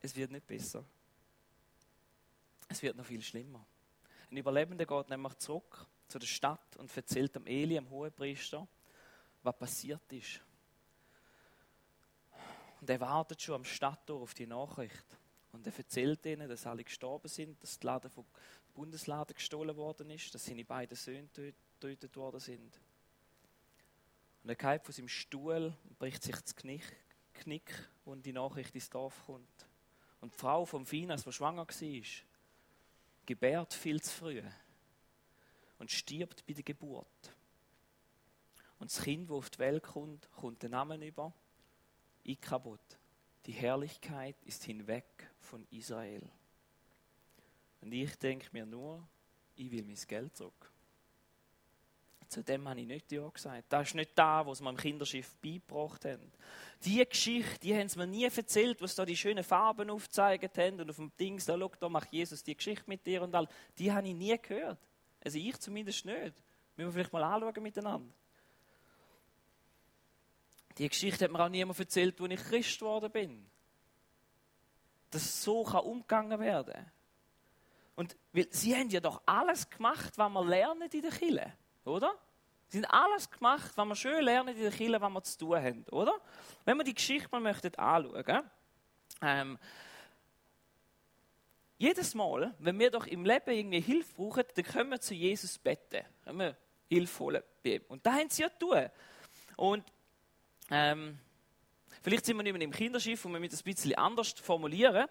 Es 0.00 0.16
wird 0.16 0.32
nicht 0.32 0.44
besser. 0.44 0.84
Es 2.72 2.82
wird 2.82 2.96
noch 2.96 3.04
viel 3.04 3.20
schlimmer. 3.20 3.66
Ein 4.30 4.38
Überlebender 4.38 4.86
geht 4.86 5.10
nämlich 5.10 5.36
zurück 5.36 5.86
zu 6.08 6.18
der 6.18 6.26
Stadt 6.26 6.74
und 6.78 6.96
erzählt 6.96 7.34
dem 7.34 7.46
Eli, 7.46 7.74
dem 7.74 7.90
Hohepriester, 7.90 8.66
was 9.42 9.58
passiert 9.58 10.10
ist. 10.10 10.40
Und 12.80 12.88
er 12.88 12.98
wartet 13.00 13.42
schon 13.42 13.56
am 13.56 13.64
Stadttor 13.66 14.22
auf 14.22 14.32
die 14.32 14.46
Nachricht. 14.46 15.04
Und 15.52 15.66
er 15.66 15.76
erzählt 15.76 16.24
ihnen, 16.24 16.48
dass 16.48 16.66
alle 16.66 16.82
gestorben 16.82 17.28
sind, 17.28 17.62
dass 17.62 17.78
die 17.78 17.86
Laden 17.86 18.10
vom 18.10 18.24
Bundesladen 18.72 19.34
gestohlen 19.34 19.76
worden 19.76 20.08
ist, 20.08 20.34
dass 20.34 20.46
seine 20.46 20.64
beiden 20.64 20.96
Söhne 20.96 21.28
getötet 21.34 22.16
worden 22.16 22.40
sind. 22.40 22.80
Und 24.42 24.48
er 24.48 24.56
geht 24.56 24.82
von 24.82 24.94
seinem 24.94 25.08
Stuhl 25.08 25.76
und 25.84 25.98
bricht 25.98 26.22
sich 26.22 26.36
das 26.40 26.56
Knick, 26.56 26.96
Knick, 27.34 27.70
wo 28.06 28.14
die 28.14 28.32
Nachricht 28.32 28.74
ins 28.74 28.88
Dorf 28.88 29.26
kommt. 29.26 29.66
Und 30.22 30.32
die 30.32 30.38
Frau 30.38 30.64
vom 30.64 30.86
Finas, 30.86 31.24
die 31.24 31.32
schwanger 31.32 31.66
war, 31.68 32.02
gebärt 33.26 33.74
viel 33.74 34.00
zu 34.02 34.10
früh 34.10 34.42
und 35.78 35.90
stirbt 35.90 36.44
bei 36.46 36.52
der 36.52 36.62
Geburt. 36.62 37.34
Und 38.78 38.90
das 38.90 39.02
Kind, 39.02 39.30
das 39.30 39.36
auf 39.36 39.50
die 39.50 39.58
Welt 39.60 39.82
kommt, 39.82 40.30
kommt 40.32 40.62
den 40.62 40.72
Namen 40.72 41.02
über 41.02 41.32
Ikabot. 42.24 42.80
Die 43.46 43.52
Herrlichkeit 43.52 44.36
ist 44.44 44.64
hinweg 44.64 45.04
von 45.40 45.66
Israel. 45.70 46.28
Und 47.80 47.92
ich 47.92 48.16
denke 48.16 48.48
mir 48.52 48.66
nur, 48.66 49.06
ich 49.56 49.70
will 49.70 49.84
mein 49.84 49.96
Geld 50.06 50.36
zurück. 50.36 50.72
Zu 52.32 52.42
dem 52.42 52.66
habe 52.66 52.80
ich 52.80 52.86
nicht 52.86 53.12
Ja 53.12 53.28
gesagt. 53.28 53.64
Das 53.68 53.88
ist 53.88 53.94
nicht 53.94 54.12
da, 54.14 54.46
was 54.46 54.62
wir 54.62 54.70
im 54.70 54.76
Kinderschiff 54.78 55.34
beigebracht 55.42 56.06
haben. 56.06 56.32
Die 56.82 57.04
Geschichte, 57.06 57.58
die 57.60 57.76
haben 57.76 57.90
sie 57.90 57.98
mir 57.98 58.06
nie 58.06 58.24
erzählt, 58.24 58.80
was 58.80 58.94
da 58.94 59.04
die 59.04 59.18
schönen 59.18 59.44
Farben 59.44 59.90
aufgezeigt 59.90 60.56
haben 60.56 60.80
und 60.80 60.88
auf 60.88 60.96
dem 60.96 61.14
Dings, 61.20 61.44
da, 61.44 61.58
schau, 61.58 61.70
da 61.78 61.90
macht 61.90 62.10
Jesus 62.10 62.42
die 62.42 62.56
Geschichte 62.56 62.84
mit 62.86 63.06
dir 63.06 63.20
und 63.20 63.34
all. 63.34 63.46
Die 63.76 63.92
habe 63.92 64.08
ich 64.08 64.14
nie 64.14 64.34
gehört. 64.40 64.78
Also 65.22 65.36
ich 65.36 65.58
zumindest 65.58 66.06
nicht. 66.06 66.42
Müssen 66.74 66.88
wir 66.88 66.92
vielleicht 66.92 67.12
mal 67.12 67.22
anschauen 67.22 67.62
miteinander. 67.62 68.10
Die 70.78 70.88
Geschichte 70.88 71.26
hat 71.26 71.32
mir 71.32 71.44
auch 71.44 71.50
niemand 71.50 71.78
erzählt, 71.78 72.18
als 72.18 72.32
ich 72.32 72.44
Christ 72.44 72.78
geworden 72.78 73.12
bin. 73.12 73.46
Dass 75.10 75.42
so 75.42 75.64
kann 75.64 75.84
umgegangen 75.84 76.40
werden 76.40 76.90
Und 77.94 78.16
weil, 78.32 78.50
sie 78.50 78.74
haben 78.74 78.88
ja 78.88 79.00
doch 79.00 79.20
alles 79.26 79.68
gemacht, 79.68 80.16
was 80.16 80.32
wir 80.32 80.44
lernen 80.46 80.88
in 80.90 81.02
der 81.02 81.10
Kirche. 81.10 81.52
Oder? 81.84 82.14
Sie 82.68 82.78
sind 82.78 82.86
alles 82.86 83.30
gemacht, 83.30 83.72
was 83.74 83.86
wir 83.86 83.96
schön 83.96 84.24
lernen 84.24 84.56
in 84.56 84.62
der 84.62 84.70
Kirche, 84.70 85.00
was 85.00 85.12
wir 85.12 85.22
zu 85.22 85.38
tun 85.38 85.56
haben, 85.56 85.84
oder? 85.90 86.14
Wenn 86.64 86.78
wir 86.78 86.84
die 86.84 86.94
Geschichte 86.94 87.28
mal 87.30 87.40
möchten 87.40 87.74
anschauen, 87.74 88.50
ähm, 89.20 89.58
jedes 91.82 92.14
Mal, 92.14 92.54
wenn 92.60 92.78
wir 92.78 92.90
doch 92.90 93.06
im 93.06 93.24
Leben 93.24 93.50
irgendwie 93.50 93.80
Hilfe 93.80 94.14
brauchen, 94.14 94.44
dann 94.54 94.64
können 94.64 94.90
wir 94.90 95.00
zu 95.00 95.14
Jesus 95.14 95.58
beten. 95.58 96.04
Können 96.24 96.38
wir 96.38 96.56
Hilfe 96.88 97.18
holen 97.18 97.42
Und 97.88 98.06
da 98.06 98.12
haben 98.12 98.30
sie 98.30 98.42
ja 98.42 98.48
tun. 98.48 98.88
Und 99.56 99.84
ähm, 100.70 101.18
vielleicht 102.00 102.24
sind 102.24 102.36
wir 102.36 102.42
nicht 102.44 102.52
mehr 102.52 102.62
im 102.62 102.70
Kinderschiff 102.70 103.24
und 103.24 103.32
wir 103.32 103.40
müssen 103.40 103.50
das 103.50 103.62
ein 103.62 103.64
bisschen 103.64 103.94
anders 103.96 104.30
formulieren. 104.30 105.08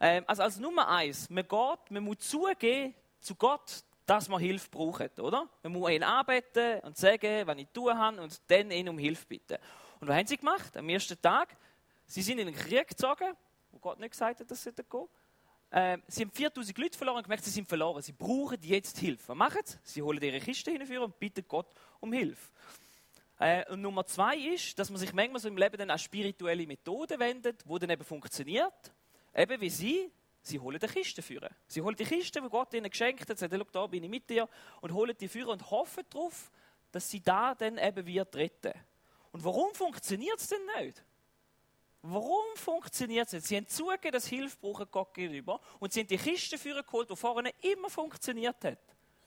Ähm, 0.00 0.24
also 0.26 0.42
als 0.42 0.58
Nummer 0.58 0.88
eins, 0.88 1.28
man 1.28 1.46
geht, 1.46 1.90
man 1.90 2.02
muss 2.02 2.20
zugeben 2.20 2.94
zu 3.20 3.34
Gott, 3.34 3.84
dass 4.06 4.28
man 4.28 4.40
Hilfe 4.40 4.68
braucht, 4.70 5.18
oder? 5.18 5.48
Man 5.62 5.72
muss 5.72 5.90
ihn 5.90 6.02
anbeten 6.02 6.80
und 6.80 6.96
sagen, 6.96 7.46
was 7.46 7.58
ich 7.58 7.68
tun 7.68 7.96
habe 7.96 8.20
und 8.20 8.40
dann 8.48 8.70
ihn 8.70 8.88
um 8.88 8.98
Hilfe 8.98 9.26
bitten. 9.26 9.58
Und 10.00 10.08
was 10.08 10.16
haben 10.16 10.26
sie 10.26 10.36
gemacht? 10.36 10.76
Am 10.76 10.88
ersten 10.88 11.20
Tag, 11.20 11.56
sie 12.06 12.22
sind 12.22 12.38
in 12.38 12.46
den 12.46 12.54
Krieg 12.56 12.88
gezogen, 12.88 13.34
wo 13.72 13.78
Gott 13.78 13.98
nicht 13.98 14.10
gesagt 14.10 14.40
hat, 14.40 14.50
dass 14.50 14.62
sie 14.62 14.72
da 14.72 14.82
gehen. 14.82 15.08
Ähm, 15.72 16.02
sie 16.06 16.22
haben 16.22 16.30
4000 16.30 16.78
Leute 16.78 16.96
verloren 16.96 17.16
und 17.16 17.22
gemerkt, 17.24 17.44
sie 17.44 17.50
sind 17.50 17.68
verloren. 17.68 18.00
Sie 18.02 18.12
brauchen 18.12 18.58
jetzt 18.62 18.98
Hilfe. 18.98 19.28
Was 19.28 19.36
machen 19.36 19.62
sie? 19.64 19.76
Sie 19.82 20.02
holen 20.02 20.22
ihre 20.22 20.38
Kiste 20.38 20.70
hinführen 20.70 21.04
und 21.04 21.18
bitten 21.18 21.44
Gott 21.48 21.66
um 22.00 22.12
Hilfe. 22.12 22.50
Äh, 23.38 23.68
und 23.72 23.80
Nummer 23.82 24.06
zwei 24.06 24.36
ist, 24.36 24.78
dass 24.78 24.90
man 24.90 24.98
sich 24.98 25.12
manchmal 25.12 25.40
so 25.40 25.48
im 25.48 25.56
Leben 25.56 25.76
dann 25.76 25.90
an 25.90 25.98
spirituelle 25.98 26.66
Methoden 26.66 27.18
wendet, 27.18 27.66
wo 27.66 27.78
dann 27.78 27.90
eben 27.90 28.04
funktioniert. 28.04 28.92
Eben 29.34 29.60
wie 29.60 29.70
sie, 29.70 30.12
Sie 30.44 30.60
holen 30.60 30.78
die 30.78 30.86
Kiste 30.86 31.22
führen. 31.22 31.48
Sie 31.66 31.80
holen 31.80 31.96
die 31.96 32.04
Kiste, 32.04 32.42
die 32.42 32.48
Gott 32.50 32.74
ihnen 32.74 32.90
geschenkt 32.90 33.28
hat, 33.28 33.38
sagen, 33.38 33.64
da 33.72 33.86
bin 33.86 34.04
ich 34.04 34.10
mit 34.10 34.28
dir, 34.28 34.46
und 34.82 34.92
holen 34.92 35.16
die 35.18 35.26
führen 35.26 35.48
und 35.48 35.70
hoffen 35.70 36.04
darauf, 36.10 36.52
dass 36.92 37.10
sie 37.10 37.22
da 37.22 37.54
dann 37.54 37.78
eben 37.78 38.06
wird 38.06 38.36
retten. 38.36 38.74
Und 39.32 39.42
warum 39.42 39.74
funktioniert 39.74 40.38
es 40.38 40.48
denn 40.48 40.60
nicht? 40.78 41.02
Warum 42.02 42.44
funktioniert 42.56 43.28
es 43.28 43.32
nicht? 43.32 43.46
Sie 43.46 43.56
haben 43.56 43.66
zugegeben, 43.66 44.12
dass 44.12 44.26
Hilfe 44.26 44.58
brauchen 44.60 44.86
Gott 44.90 45.14
gegenüber 45.14 45.62
und 45.80 45.94
sie 45.94 46.00
haben 46.00 46.08
die 46.08 46.18
Kiste 46.18 46.58
führen 46.58 46.84
geholt, 46.84 47.08
die 47.08 47.16
vorne 47.16 47.50
immer 47.62 47.88
funktioniert 47.88 48.62
hat, 48.64 48.78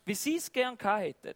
wie 0.06 0.14
sie 0.14 0.36
es 0.36 0.52
gern 0.52 0.78
hätten. 0.80 1.34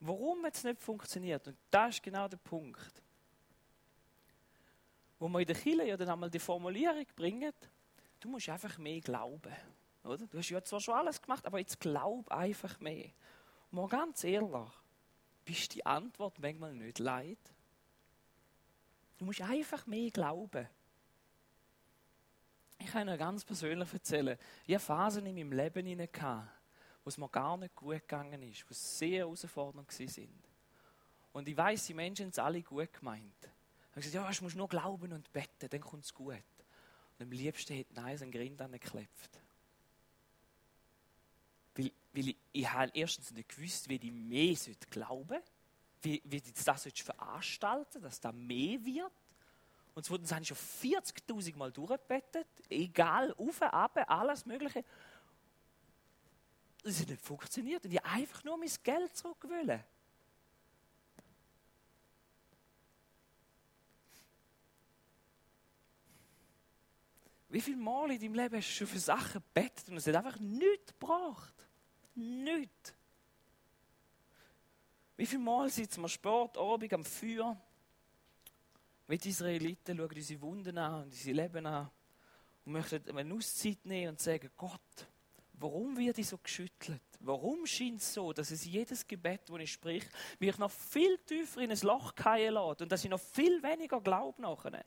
Warum 0.00 0.42
hat 0.46 0.54
es 0.54 0.64
nicht 0.64 0.80
funktioniert? 0.80 1.46
Und 1.46 1.58
das 1.70 1.96
ist 1.96 2.02
genau 2.02 2.26
der 2.26 2.38
Punkt 2.38 3.02
wo 5.22 5.28
wir 5.28 5.38
in 5.38 5.46
der 5.46 5.54
Kirche 5.54 5.84
ja 5.84 5.96
dann 5.96 6.08
einmal 6.08 6.28
die 6.28 6.40
Formulierung 6.40 7.06
bringen, 7.14 7.52
du 8.18 8.28
musst 8.28 8.48
einfach 8.48 8.76
mehr 8.78 9.00
glauben. 9.00 9.52
Oder? 10.02 10.26
Du 10.26 10.36
hast 10.36 10.48
ja 10.50 10.60
zwar 10.64 10.80
schon 10.80 10.94
alles 10.94 11.22
gemacht, 11.22 11.46
aber 11.46 11.60
jetzt 11.60 11.78
glaub 11.78 12.28
einfach 12.32 12.80
mehr. 12.80 13.04
Und 13.70 13.78
mal 13.78 13.86
ganz 13.86 14.24
ehrlich, 14.24 14.72
bist 15.44 15.76
die 15.76 15.86
Antwort 15.86 16.40
manchmal 16.40 16.74
nicht 16.74 16.98
leid? 16.98 17.38
Du 19.16 19.26
musst 19.26 19.40
einfach 19.42 19.86
mehr 19.86 20.10
glauben. 20.10 20.68
Ich 22.78 22.88
kann 22.88 23.06
Ihnen 23.06 23.16
ganz 23.16 23.44
persönlich 23.44 23.92
erzählen, 23.92 24.36
ich 24.66 24.74
hatte 24.74 24.84
Phasen 24.84 25.24
in 25.26 25.36
meinem 25.36 25.52
Leben 25.52 25.86
hinein, 25.86 26.48
wo 27.04 27.08
es 27.08 27.16
mir 27.16 27.28
gar 27.28 27.56
nicht 27.58 27.76
gut 27.76 28.00
gegangen 28.00 28.42
ist, 28.42 28.64
wo 28.64 28.72
es 28.72 28.98
sehr 28.98 29.18
herausfordernd 29.18 29.88
waren. 29.88 30.42
Und 31.32 31.46
ich 31.46 31.56
weiß, 31.56 31.86
die 31.86 31.94
Menschen 31.94 32.24
haben 32.24 32.30
es 32.30 32.40
alle 32.40 32.60
gut 32.60 32.92
gemeint. 32.92 33.51
Ich 33.92 33.96
habe 33.96 34.06
gesagt, 34.06 34.14
ja, 34.14 34.30
du 34.30 34.44
musst 34.44 34.56
nur 34.56 34.68
glauben 34.68 35.12
und 35.12 35.32
beten, 35.32 35.68
dann 35.68 35.80
kommt 35.80 36.04
es 36.04 36.14
gut. 36.14 36.34
Und 37.18 37.26
am 37.26 37.30
liebsten 37.30 37.74
hätte 37.74 37.92
Nein 37.94 38.18
ein 38.22 38.30
Grind 38.30 38.60
angeklebt. 38.62 39.30
Weil, 41.74 41.92
weil 42.14 42.28
ich, 42.28 42.36
ich 42.52 42.70
habe 42.70 42.90
erstens 42.94 43.30
nicht 43.32 43.50
gewusst, 43.50 43.88
wie 43.90 43.96
ich 43.96 44.12
mehr 44.12 44.56
glauben 44.88 45.28
sollte, 45.28 45.44
wie, 46.00 46.22
wie 46.24 46.36
ich 46.36 46.64
das 46.64 46.88
veranstalten 47.02 48.02
dass 48.02 48.18
da 48.18 48.32
mehr 48.32 48.82
wird. 48.82 49.12
Und 49.94 50.06
zweitens 50.06 50.32
habe 50.32 50.40
ich 50.40 50.48
schon 50.48 50.56
40.000 50.56 51.56
Mal 51.56 51.70
durchgebettet, 51.70 52.46
egal, 52.70 53.34
auf, 53.34 53.60
ab, 53.60 54.02
alles 54.08 54.46
Mögliche. 54.46 54.84
Das 56.82 56.98
hat 56.98 57.08
nicht 57.08 57.20
funktioniert. 57.20 57.84
Und 57.84 57.92
ich 57.92 58.02
einfach 58.02 58.42
nur 58.42 58.56
mein 58.56 58.70
Geld 58.82 59.14
zurück 59.14 59.46
Wie 67.52 67.60
viele 67.60 67.76
Mal 67.76 68.10
in 68.12 68.18
deinem 68.18 68.34
Leben 68.34 68.56
hast 68.56 68.68
du 68.68 68.72
schon 68.72 68.86
für 68.86 68.98
Sachen 68.98 69.42
gebetet 69.42 69.86
und 69.90 69.98
es 69.98 70.06
hat 70.06 70.16
einfach 70.16 70.40
nichts 70.40 70.90
gebracht? 70.98 71.52
Nichts. 72.14 72.94
Wie 75.18 75.26
viele 75.26 75.42
Mal 75.42 75.68
sitzen 75.68 76.00
wir 76.00 76.08
Sport, 76.08 76.56
Abend 76.56 76.90
am 76.94 77.04
Feuer 77.04 77.60
mit 79.06 79.26
Israeliten, 79.26 79.98
schauen 79.98 80.08
unsere 80.14 80.40
Wunden 80.40 80.78
an 80.78 81.02
und 81.02 81.04
unsere 81.08 81.36
Leben 81.36 81.66
an 81.66 81.90
und 82.64 82.72
möchten 82.72 83.18
eine 83.18 83.34
Auszeit 83.34 83.84
nehmen 83.84 84.12
und 84.12 84.20
sagen, 84.20 84.50
Gott, 84.56 85.06
warum 85.52 85.94
wird 85.98 86.16
ich 86.16 86.28
so 86.28 86.38
geschüttelt? 86.38 87.02
Warum 87.20 87.66
scheint 87.66 88.00
es 88.00 88.14
so, 88.14 88.32
dass 88.32 88.50
es 88.50 88.64
jedes 88.64 89.06
Gebet, 89.06 89.42
das 89.50 89.60
ich 89.60 89.72
sprich, 89.72 90.04
mich 90.38 90.56
noch 90.56 90.70
viel 90.70 91.18
tiefer 91.18 91.60
in 91.60 91.70
ein 91.70 91.80
Loch 91.82 92.14
fallen 92.16 92.54
lässt 92.54 92.80
und 92.80 92.90
dass 92.90 93.04
ich 93.04 93.10
noch 93.10 93.20
viel 93.20 93.62
weniger 93.62 94.00
glaube 94.00 94.40
nachher? 94.40 94.86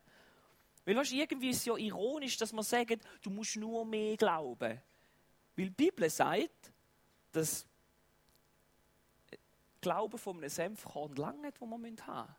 Weil 0.85 0.95
weißt, 0.95 1.13
irgendwie 1.13 1.49
ist 1.49 1.57
es 1.57 1.65
ja 1.65 1.75
ironisch, 1.75 2.37
dass 2.37 2.53
man 2.53 2.63
sagt, 2.63 2.99
du 3.21 3.29
musst 3.29 3.55
nur 3.55 3.85
mehr 3.85 4.15
glauben. 4.15 4.79
Weil 5.55 5.65
die 5.65 5.69
Bibel 5.71 6.09
sagt, 6.09 6.71
dass 7.31 7.65
Glauben 9.81 10.17
von 10.17 10.37
einem 10.37 10.49
Senfkorn 10.49 11.15
lange 11.15 11.51
das 11.51 11.59
man 11.59 11.73
haben 11.73 11.81
müssen. 11.81 12.35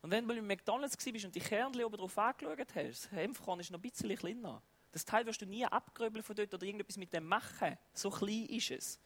Und 0.00 0.10
wenn 0.10 0.26
du 0.26 0.34
im 0.34 0.46
McDonalds 0.46 0.96
warst 0.96 1.24
und 1.24 1.34
die 1.34 1.40
Kernchen 1.40 1.84
oben 1.84 1.96
drauf 1.96 2.16
angeschaut 2.16 2.74
hast, 2.74 2.76
das 2.76 3.02
Senfkorn 3.10 3.60
ist 3.60 3.70
noch 3.70 3.78
ein 3.78 3.82
bisschen 3.82 4.16
kleiner. 4.16 4.62
Das 4.92 5.04
Teil 5.04 5.26
wirst 5.26 5.42
du 5.42 5.46
nie 5.46 5.64
abgröbeln 5.64 6.22
von 6.22 6.36
dort 6.36 6.54
oder 6.54 6.64
irgendetwas 6.64 6.96
mit 6.96 7.12
dem 7.12 7.26
machen. 7.26 7.76
So 7.92 8.10
klein 8.10 8.46
ist 8.46 8.70
es. 8.70 9.00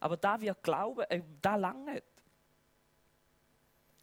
Aber 0.00 0.16
da 0.16 0.40
wir 0.40 0.54
glauben, 0.54 1.04
äh, 1.08 1.22
da 1.40 1.56
lange. 1.56 2.02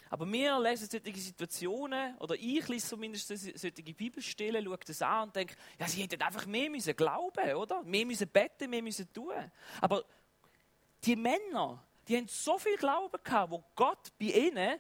Aber 0.10 0.32
wir 0.32 0.60
lesen 0.60 0.88
solche 0.90 1.20
Situationen, 1.20 2.18
oder 2.18 2.36
ich 2.36 2.68
lese 2.68 2.88
zumindest 2.88 3.28
solche 3.28 3.72
Bibelstellen, 3.72 4.64
schaue 4.64 4.78
das 4.86 5.02
an 5.02 5.28
und 5.28 5.36
denke, 5.36 5.56
ja, 5.80 5.88
sie 5.88 6.04
hätten 6.04 6.22
einfach 6.22 6.46
mehr 6.46 6.70
müssen 6.70 6.96
glauben, 6.96 7.54
oder? 7.56 7.82
Mehr 7.84 8.06
müssen 8.06 8.28
beten, 8.28 8.70
mehr 8.70 8.82
müssen 8.82 9.12
tun. 9.12 9.34
Aber 9.82 10.06
die 11.04 11.16
Männer, 11.16 11.84
die 12.08 12.18
haben 12.18 12.28
so 12.28 12.58
viel 12.58 12.78
Glauben 12.78 13.18
gehabt, 13.24 13.52
wo 13.52 13.64
Gott 13.76 14.12
bei 14.20 14.26
ihnen 14.26 14.80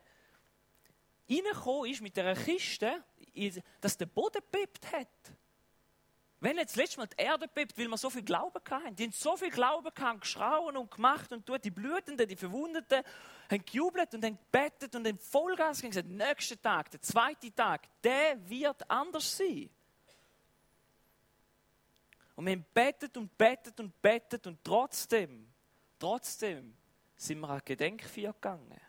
reingekommen 1.29 1.91
ist 1.91 2.01
mit 2.01 2.15
dieser 2.15 2.35
Kiste, 2.35 3.03
dass 3.81 3.97
der 3.97 4.05
Boden 4.05 4.41
bebt 4.51 4.91
hat. 4.91 5.07
Wenn 6.39 6.58
jetzt 6.58 6.76
letztes 6.76 6.98
Mal 6.98 7.08
die 7.08 7.24
Erde 7.24 7.48
bebt, 7.48 7.78
weil 7.78 7.88
wir 7.88 7.98
so 7.98 8.10
viel 8.10 8.24
Glauben 8.24 8.60
hatten. 8.69 8.95
Die 8.95 9.04
haben 9.04 9.12
so 9.12 9.38
viel 9.38 9.50
Glauben 9.50 9.89
gehabt, 9.93 10.21
geschrauen 10.21 10.78
und 10.78 10.91
gemacht 10.91 11.32
und 11.32 11.45
tut 11.45 11.63
die 11.63 11.71
Blutenden, 11.71 12.28
die 12.28 12.36
Verwundeten, 12.36 13.04
haben 13.50 13.65
gejubelt 13.65 14.13
und 14.13 14.24
haben 14.24 14.38
gebetet 14.38 14.95
und 14.95 15.08
haben 15.08 15.17
Vollgas 15.17 15.82
gegeben 15.82 16.10
und 16.10 16.17
gesagt, 16.17 16.30
nächsten 16.30 16.62
Tag, 16.62 16.91
der 16.91 17.02
zweite 17.02 17.54
Tag, 17.54 17.88
der 18.04 18.38
wird 18.50 18.89
anders 18.89 19.38
sein. 19.38 19.69
Und 22.36 22.45
wir 22.45 22.52
haben 22.52 22.65
betet 22.74 23.15
und 23.15 23.38
betet 23.38 23.80
und 23.80 24.02
betet 24.02 24.45
und 24.45 24.62
trotzdem, 24.63 25.48
trotzdem 25.98 26.76
sind 27.15 27.39
wir 27.39 27.50
an 27.50 27.62
Gedenkfeier 27.63 28.34
gegangen. 28.34 28.85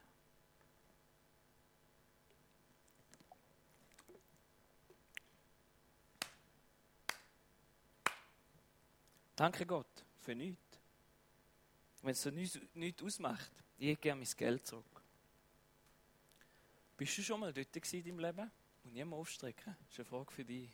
Danke 9.37 9.67
Gott 9.67 10.05
für 10.19 10.35
nichts. 10.35 10.81
Wenn 12.01 12.13
es 12.13 12.23
so 12.23 12.31
nichts, 12.31 12.59
nichts 12.73 13.03
ausmacht, 13.03 13.53
ich 13.79 14.01
gerne 14.01 14.23
mein 14.23 14.37
Geld 14.37 14.67
zurück. 14.67 15.03
Bist 16.97 17.19
du 17.19 17.23
schon 17.23 17.41
mal 17.41 17.53
dort 17.53 17.77
in 17.77 18.05
deinem 18.05 18.19
Leben? 18.19 18.51
Und 18.85 18.95
niemand 18.95 19.21
aufstrecken. 19.21 19.77
Das 19.81 19.93
ist 19.93 19.99
eine 19.99 20.07
Frage 20.07 20.33
für 20.33 20.45
dich. 20.45 20.71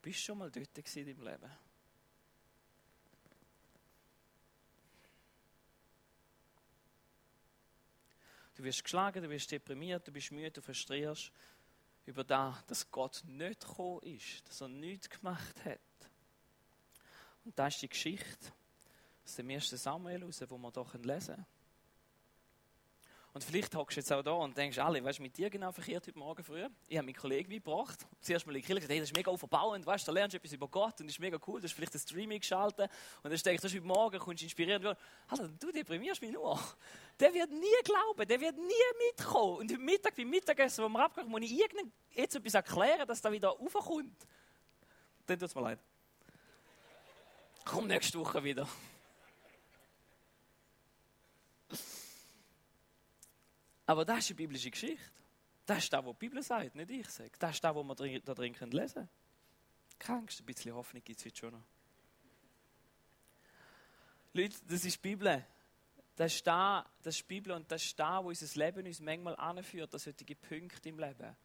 Bist 0.00 0.18
du 0.18 0.22
schon 0.22 0.38
mal 0.38 0.50
dort 0.50 0.76
in 0.76 1.06
deinem 1.06 1.22
Leben? 1.22 1.50
Du 8.54 8.64
wirst 8.64 8.82
geschlagen, 8.82 9.22
du 9.22 9.30
wirst 9.30 9.50
deprimiert, 9.50 10.06
du 10.06 10.12
bist 10.12 10.32
müde, 10.32 10.50
du 10.50 10.60
frustrierst 10.60 11.32
über 12.04 12.24
das, 12.24 12.66
dass 12.66 12.90
Gott 12.90 13.22
nicht 13.26 13.60
gekommen 13.60 14.02
ist, 14.02 14.46
dass 14.48 14.60
er 14.60 14.68
nichts 14.68 15.08
gemacht 15.08 15.64
hat. 15.64 15.80
Und 17.44 17.58
das 17.58 17.74
ist 17.74 17.82
die 17.82 17.88
Geschichte 17.88 18.52
aus 19.24 19.36
dem 19.36 19.50
ersten 19.50 19.76
Samuel 19.76 20.24
raus, 20.24 20.40
wir 20.40 20.48
hier 20.48 21.00
lesen 21.00 21.34
können. 21.34 21.46
Und 23.34 23.42
vielleicht 23.42 23.74
hockst 23.74 23.96
du 23.96 24.00
jetzt 24.00 24.12
auch 24.12 24.22
da 24.22 24.32
und 24.32 24.54
denkst, 24.58 24.78
alle, 24.78 25.02
weißt 25.02 25.18
du, 25.18 25.22
mit 25.22 25.34
dir 25.38 25.48
genau 25.48 25.72
verkehrt 25.72 26.06
heute 26.06 26.18
Morgen 26.18 26.44
früh? 26.44 26.66
Ich 26.86 26.98
habe 26.98 27.06
meinen 27.06 27.16
Kollegen 27.16 27.48
mitgebracht. 27.48 27.98
Zuerst 28.20 28.46
mal 28.46 28.54
in 28.54 28.60
die 28.60 28.66
Kirche 28.66 28.80
gesagt, 28.80 28.92
hey, 28.92 29.00
das 29.00 29.08
ist 29.08 29.16
mega 29.16 29.30
aufbauend, 29.30 29.86
weißt 29.86 30.06
da 30.06 30.12
lernst 30.12 30.34
du 30.34 30.36
etwas 30.36 30.52
über 30.52 30.68
Gott 30.68 31.00
und 31.00 31.06
das 31.06 31.14
ist 31.14 31.18
mega 31.18 31.38
cool, 31.46 31.58
du 31.58 31.64
hast 31.64 31.72
vielleicht 31.72 31.94
ein 31.94 32.00
Streaming 32.00 32.40
geschaltet 32.40 32.90
und 33.22 33.30
dann 33.30 33.40
denkst 33.40 33.62
du, 33.62 33.68
heute 33.68 33.80
Morgen 33.80 34.18
kommst 34.18 34.42
du 34.42 34.44
inspiriert. 34.44 34.84
Alter, 35.28 35.48
du 35.48 35.72
deprimierst 35.72 36.20
mich 36.20 36.32
nur. 36.32 36.60
Der 37.18 37.32
wird 37.32 37.50
nie 37.50 37.82
glauben, 37.84 38.28
der 38.28 38.38
wird 38.38 38.56
nie 38.58 39.08
mitkommen. 39.08 39.60
Und 39.60 39.72
am 39.72 39.82
Mittag, 39.82 40.14
beim 40.14 40.28
Mittagessen, 40.28 40.84
wo 40.84 40.88
wir 40.90 41.02
abgehen, 41.02 41.26
muss 41.28 41.40
ich 41.40 41.52
irgend 41.52 41.90
jetzt 42.10 42.36
etwas 42.36 42.52
erklären, 42.52 43.08
dass 43.08 43.22
da 43.22 43.32
wieder 43.32 43.48
raufkommt. 43.48 44.26
Dann 45.24 45.38
tut 45.38 45.48
es 45.48 45.54
mir 45.54 45.62
leid. 45.62 45.78
Komm 47.64 47.86
nächste 47.86 48.18
Woche 48.18 48.42
wieder. 48.42 48.68
Aber 53.86 54.04
das 54.04 54.18
ist 54.18 54.30
eine 54.30 54.36
biblische 54.36 54.70
Geschichte. 54.70 55.10
Das 55.66 55.78
ist 55.78 55.92
das, 55.92 56.04
was 56.04 56.12
die 56.12 56.18
Bibel 56.18 56.42
sagt, 56.42 56.74
nicht 56.74 56.90
ich 56.90 57.08
sage. 57.08 57.30
Das 57.38 57.52
ist 57.52 57.64
das, 57.64 57.74
was 57.74 57.86
wir 58.00 58.20
da 58.20 58.34
drin 58.34 58.54
lesen 58.70 58.94
können. 58.94 59.08
Krankst, 59.98 60.40
ein 60.40 60.46
bisschen 60.46 60.74
Hoffnung 60.74 61.02
gibt 61.04 61.18
es 61.18 61.26
heute 61.26 61.36
schon 61.36 61.52
noch. 61.52 61.62
Leute, 64.34 64.56
das 64.66 64.84
ist 64.84 64.96
die 64.96 65.08
Bibel. 65.08 65.44
Das 66.16 66.34
ist, 66.34 66.46
da, 66.46 66.84
das 67.02 67.16
ist 67.16 67.22
die 67.22 67.34
Bibel 67.34 67.52
und 67.52 67.70
das 67.70 67.84
ist 67.84 67.98
da, 67.98 68.22
wo 68.22 68.28
unser 68.28 68.58
Leben 68.58 68.86
uns 68.86 69.00
manchmal 69.00 69.36
anführt, 69.36 69.94
das 69.94 70.04
solche 70.04 70.34
Punkte 70.36 70.88
im 70.88 70.98
Leben, 70.98 71.36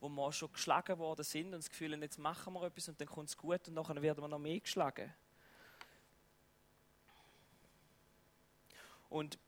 wo 0.00 0.08
wir 0.08 0.32
schon 0.32 0.52
geschlagen 0.52 0.98
worden 0.98 1.24
sind 1.24 1.46
und 1.46 1.64
das 1.64 1.70
Gefühl 1.70 1.92
haben, 1.92 2.02
jetzt 2.02 2.18
machen 2.18 2.52
wir 2.52 2.62
etwas 2.62 2.88
und 2.88 3.00
dann 3.00 3.08
kommt 3.08 3.28
es 3.28 3.36
gut 3.36 3.66
und 3.66 3.74
nachher 3.74 4.00
werden 4.00 4.22
wir 4.22 4.28
noch 4.28 4.38
mehr 4.38 4.60
geschlagen. 4.60 5.12
Und 9.08 9.38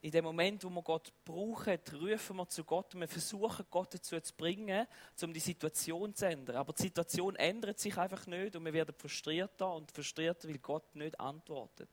in 0.00 0.12
dem 0.12 0.24
Moment, 0.24 0.62
wo 0.64 0.70
wir 0.70 0.82
Gott 0.82 1.12
brauchen, 1.24 1.78
rufen 2.00 2.36
wir 2.36 2.48
zu 2.48 2.64
Gott 2.64 2.94
und 2.94 3.00
wir 3.00 3.08
versuchen, 3.08 3.66
Gott 3.70 3.94
dazu 3.94 4.20
zu 4.20 4.34
bringen, 4.34 4.86
um 5.22 5.32
die 5.32 5.40
Situation 5.40 6.14
zu 6.14 6.26
ändern. 6.26 6.56
Aber 6.56 6.72
die 6.72 6.82
Situation 6.82 7.34
ändert 7.36 7.80
sich 7.80 7.96
einfach 7.98 8.26
nicht 8.26 8.54
und 8.54 8.64
wir 8.64 8.72
werden 8.72 8.94
frustrierter 8.96 9.72
und 9.74 9.90
frustrierter, 9.90 10.48
weil 10.48 10.58
Gott 10.58 10.94
nicht 10.94 11.18
antwortet. 11.18 11.90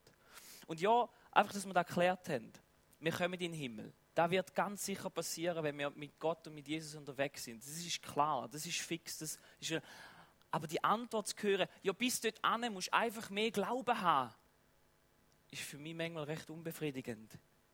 Und 0.68 0.80
ja, 0.80 1.10
einfach, 1.32 1.54
dass 1.54 1.66
wir 1.66 1.74
das 1.74 1.88
erklärt 1.88 2.30
haben. 2.30 2.52
Wir 3.00 3.12
kommen 3.12 3.34
in 3.34 3.40
den 3.40 3.54
Himmel. 3.54 3.92
Das 4.14 4.30
wird 4.30 4.54
ganz 4.54 4.86
sicher 4.86 5.10
passieren, 5.10 5.64
wenn 5.64 5.78
wir 5.78 5.90
mit 5.90 6.18
Gott 6.20 6.48
und 6.48 6.56
mit 6.56 6.68
Jesus 6.68 6.96
unterwegs 6.96 7.44
sind. 7.44 7.62
Das 7.62 7.78
ist 7.78 8.02
klar, 8.02 8.48
das 8.48 8.66
ist 8.66 8.80
fix. 8.80 9.18
Das 9.18 9.40
ist 9.60 9.82
aber 10.52 10.68
die 10.68 10.82
Antwort 10.82 11.28
zu 11.28 11.36
hören, 11.42 11.68
ja, 11.82 11.92
bis 11.92 12.22
dort 12.22 12.42
an 12.42 12.72
musst 12.72 12.88
du 12.88 12.94
einfach 12.94 13.30
mehr 13.30 13.52
Glauben 13.52 14.00
haben, 14.00 14.34
ist 15.60 15.68
für 15.68 15.78
mich 15.78 15.96
manchmal 15.96 16.26
recht 16.26 16.50
unbefriedigend 16.50 17.32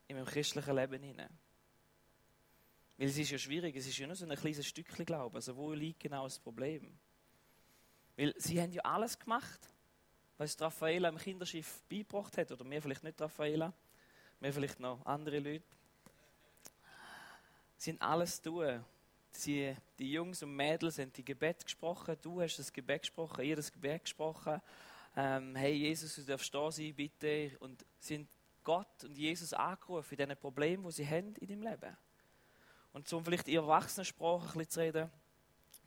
in 0.08 0.16
meinem 0.16 0.26
christlichen 0.26 0.76
Leben 0.76 1.04
hinein. 1.04 1.38
Weil 2.98 3.08
es 3.08 3.18
ist 3.18 3.32
ja 3.32 3.38
schwierig, 3.38 3.76
es 3.76 3.88
ist 3.88 3.98
ja 3.98 4.06
nur 4.06 4.16
so 4.16 4.26
ein 4.26 4.36
kleines 4.36 4.68
Stückchen 4.68 5.06
Glauben. 5.06 5.36
Also 5.36 5.56
wo 5.56 5.74
liegt 5.74 6.00
genau 6.00 6.24
das 6.24 6.38
Problem? 6.38 6.98
Weil 8.16 8.34
sie 8.38 8.62
haben 8.62 8.72
ja 8.72 8.84
alles 8.84 9.18
gemacht, 9.18 9.60
was 10.38 10.60
Raffaella 10.60 11.10
im 11.10 11.18
Kinderschiff 11.18 11.82
beigebracht 11.90 12.38
hat. 12.38 12.52
Oder 12.52 12.64
mir 12.64 12.82
vielleicht 12.82 13.04
nicht 13.04 13.20
Raffaella, 13.20 13.74
mir 14.40 14.54
vielleicht 14.54 14.80
noch 14.80 15.06
andere 15.06 15.40
Leute. 15.40 15.66
Sie 17.78 17.92
haben 17.92 18.02
alles 18.02 18.42
tun, 18.42 18.86
die, 19.46 19.76
die 19.98 20.12
Jungs 20.12 20.44
und 20.44 20.56
Mädels 20.56 21.00
haben 21.00 21.12
die 21.14 21.26
Gebet 21.26 21.64
gesprochen, 21.64 22.16
du 22.22 22.42
hast 22.42 22.58
das 22.60 22.72
Gebet 22.72 23.02
gesprochen, 23.02 23.44
ihr 23.44 23.56
das 23.56 23.72
Gebet 23.72 24.04
gesprochen. 24.04 24.62
Ähm, 25.16 25.56
hey 25.56 25.74
Jesus, 25.74 26.16
du 26.16 26.24
darfst 26.24 26.54
da 26.54 26.72
sein, 26.72 26.94
bitte. 26.96 27.52
Und 27.60 27.86
sind 28.00 28.30
Gott 28.64 29.04
und 29.04 29.18
Jesus 29.18 29.54
angerufen 29.54 30.14
in 30.14 30.18
diesen 30.18 30.40
Problemen, 30.40 30.84
die 30.86 30.92
sie 30.92 31.08
haben 31.08 31.36
in 31.36 31.48
deinem 31.48 31.64
Leben. 31.64 31.98
Und 32.94 33.12
um 33.14 33.24
vielleicht 33.24 33.48
in 33.48 33.56
Erwachsenensprache 33.56 34.48
ein 34.48 34.58
bisschen 34.58 34.70
zu 34.70 34.80
reden, 34.80 35.12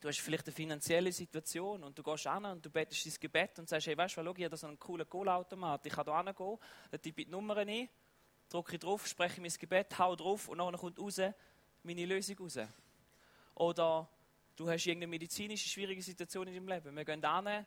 du 0.01 0.09
hast 0.09 0.21
vielleicht 0.21 0.47
eine 0.47 0.55
finanzielle 0.55 1.13
Situation 1.13 1.83
und 1.83 1.99
du 1.99 2.03
gehst 2.03 2.27
an 2.27 2.45
und 2.47 2.65
du 2.65 2.71
betest 2.71 3.07
dein 3.07 3.15
Gebet 3.21 3.59
und 3.59 3.69
sagst, 3.69 3.87
hey, 3.87 3.97
weißt 3.97 4.17
du, 4.17 4.25
schau, 4.25 4.35
ich 4.37 4.45
habe 4.45 4.57
so 4.57 4.67
einen 4.67 4.79
coolen 4.79 5.09
Cola-Automat, 5.09 5.87
ich 5.87 5.93
kann 5.93 6.05
da 6.05 6.23
hingehen, 6.23 6.59
da 6.91 6.99
tippe 6.99 7.23
ich 7.23 7.27
die 7.27 7.31
Nummer 7.31 7.57
ein, 7.57 7.89
drücke 8.49 8.79
drauf, 8.79 9.07
spreche 9.07 9.41
mein 9.41 9.51
Gebet, 9.51 9.99
hau 9.99 10.15
drauf 10.17 10.49
und 10.49 10.59
dann 10.59 10.77
kommt 10.77 10.99
raus 10.99 11.21
meine 11.83 12.07
Lösung 12.07 12.39
raus. 12.39 12.59
Oder 13.55 14.09
du 14.57 14.69
hast 14.69 14.87
irgendeine 14.87 15.11
medizinische 15.11 15.69
schwierige 15.69 16.03
Situation 16.03 16.49
in 16.49 16.55
deinem 16.55 16.69
Leben. 16.69 16.97
Wir 16.97 17.05
gehen 17.05 17.25
an, 17.25 17.67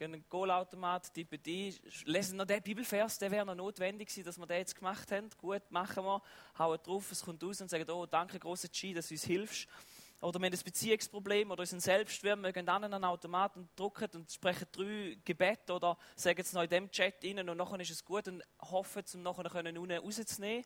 einen 0.00 0.24
Goalautomat, 0.28 1.12
tippen 1.12 1.42
die, 1.42 1.74
lesen 2.04 2.36
noch 2.36 2.46
den 2.46 2.62
Bibelvers, 2.62 3.18
der 3.18 3.30
wäre 3.30 3.46
noch 3.46 3.54
notwendig 3.54 4.08
gewesen, 4.08 4.24
dass 4.24 4.38
wir 4.38 4.46
den 4.46 4.58
jetzt 4.58 4.74
gemacht 4.74 5.10
haben. 5.12 5.28
Gut, 5.38 5.62
machen 5.70 6.04
wir, 6.04 6.22
hauen 6.58 6.78
drauf, 6.82 7.10
es 7.12 7.22
kommt 7.22 7.42
raus 7.42 7.60
und 7.60 7.68
sagen, 7.68 7.88
oh, 7.90 8.06
danke, 8.06 8.38
großer 8.38 8.68
G, 8.68 8.94
dass 8.94 9.08
du 9.08 9.14
uns 9.14 9.24
hilfst. 9.24 9.68
Oder 10.22 10.38
wir 10.38 10.46
haben 10.46 10.54
ein 10.54 10.64
Beziehungsproblem 10.64 11.50
oder 11.50 11.62
unseren 11.62 11.80
Selbstwert, 11.80 12.40
wir 12.40 12.52
gehen 12.52 12.68
an 12.68 12.84
einen 12.84 13.04
Automat 13.04 13.56
und 13.56 13.68
drücken 13.74 14.08
und 14.14 14.30
sprechen 14.30 14.68
drei 14.70 15.18
Gebete 15.24 15.72
oder 15.72 15.98
sagen 16.14 16.40
es 16.40 16.52
noch 16.52 16.62
in 16.62 16.70
dem 16.70 16.90
Chat 16.92 17.24
rein 17.24 17.48
und 17.48 17.56
nachher 17.56 17.80
ist 17.80 17.90
es 17.90 18.04
gut 18.04 18.28
und 18.28 18.42
hoffen, 18.60 19.02
um 19.14 19.22
nachher 19.22 19.50
können 19.50 19.76
unten 19.76 19.98
rauszunehmen. 19.98 20.64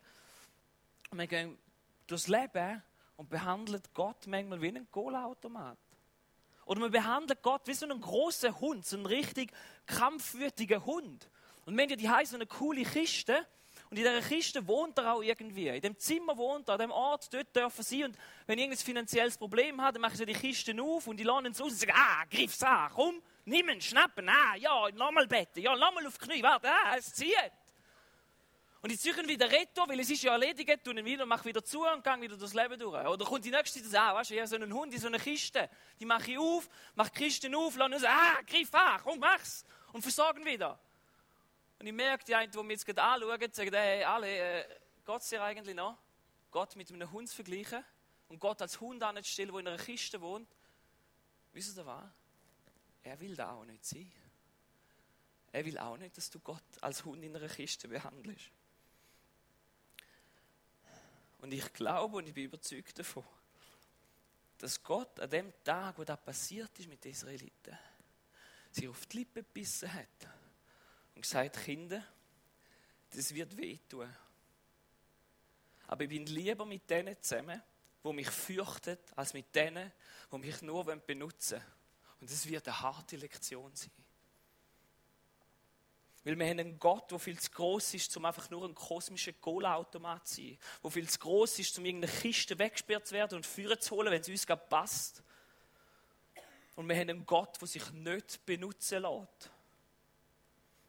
Und 1.10 1.18
wir 1.18 1.26
gehen 1.26 1.58
durchs 2.06 2.28
Leben 2.28 2.82
und 3.16 3.30
behandeln 3.30 3.82
Gott 3.94 4.26
manchmal 4.26 4.60
wie 4.60 4.68
einen 4.68 4.90
Cola-Automat. 4.90 5.78
Oder 6.66 6.80
man 6.80 6.90
behandelt 6.90 7.42
Gott 7.42 7.62
wie 7.66 7.74
so 7.74 7.86
einen 7.86 8.00
großen 8.00 8.60
Hund, 8.60 8.84
so 8.84 8.96
einen 8.96 9.06
richtig 9.06 9.52
kampfwürdigen 9.86 10.84
Hund. 10.84 11.30
Und 11.64 11.76
wenn 11.76 11.88
ja 11.88 11.96
die 11.96 12.08
heißt 12.08 12.32
so 12.32 12.36
eine 12.36 12.46
coole 12.46 12.82
Kiste 12.82 13.46
und 13.88 13.98
in 13.98 14.04
dieser 14.04 14.20
Kiste 14.20 14.66
wohnt 14.66 14.98
er 14.98 15.14
auch 15.14 15.22
irgendwie. 15.22 15.68
In 15.68 15.80
dem 15.80 15.98
Zimmer 15.98 16.36
wohnt 16.36 16.68
er, 16.68 16.74
an 16.74 16.80
dem 16.80 16.90
Ort, 16.90 17.32
dort 17.32 17.54
dürfen 17.54 17.84
sie. 17.84 18.04
Und 18.04 18.16
wenn 18.46 18.58
irgendein 18.58 18.84
finanzielles 18.84 19.38
Problem 19.38 19.80
hat, 19.80 19.94
dann 19.94 20.02
machen 20.02 20.16
sie 20.16 20.26
die 20.26 20.32
Kiste 20.32 20.74
auf 20.82 21.06
und 21.06 21.18
die 21.18 21.24
laden 21.24 21.52
es 21.52 21.60
raus 21.60 21.70
und 21.70 21.78
sagen, 21.78 21.92
ah, 21.94 22.24
griff's 22.28 22.62
an, 22.62 22.90
komm, 22.92 23.22
nimm 23.44 23.68
ihn, 23.68 23.80
schnappen, 23.80 24.28
ah, 24.28 24.56
ja, 24.56 24.88
nochmal 24.92 25.28
betten, 25.28 25.62
ja, 25.62 25.76
nochmal 25.76 26.06
auf 26.06 26.18
die 26.18 26.26
Knie, 26.26 26.42
warte, 26.42 26.68
ah, 26.68 26.96
es 26.96 27.12
zieht. 27.12 27.52
Und 28.86 28.92
ich 28.92 29.00
ziehe 29.00 29.20
ihn 29.20 29.26
wieder 29.26 29.50
retto, 29.50 29.82
weil 29.88 29.98
es 29.98 30.10
ist 30.10 30.22
ja 30.22 30.30
erledigt, 30.30 30.84
tue 30.84 30.96
ihn 30.96 31.04
wieder, 31.04 31.26
mache 31.26 31.44
wieder 31.46 31.64
zu 31.64 31.84
und 31.84 32.04
gehe 32.04 32.20
wieder 32.20 32.36
durchs 32.36 32.54
Leben 32.54 32.78
durch. 32.78 33.04
Oder 33.04 33.24
kommt 33.24 33.44
die 33.44 33.50
nächste 33.50 33.82
Zeit, 33.82 34.00
ah, 34.00 34.14
weißt 34.14 34.30
du, 34.30 34.34
ich 34.34 34.40
habe 34.40 34.48
so 34.48 34.54
einen 34.54 34.72
Hund 34.72 34.94
in 34.94 35.00
so 35.00 35.08
einer 35.08 35.18
Kiste, 35.18 35.68
die 35.98 36.04
mache 36.04 36.30
ich 36.30 36.38
auf, 36.38 36.68
mache 36.94 37.10
die 37.10 37.24
Kiste 37.24 37.50
auf, 37.56 37.76
lasse 37.76 37.94
ihn 37.94 37.98
so, 37.98 38.06
ah, 38.06 38.40
griff 38.46 38.72
an, 38.72 39.00
komm, 39.02 39.18
mach's. 39.18 39.64
Und 39.92 40.02
versorge 40.02 40.38
ihn 40.38 40.46
wieder. 40.46 40.78
Und 41.80 41.86
ich 41.88 41.92
merke, 41.92 42.24
die 42.26 42.36
einen, 42.36 42.52
die 42.52 42.58
mich 42.58 42.76
jetzt 42.76 42.86
gerade 42.86 43.02
anschauen, 43.02 43.52
sagen, 43.52 43.74
hey, 43.74 44.04
alle, 44.04 44.28
äh, 44.28 44.64
Gott 45.04 45.28
dir 45.28 45.42
eigentlich 45.42 45.74
noch? 45.74 45.98
Gott 46.52 46.76
mit 46.76 46.88
einem 46.88 47.10
Hund 47.10 47.28
zu 47.28 47.34
vergleichen 47.34 47.84
und 48.28 48.38
Gott 48.38 48.62
als 48.62 48.80
Hund 48.80 49.02
anzustellen, 49.02 49.50
der 49.50 49.60
in 49.62 49.66
einer 49.66 49.82
Kiste 49.82 50.20
wohnt. 50.20 50.48
Wisst 51.52 51.76
ihr 51.76 51.84
was? 51.84 52.04
Er 53.02 53.18
will 53.18 53.34
da 53.34 53.50
auch 53.50 53.64
nicht 53.64 53.84
sein. 53.84 54.12
Er 55.50 55.64
will 55.64 55.76
auch 55.76 55.96
nicht, 55.96 56.16
dass 56.16 56.30
du 56.30 56.38
Gott 56.38 56.62
als 56.82 57.04
Hund 57.04 57.24
in 57.24 57.34
einer 57.34 57.48
Kiste 57.48 57.88
behandelst. 57.88 58.52
Und 61.38 61.52
ich 61.52 61.72
glaube 61.72 62.16
und 62.16 62.28
ich 62.28 62.34
bin 62.34 62.44
überzeugt 62.44 62.98
davon, 62.98 63.24
dass 64.58 64.82
Gott 64.82 65.20
an 65.20 65.30
dem 65.30 65.52
Tag, 65.62 65.98
wo 65.98 66.04
das 66.04 66.20
passiert 66.22 66.78
ist 66.78 66.88
mit 66.88 67.04
den 67.04 67.12
Israeliten, 67.12 67.78
sie 68.70 68.88
auf 68.88 69.06
die 69.06 69.18
Lippe 69.18 69.42
gebissen 69.42 69.92
hat 69.92 70.28
und 71.14 71.22
gesagt, 71.22 71.62
Kinder, 71.64 72.02
das 73.10 73.34
wird 73.34 73.56
wehtun. 73.56 74.14
Aber 75.88 76.02
ich 76.02 76.08
bin 76.08 76.26
lieber 76.26 76.64
mit 76.64 76.88
denen 76.88 77.20
zusammen, 77.22 77.62
wo 78.02 78.12
mich 78.12 78.28
fürchten, 78.28 78.98
als 79.14 79.34
mit 79.34 79.54
denen, 79.54 79.92
wo 80.30 80.38
mich 80.38 80.62
nur 80.62 80.84
benutzen 80.84 81.58
wollen. 81.58 81.72
Und 82.20 82.30
es 82.30 82.46
wird 82.46 82.66
eine 82.66 82.80
harte 82.80 83.16
Lektion 83.16 83.74
sein. 83.74 83.90
Weil 86.26 86.36
wir 86.40 86.46
haben 86.48 86.58
einen 86.58 86.78
Gott, 86.80 87.08
der 87.12 87.20
viel 87.20 87.38
zu 87.38 87.48
groß 87.52 87.94
ist, 87.94 88.16
um 88.16 88.24
einfach 88.24 88.50
nur 88.50 88.64
ein 88.64 88.74
kosmischer 88.74 89.32
Cola-Automat 89.32 90.26
zu 90.26 90.34
sein. 90.34 90.58
Der 90.82 90.90
viel 90.90 91.08
zu 91.08 91.20
groß 91.20 91.60
ist, 91.60 91.78
um 91.78 91.84
irgendeine 91.84 92.12
Kiste 92.12 92.58
weggesperrt 92.58 93.06
zu 93.06 93.14
werden 93.14 93.36
und 93.36 93.46
führen 93.46 93.80
zu 93.80 93.94
holen, 93.94 94.10
wenn 94.10 94.20
es 94.20 94.28
uns 94.28 94.44
gerade 94.44 94.64
passt. 94.68 95.22
Und 96.74 96.88
wir 96.88 96.96
haben 96.96 97.10
einen 97.10 97.24
Gott, 97.26 97.60
der 97.60 97.68
sich 97.68 97.92
nicht 97.92 98.44
benutzen 98.44 99.02
lässt. 99.02 99.52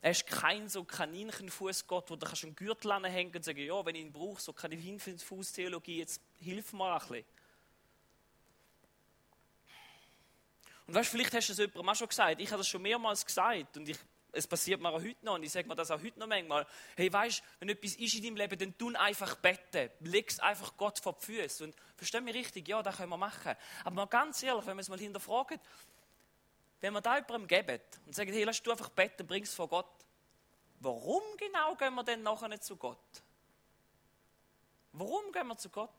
Er 0.01 0.09
ist 0.09 0.25
kein 0.25 0.69
so 0.69 0.83
Kaninchenfußgott, 0.83 2.09
wo 2.09 2.15
du 2.15 2.25
einen 2.25 2.55
Gürtel 2.55 2.91
anhängen 2.93 3.35
und 3.35 3.45
sagen, 3.45 3.59
ja, 3.59 3.85
wenn 3.85 3.93
ich 3.93 4.01
ihn 4.01 4.11
brauche, 4.11 4.41
so 4.41 4.53
Kaninchenfußtheologie, 4.53 5.99
jetzt 5.99 6.19
hilf 6.39 6.73
mir 6.73 6.93
ein 6.93 6.99
bisschen. 6.99 7.25
Und 10.87 10.95
weißt, 10.95 11.11
vielleicht 11.11 11.35
hast 11.35 11.49
du 11.49 11.53
es 11.53 11.59
jemandem 11.59 11.89
auch 11.89 11.95
schon 11.95 12.09
gesagt. 12.09 12.41
Ich 12.41 12.49
habe 12.49 12.57
das 12.57 12.67
schon 12.67 12.81
mehrmals 12.81 13.23
gesagt 13.23 13.77
und 13.77 13.87
ich 13.87 13.99
es 14.31 14.47
passiert 14.47 14.81
mir 14.81 14.89
auch 14.89 15.01
heute 15.01 15.25
noch 15.25 15.35
und 15.35 15.43
ich 15.43 15.51
sage 15.51 15.67
mir 15.67 15.75
das 15.75 15.89
auch 15.89 16.01
heute 16.01 16.19
noch 16.19 16.27
manchmal. 16.27 16.65
Hey, 16.95 17.11
weißt, 17.11 17.41
wenn 17.59 17.69
etwas 17.69 17.95
ist 17.95 18.15
in 18.15 18.23
deinem 18.23 18.35
Leben, 18.35 18.59
dann 18.59 18.77
tun 18.77 18.95
einfach 18.95 19.35
beten. 19.35 19.89
Leg 20.01 20.29
es 20.29 20.39
einfach 20.39 20.75
Gott 20.77 20.99
vor 20.99 21.13
die 21.13 21.25
Füße. 21.25 21.63
Und 21.63 21.75
versteh 21.95 22.21
mich 22.21 22.35
richtig, 22.35 22.67
ja, 22.67 22.81
das 22.83 22.97
können 22.97 23.09
wir 23.09 23.17
machen. 23.17 23.55
Aber 23.83 23.95
mal 23.95 24.05
ganz 24.05 24.43
ehrlich, 24.43 24.65
wenn 24.65 24.77
wir 24.77 24.81
es 24.81 24.89
mal 24.89 24.99
hinterfragen, 24.99 25.59
wenn 26.81 26.93
wir 26.93 27.01
da 27.01 27.17
jemandem 27.17 27.47
geben 27.47 27.81
und 28.05 28.15
sagen, 28.15 28.31
hey, 28.31 28.43
lass 28.43 28.61
du 28.61 28.71
einfach 28.71 28.89
beten, 28.89 29.25
bring 29.25 29.43
es 29.43 29.53
vor 29.53 29.67
Gott. 29.67 29.89
Warum 30.79 31.23
genau 31.37 31.75
gehen 31.75 31.95
wir 31.95 32.03
denn 32.03 32.21
nachher 32.21 32.49
nicht 32.49 32.63
zu 32.63 32.75
Gott? 32.75 33.23
Warum 34.91 35.31
gehen 35.31 35.47
wir 35.47 35.57
zu 35.57 35.69
Gott? 35.69 35.89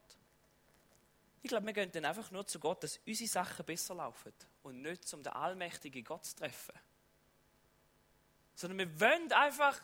Ich 1.43 1.49
glaube, 1.49 1.67
wir 1.67 1.73
gehen 1.73 1.91
dann 1.93 2.05
einfach 2.05 2.31
nur 2.31 2.47
zu 2.47 2.61
Gott, 2.61 2.83
dass 2.85 3.01
unsere 3.07 3.29
Sachen 3.29 3.65
besser 3.65 3.95
laufen 3.95 4.33
und 4.63 4.83
nicht, 4.83 5.13
um 5.15 5.23
den 5.23 5.33
allmächtigen 5.33 6.05
Gott 6.05 6.25
zu 6.25 6.37
treffen 6.37 6.75
sondern 8.59 8.79
wir 8.79 9.01
wollen 9.01 9.33
einfach 9.33 9.81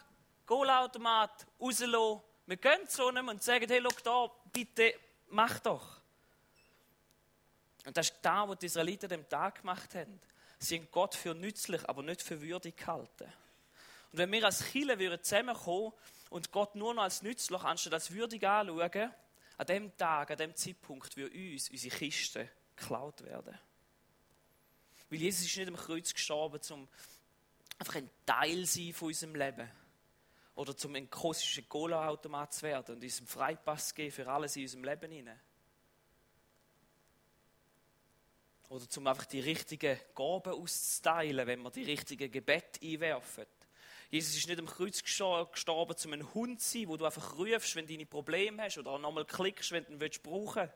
Kohlautomat 0.46 1.46
rauslassen. 1.60 2.22
Wir 2.46 2.56
gehen 2.56 2.88
zu 2.88 3.08
ihm 3.08 3.28
und 3.28 3.40
sagen, 3.40 3.66
hey, 3.68 3.80
schau 3.80 4.00
da, 4.02 4.34
bitte, 4.52 4.94
mach 5.28 5.60
doch. 5.60 6.00
Und 7.86 7.96
das 7.96 8.10
ist 8.10 8.18
da, 8.20 8.48
was 8.48 8.58
die 8.58 8.66
Israeliten 8.66 9.08
dem 9.08 9.28
Tag 9.28 9.60
gemacht 9.60 9.94
haben. 9.94 10.20
Sie 10.58 10.76
haben 10.76 10.88
Gott 10.90 11.14
für 11.14 11.34
nützlich, 11.34 11.88
aber 11.88 12.02
nicht 12.02 12.20
für 12.20 12.40
würdig 12.42 12.76
gehalten. 12.76 13.32
Und 14.10 14.18
wenn 14.18 14.32
wir 14.32 14.44
als 14.44 14.64
Chile 14.72 14.98
würden 14.98 15.22
zusammenkommen 15.22 15.92
und 16.30 16.50
Gott 16.50 16.74
nur 16.74 16.94
noch 16.94 17.04
als 17.04 17.22
nützlich 17.22 17.62
anstatt 17.62 17.94
als 17.94 18.10
würdig 18.10 18.44
anschauen, 18.44 19.12
an 19.56 19.66
dem 19.66 19.96
Tag, 19.96 20.32
an 20.32 20.38
dem 20.38 20.56
Zeitpunkt 20.56 21.16
würde 21.16 21.36
uns 21.52 21.70
unsere 21.70 21.96
Kiste 21.96 22.50
geklaut 22.74 23.22
werden. 23.22 23.56
Weil 25.10 25.20
Jesus 25.20 25.46
ist 25.46 25.56
nicht 25.56 25.68
am 25.68 25.76
Kreuz 25.76 26.12
gestorben, 26.12 26.60
um 26.70 26.88
einfach 27.78 27.96
ein 27.96 28.10
Teil 28.24 28.66
sein 28.66 28.92
von 28.92 29.08
unserem 29.08 29.34
Leben. 29.34 29.70
Oder 30.54 30.76
zum 30.76 30.94
ein 30.94 31.10
kosmischer 31.10 31.62
Cola-Automat 31.62 32.54
zu 32.54 32.62
werden 32.62 32.96
und 32.96 33.02
uns 33.02 33.18
einen 33.18 33.26
Freipass 33.26 33.88
zu 33.88 33.94
geben 33.94 34.12
für 34.12 34.28
alles 34.28 34.54
in 34.56 34.62
unserem 34.62 34.84
Leben 34.84 35.10
hinein. 35.10 35.40
Oder 38.68 38.88
zum 38.88 39.06
einfach 39.06 39.26
die 39.26 39.40
richtigen 39.40 39.98
Gaben 40.14 40.52
auszuteilen, 40.52 41.46
wenn 41.46 41.62
wir 41.62 41.70
die 41.70 41.84
richtigen 41.84 42.30
Gebete 42.30 42.80
einwerfen. 42.82 43.46
Jesus 44.10 44.36
ist 44.36 44.46
nicht 44.46 44.58
am 44.58 44.66
Kreuz 44.66 45.02
gestorben, 45.02 45.96
um 46.04 46.12
ein 46.12 46.34
Hund 46.34 46.60
zu 46.60 46.78
sein, 46.78 46.88
wo 46.88 46.96
du 46.96 47.04
einfach 47.04 47.36
rufst, 47.36 47.74
wenn 47.74 47.86
du 47.86 47.92
deine 47.92 48.06
Probleme 48.06 48.62
hast 48.62 48.78
oder 48.78 48.98
nochmal 48.98 49.24
klickst, 49.24 49.72
wenn 49.72 49.84
du 49.84 50.04
ihn 50.04 50.10
brauchen 50.22 50.62
willst. 50.62 50.74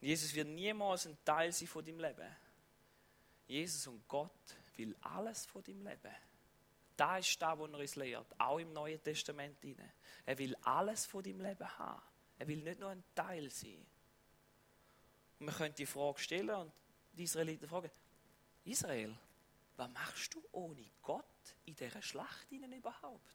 Jesus 0.00 0.34
wird 0.34 0.48
niemals 0.48 1.06
ein 1.06 1.16
Teil 1.24 1.52
sein 1.52 1.68
von 1.68 1.84
deinem 1.84 2.00
Leben. 2.00 2.36
Jesus 3.46 3.86
und 3.86 4.06
Gott 4.08 4.30
will 4.76 4.96
alles 5.00 5.46
von 5.46 5.62
deinem 5.62 5.86
Leben. 5.86 6.14
Da 6.96 7.18
ist 7.18 7.40
das, 7.40 7.58
was 7.58 7.70
er 7.70 7.78
uns 7.78 7.96
lehrt, 7.96 8.40
auch 8.40 8.58
im 8.58 8.72
Neuen 8.72 9.02
Testament. 9.02 9.58
Er 10.24 10.38
will 10.38 10.54
alles 10.62 11.06
von 11.06 11.22
deinem 11.22 11.40
Leben 11.40 11.78
haben. 11.78 12.02
Er 12.38 12.48
will 12.48 12.62
nicht 12.62 12.80
nur 12.80 12.90
ein 12.90 13.04
Teil 13.14 13.50
sein. 13.50 13.84
Und 15.38 15.46
man 15.46 15.54
könnte 15.54 15.76
die 15.76 15.86
Frage 15.86 16.18
stellen 16.18 16.50
und 16.50 16.72
die 17.12 17.24
Israeliten 17.24 17.68
fragen, 17.68 17.90
Israel, 18.64 19.16
was 19.76 19.90
machst 19.90 20.34
du 20.34 20.42
ohne 20.52 20.84
Gott 21.02 21.24
in 21.64 21.74
dieser 21.74 22.02
Schlacht 22.02 22.50
überhaupt? 22.50 23.34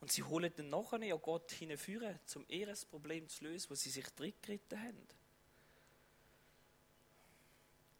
Und 0.00 0.12
sie 0.12 0.22
holen 0.22 0.52
dann 0.54 0.68
nachher 0.68 1.02
ja 1.02 1.16
Gott 1.16 1.50
hinführen, 1.52 2.18
um 2.34 2.44
ihr 2.48 2.72
Problem 2.90 3.26
zu 3.28 3.44
lösen, 3.44 3.70
wo 3.70 3.74
sie 3.74 3.90
sich 3.90 4.06
drin 4.10 4.34
haben. 4.76 5.08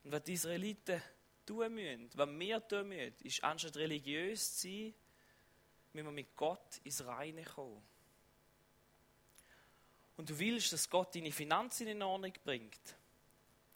Und 0.05 0.13
was 0.13 0.23
die 0.23 0.35
Israeliten 0.35 1.03
tun 1.47 1.75
müssen, 1.75 2.11
was 2.15 2.29
wir 2.29 2.69
tun 2.69 2.89
müssen, 2.89 3.15
ist, 3.23 3.43
anstatt 3.43 3.77
religiös 3.77 4.59
zu 4.59 4.69
sein, 4.69 4.95
müssen 5.93 6.07
wir 6.07 6.13
mit 6.13 6.37
Gott 6.37 6.81
ins 6.85 7.05
Reine 7.05 7.45
kommen. 7.45 7.83
und 10.17 10.31
du 10.31 10.39
willst, 10.39 10.73
dass 10.73 10.89
Gott 10.89 11.15
deine 11.15 11.33
Finanzen 11.33 11.89
in 11.89 12.03
Ordnung 12.03 12.33
bringt, 12.45 12.97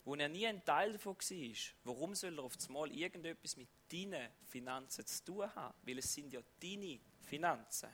wo 0.05 0.15
er 0.15 0.29
nie 0.29 0.47
ein 0.47 0.65
Teil 0.65 0.93
davon 0.93 1.17
war, 1.17 1.57
warum 1.85 2.15
soll 2.15 2.39
er 2.39 2.45
auf 2.45 2.55
einmal 2.67 2.91
irgendetwas 2.93 3.57
mit 3.57 3.69
deinen 3.91 4.29
Finanzen 4.47 5.05
zu 5.07 5.25
tun 5.25 5.55
haben? 5.55 5.75
Weil 5.83 5.99
es 5.99 6.13
sind 6.13 6.33
ja 6.33 6.41
deine 6.63 7.01
Finanzen. 7.23 7.91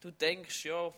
Du 0.00 0.10
denkst, 0.10 0.64
ja, 0.64 0.92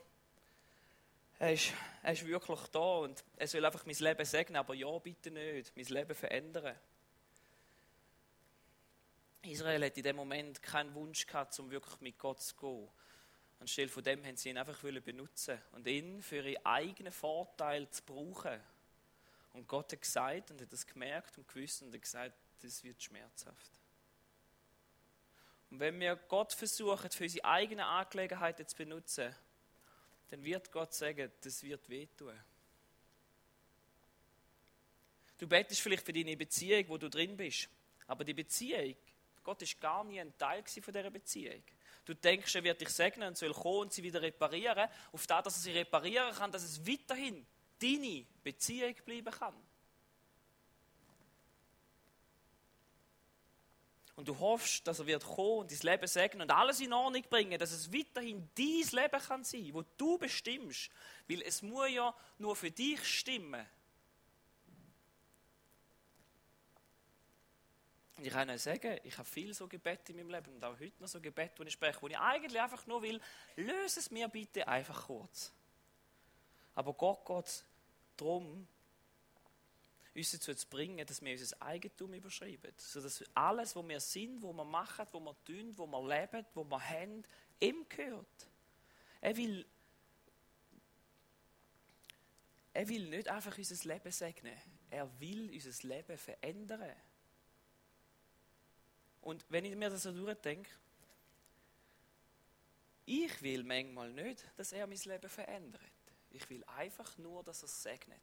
er 1.41 1.55
ist, 1.55 1.73
er 2.03 2.13
ist 2.13 2.27
wirklich 2.27 2.61
da 2.69 2.99
und 2.99 3.25
er 3.37 3.49
soll 3.49 3.65
einfach 3.65 3.87
mein 3.87 3.97
Leben 3.97 4.25
segnen, 4.27 4.57
aber 4.57 4.75
ja, 4.75 4.99
bitte 4.99 5.31
nicht, 5.31 5.75
mein 5.75 5.87
Leben 5.87 6.15
verändern. 6.15 6.77
Israel 9.43 9.87
hat 9.87 9.97
in 9.97 10.03
dem 10.03 10.17
Moment 10.17 10.63
keinen 10.63 10.95
Wunsch 10.95 11.27
gehabt, 11.27 11.59
um 11.59 11.71
wirklich 11.71 11.99
mit 12.03 12.19
Gott 12.19 12.43
zu 12.43 12.55
gehen. 12.57 12.89
Anstelle 13.59 13.89
von 13.89 14.05
dem 14.05 14.23
haben 14.25 14.37
sie 14.37 14.51
ihn 14.51 14.59
einfach 14.59 14.79
benutzen 14.81 15.59
und 15.73 15.87
ihn 15.87 16.23
für 16.23 16.47
ihren 16.47 16.65
eigenen 16.67 17.13
Vorteil 17.13 17.89
zu 17.89 18.03
brauchen. 18.03 18.61
Und 19.55 19.67
Gott 19.67 19.93
hat 19.93 20.03
gesagt 20.03 20.51
und 20.51 20.61
hat 20.61 20.71
das 20.71 20.87
gemerkt 20.87 21.39
und 21.39 21.49
gewusst 21.49 21.83
und 21.83 21.95
hat 21.95 22.03
gesagt, 22.03 22.35
das 22.61 22.85
wird 22.85 23.03
schmerzhaft. 23.03 23.71
Und 25.71 25.81
wenn 25.81 25.99
wir 26.01 26.17
Gott 26.17 26.53
versuchen, 26.53 27.11
für 27.11 27.25
unsere 27.25 27.47
eigenen 27.47 27.85
Angelegenheiten 27.85 28.67
zu 28.67 28.77
benutzen, 28.77 29.35
dann 30.31 30.45
wird 30.45 30.71
Gott 30.71 30.95
sagen, 30.95 31.31
das 31.43 31.63
wird 31.63 31.89
wehtun. 31.89 32.39
Du 35.39 35.49
betest 35.49 35.81
vielleicht 35.81 36.05
für 36.05 36.13
deine 36.13 36.37
Beziehung, 36.37 36.89
wo 36.89 36.99
du 36.99 37.09
drin 37.09 37.37
bist, 37.37 37.69
aber 38.07 38.25
die 38.25 38.35
Beziehung, 38.35 38.95
Gott 39.43 39.63
ist 39.63 39.81
gar 39.81 40.05
nie 40.05 40.21
ein 40.21 40.37
Teil 40.37 40.63
von 40.65 40.93
dieser 40.95 41.11
Beziehung. 41.11 41.63
Du 42.05 42.15
denkst, 42.15 42.55
er 42.55 42.65
wird 42.65 42.81
dich 42.81 42.91
segnen 42.91 43.29
und 43.29 43.39
soll 43.39 43.53
kommen 43.53 43.81
und 43.81 43.93
sie 43.93 44.03
wieder 44.03 44.21
reparieren, 44.23 44.89
auf 45.13 45.27
das, 45.27 45.45
dass 45.45 45.57
er 45.57 45.61
sie 45.61 45.73
reparieren 45.73 46.35
kann, 46.35 46.53
dass 46.53 46.63
es 46.63 46.87
weiterhin 46.87 47.47
deine 47.81 48.27
Beziehung 48.43 48.95
bleiben 49.05 49.33
kann. 49.33 49.55
Und 54.21 54.29
du 54.29 54.39
hoffst, 54.39 54.87
dass 54.87 54.99
er 54.99 55.07
wird 55.07 55.25
kommen 55.25 55.61
und 55.61 55.71
dein 55.71 55.93
Leben 55.93 56.07
segnen 56.07 56.43
und 56.43 56.51
alles 56.51 56.79
in 56.81 56.93
Ordnung 56.93 57.23
bringen, 57.31 57.59
dass 57.59 57.73
es 57.73 57.91
weiterhin 57.91 58.51
dein 58.55 59.03
Leben 59.03 59.19
kann 59.19 59.45
sein, 59.45 59.71
wo 59.73 59.83
du 59.97 60.19
bestimmst. 60.19 60.91
Weil 61.27 61.41
es 61.41 61.63
muss 61.63 61.89
ja 61.89 62.15
nur 62.37 62.55
für 62.55 62.71
dich 62.71 63.03
stimmen. 63.03 63.67
Und 68.19 68.27
ich 68.27 68.31
kann 68.31 68.51
euch 68.51 68.61
sagen, 68.61 69.01
ich 69.05 69.17
habe 69.17 69.27
viel 69.27 69.55
so 69.55 69.67
Gebet 69.67 70.11
in 70.11 70.17
meinem 70.17 70.29
Leben 70.29 70.55
und 70.55 70.65
auch 70.65 70.79
heute 70.79 71.01
noch 71.01 71.09
so 71.09 71.19
Gebet, 71.19 71.53
wo 71.57 71.63
ich 71.63 71.73
spreche, 71.73 72.03
wo 72.03 72.09
ich 72.09 72.19
eigentlich 72.19 72.61
einfach 72.61 72.87
nur 72.87 73.01
will, 73.01 73.23
löse 73.57 74.01
es 74.01 74.11
mir 74.11 74.29
bitte 74.29 74.69
einfach 74.69 75.07
kurz. 75.07 75.51
Aber 76.75 76.93
Gott 76.93 77.25
geht 77.25 77.65
darum, 78.19 78.69
uns 80.15 80.33
dazu 80.33 80.55
zu 80.55 80.67
bringen, 80.69 81.07
dass 81.07 81.23
wir 81.23 81.33
unser 81.33 81.63
Eigentum 81.63 82.13
überschreiben. 82.15 82.73
Sodass 82.77 83.25
alles, 83.35 83.77
was 83.77 83.89
wir 83.89 84.01
sind, 84.01 84.43
was 84.43 84.55
wir 84.55 84.65
machen, 84.65 85.07
was 85.11 85.23
wir 85.23 85.45
tun, 85.45 85.79
was 85.79 85.87
wir 85.89 86.09
leben, 86.09 86.47
was 86.55 86.71
wir 86.71 86.89
haben, 86.91 87.25
ihm 87.61 87.89
gehört. 87.89 88.27
Er 89.21 89.37
will, 89.37 89.67
er 92.73 92.89
will 92.89 93.09
nicht 93.09 93.29
einfach 93.29 93.57
unser 93.57 93.89
Leben 93.89 94.11
segnen. 94.11 94.57
Er 94.91 95.21
will 95.21 95.51
unser 95.53 95.89
Leben 95.89 96.19
verändern. 96.19 96.97
Und 99.23 99.45
wenn 99.49 99.65
ich 99.65 99.77
mir 99.77 99.91
das 99.91 100.03
so 100.03 100.13
durchdenke, 100.13 100.71
ich 103.07 103.43
will 103.43 103.65
manchmal 103.65 104.13
nicht, 104.13 104.45
dass 104.57 104.73
er 104.73 104.87
mein 104.87 104.99
Leben 104.99 105.29
verändert. 105.29 105.83
Ich 106.31 106.49
will 106.49 106.65
einfach 106.65 107.19
nur, 107.19 107.43
dass 107.43 107.63
er 107.63 107.67
es 107.67 107.83
segnet. 107.83 108.21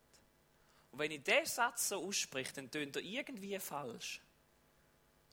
Und 0.92 1.00
wenn 1.00 1.12
ich 1.12 1.24
diesen 1.24 1.46
Satz 1.46 1.90
so 1.90 1.98
ausspreche, 1.98 2.54
dann 2.54 2.72
tönt 2.72 2.96
er 2.96 3.02
irgendwie 3.02 3.60
falsch. 3.60 4.22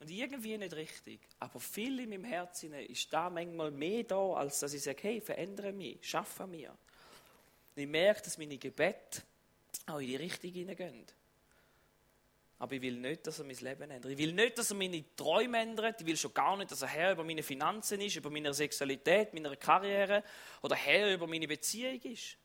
Und 0.00 0.10
irgendwie 0.10 0.58
nicht 0.58 0.74
richtig. 0.74 1.20
Aber 1.38 1.60
viel 1.60 2.00
in 2.00 2.10
meinem 2.10 2.24
Herzen 2.24 2.74
ist 2.74 3.12
da 3.12 3.30
manchmal 3.30 3.70
mehr 3.70 4.02
da, 4.04 4.34
als 4.34 4.60
dass 4.60 4.74
ich 4.74 4.82
sage, 4.82 4.98
hey, 5.02 5.20
verändere 5.20 5.72
mich, 5.72 5.98
schaffe 6.02 6.46
mir. 6.46 6.70
Und 6.70 7.82
ich 7.82 7.88
merke, 7.88 8.22
dass 8.22 8.36
meine 8.36 8.58
Gebete 8.58 9.22
auch 9.86 10.00
in 10.00 10.08
die 10.08 10.16
Richtung 10.16 10.50
hineingehen. 10.50 11.06
Aber 12.58 12.74
ich 12.74 12.82
will 12.82 12.96
nicht, 12.96 13.26
dass 13.26 13.40
er 13.40 13.44
mein 13.44 13.56
Leben 13.56 13.90
ändert. 13.90 14.12
Ich 14.12 14.18
will 14.18 14.32
nicht, 14.32 14.56
dass 14.56 14.70
er 14.70 14.76
meine 14.76 15.04
Träume 15.16 15.58
ändert. 15.58 16.00
Ich 16.00 16.06
will 16.06 16.16
schon 16.16 16.32
gar 16.32 16.56
nicht, 16.56 16.70
dass 16.70 16.82
er 16.82 16.88
Herr 16.88 17.12
über 17.12 17.24
meine 17.24 17.42
Finanzen 17.42 18.00
ist, 18.00 18.16
über 18.16 18.30
meine 18.30 18.54
Sexualität, 18.54 19.34
meiner 19.34 19.56
Karriere 19.56 20.22
oder 20.62 20.76
Herr 20.76 21.12
über 21.12 21.26
meine 21.26 21.48
Beziehung 21.48 22.00
ist. 22.02 22.36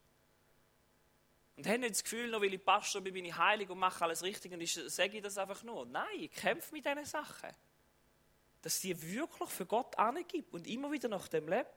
Und 1.59 1.67
haben 1.67 1.81
nicht 1.81 1.91
das 1.91 2.03
Gefühl, 2.05 2.31
nur 2.31 2.41
weil 2.41 2.53
ich 2.53 2.63
Pastor 2.63 3.01
bin, 3.01 3.13
bin 3.13 3.25
ich 3.25 3.35
heilig 3.35 3.69
und 3.69 3.79
mache 3.79 4.05
alles 4.05 4.23
richtig 4.23 4.53
und 4.53 4.61
ich 4.61 4.73
sage 4.73 5.21
das 5.21 5.37
einfach 5.37 5.61
nur. 5.61 5.85
Nein, 5.85 6.07
ich 6.17 6.31
kämpfe 6.31 6.73
mit 6.73 6.85
diesen 6.85 7.03
Sachen. 7.03 7.49
Dass 8.61 8.79
die 8.79 9.01
wirklich 9.01 9.49
für 9.49 9.65
Gott 9.65 9.99
angibt 9.99 10.53
und 10.53 10.65
immer 10.65 10.89
wieder 10.89 11.09
nach 11.09 11.27
dem 11.27 11.49
lebt. 11.49 11.69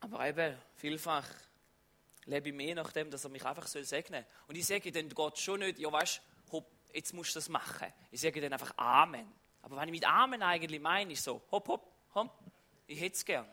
Aber 0.00 0.26
eben, 0.26 0.56
vielfach 0.76 1.28
lebe 2.24 2.48
ich 2.48 2.54
mehr 2.54 2.74
nach 2.74 2.90
dem, 2.92 3.10
dass 3.10 3.24
er 3.24 3.28
mich 3.28 3.44
einfach 3.44 3.66
segnen 3.66 4.24
soll. 4.24 4.48
Und 4.48 4.56
ich 4.56 4.64
sage 4.64 4.90
dann 4.90 5.10
Gott 5.10 5.38
schon 5.38 5.60
nicht, 5.60 5.78
ja 5.78 5.92
weißt 5.92 6.22
du, 6.50 6.64
jetzt 6.94 7.12
musst 7.12 7.34
du 7.34 7.40
das 7.40 7.50
machen. 7.50 7.92
Ich 8.10 8.22
sage 8.22 8.40
dann 8.40 8.54
einfach 8.54 8.72
Amen. 8.78 9.30
Aber 9.60 9.76
wenn 9.76 9.88
ich 9.88 9.92
mit 9.92 10.08
Amen 10.08 10.42
eigentlich 10.42 10.80
meine, 10.80 11.12
ist 11.12 11.24
so, 11.24 11.42
hopp, 11.50 11.68
hopp, 11.68 11.92
hopp, 12.14 12.30
ich 12.86 12.98
hätte 12.98 13.16
es 13.16 13.24
gern. 13.26 13.46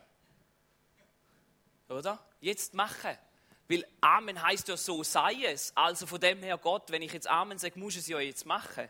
Oder? 1.90 2.26
Jetzt 2.40 2.72
machen. 2.72 3.18
Weil 3.68 3.86
Amen 4.00 4.40
heißt 4.40 4.68
ja 4.68 4.76
so 4.76 5.02
sei 5.02 5.44
es. 5.44 5.74
Also 5.76 6.06
von 6.06 6.20
dem 6.20 6.42
her 6.42 6.58
Gott, 6.58 6.90
wenn 6.90 7.02
ich 7.02 7.12
jetzt 7.12 7.26
Amen 7.26 7.58
sage, 7.58 7.78
muss 7.78 7.94
ich 7.94 8.00
es 8.00 8.08
ja 8.08 8.20
jetzt 8.20 8.44
machen. 8.44 8.88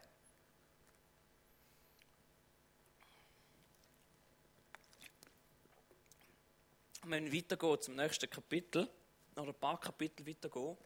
Wir 7.06 7.32
weitergehen 7.32 7.80
zum 7.82 7.96
nächsten 7.96 8.30
Kapitel, 8.30 8.88
oder 9.36 9.48
ein 9.48 9.54
paar 9.54 9.78
Kapitel 9.78 10.26
weitergehen, 10.26 10.76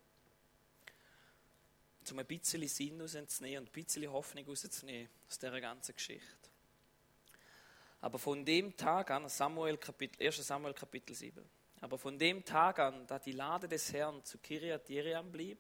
um 2.11 2.19
ein 2.19 2.27
bisschen 2.27 2.67
Sinn 2.67 3.01
rauszunehmen 3.01 3.61
und 3.61 3.69
ein 3.69 3.73
bisschen 3.73 4.11
Hoffnung 4.11 4.47
rauszunehmen 4.47 5.09
aus 5.29 5.39
dieser 5.39 5.61
ganzen 5.61 5.95
Geschichte. 5.95 6.51
Aber 8.01 8.19
von 8.19 8.45
dem 8.45 8.77
Tag 8.77 9.11
an, 9.11 9.29
Samuel 9.29 9.77
Kapitel, 9.77 10.27
1. 10.27 10.37
Samuel 10.47 10.75
Kapitel 10.75 11.15
7, 11.15 11.45
aber 11.81 11.99
von 11.99 12.19
dem 12.19 12.45
Tag 12.45 12.79
an, 12.79 13.07
da 13.07 13.19
die 13.19 13.33
Lade 13.33 13.69
des 13.69 13.93
Herrn 13.93 14.25
zu 14.25 14.39
Kiriat 14.39 14.89
Jeriam 14.89 15.31
blieb, 15.31 15.59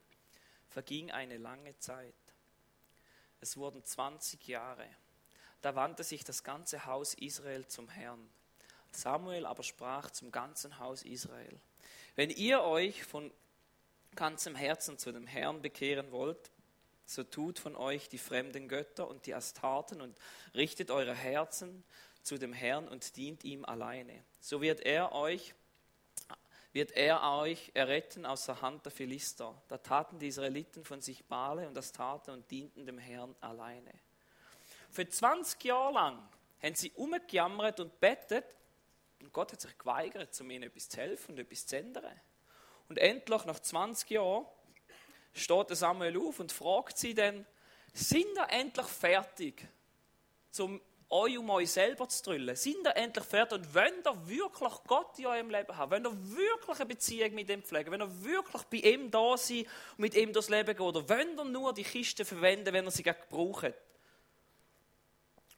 verging 0.68 1.10
eine 1.10 1.36
lange 1.36 1.78
Zeit. 1.78 2.14
Es 3.40 3.56
wurden 3.56 3.84
20 3.84 4.46
Jahre. 4.48 4.86
Da 5.62 5.74
wandte 5.74 6.04
sich 6.04 6.24
das 6.24 6.42
ganze 6.44 6.86
Haus 6.86 7.14
Israel 7.14 7.66
zum 7.66 7.88
Herrn. 7.88 8.28
Samuel 8.92 9.46
aber 9.46 9.62
sprach 9.62 10.10
zum 10.10 10.30
ganzen 10.30 10.78
Haus 10.78 11.02
Israel: 11.02 11.60
Wenn 12.16 12.30
ihr 12.30 12.62
euch 12.62 13.04
von 13.04 13.32
ganzem 14.14 14.54
Herzen 14.54 14.98
zu 14.98 15.12
dem 15.12 15.26
Herrn 15.26 15.62
bekehren 15.62 16.10
wollt, 16.10 16.50
so 17.04 17.22
tut 17.22 17.58
von 17.58 17.76
euch 17.76 18.08
die 18.08 18.18
fremden 18.18 18.68
Götter 18.68 19.08
und 19.08 19.26
die 19.26 19.34
Astarten 19.34 20.00
und 20.00 20.16
richtet 20.54 20.90
eure 20.90 21.14
Herzen 21.14 21.84
zu 22.22 22.38
dem 22.38 22.52
Herrn 22.52 22.86
und 22.88 23.16
dient 23.16 23.44
ihm 23.44 23.64
alleine. 23.64 24.22
So 24.40 24.60
wird 24.60 24.80
er 24.80 25.12
euch 25.12 25.54
wird 26.78 26.92
er 26.92 27.20
euch 27.40 27.72
erretten 27.74 28.24
aus 28.24 28.46
der 28.46 28.62
Hand 28.62 28.84
der 28.84 28.92
Philister. 28.92 29.60
Da 29.66 29.78
taten 29.78 30.20
die 30.20 30.28
Israeliten 30.28 30.84
von 30.84 31.02
sich 31.02 31.24
Bale 31.24 31.66
und 31.66 31.74
das 31.74 31.90
taten 31.90 32.30
und 32.30 32.48
dienten 32.48 32.86
dem 32.86 32.98
Herrn 32.98 33.34
alleine. 33.40 33.90
Für 34.88 35.08
20 35.08 35.64
Jahre 35.64 35.92
lang 35.92 36.28
haben 36.62 36.76
sie 36.76 36.92
umgejammert 36.92 37.80
und 37.80 37.98
bettet 37.98 38.44
und 39.20 39.32
Gott 39.32 39.50
hat 39.50 39.60
sich 39.60 39.76
geweigert, 39.76 40.40
um 40.40 40.50
ihnen 40.52 40.68
etwas 40.68 40.88
zu 40.88 40.98
helfen 40.98 41.32
und 41.32 41.40
etwas 41.40 41.66
zu 41.66 41.76
ändern. 41.76 42.20
Und 42.88 42.98
endlich, 42.98 43.44
nach 43.44 43.58
20 43.58 44.10
Jahren, 44.10 44.46
steht 45.32 45.76
Samuel 45.76 46.16
auf 46.16 46.38
und 46.38 46.52
fragt 46.52 46.96
sie 46.96 47.12
dann, 47.12 47.44
sind 47.92 48.36
ihr 48.36 48.46
endlich 48.50 48.86
fertig, 48.86 49.66
zum 50.52 50.80
euch 51.10 51.38
um 51.38 51.50
euch 51.50 51.70
selber 51.70 52.08
zu 52.08 52.22
drüllen? 52.22 52.54
Sind 52.56 52.86
ihr 52.86 52.96
endlich 52.96 53.24
fertig 53.24 53.58
und 53.58 53.74
wollt 53.74 54.06
ihr 54.06 54.28
wirklich 54.28 54.72
Gott 54.86 55.18
in 55.18 55.26
eurem 55.26 55.50
Leben 55.50 55.76
haben? 55.76 55.90
Wollt 55.90 56.04
ihr 56.04 56.36
wirklich 56.36 56.76
eine 56.76 56.86
Beziehung 56.86 57.34
mit 57.34 57.48
ihm 57.48 57.62
pflegen? 57.62 57.90
Wollt 57.90 58.02
ihr 58.02 58.24
wirklich 58.24 58.62
bei 58.64 58.88
ihm 58.88 59.10
da 59.10 59.36
sein 59.36 59.64
und 59.92 59.98
mit 59.98 60.14
ihm 60.14 60.32
durchs 60.32 60.48
Leben 60.48 60.76
gehen? 60.76 60.86
Oder 60.86 61.08
wollt 61.08 61.38
ihr 61.38 61.44
nur 61.44 61.72
die 61.72 61.84
Kiste 61.84 62.24
verwenden, 62.24 62.72
wenn 62.72 62.84
ihr 62.84 62.90
sie 62.90 63.02
braucht? 63.02 63.74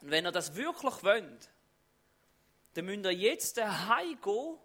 Und 0.01 0.11
wenn 0.11 0.25
ihr 0.25 0.33
das 0.33 0.55
wirklich 0.55 1.03
wollt, 1.03 1.49
dann 2.75 2.85
müsst 2.85 3.05
ihr 3.05 3.13
jetzt 3.13 3.61
heimgehen, 3.61 4.59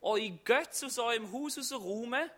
eure 0.00 0.30
Götze 0.44 0.86
aus 0.86 0.98
eurem 0.98 1.32
Haus 1.32 1.58
rausräumen 1.58 2.30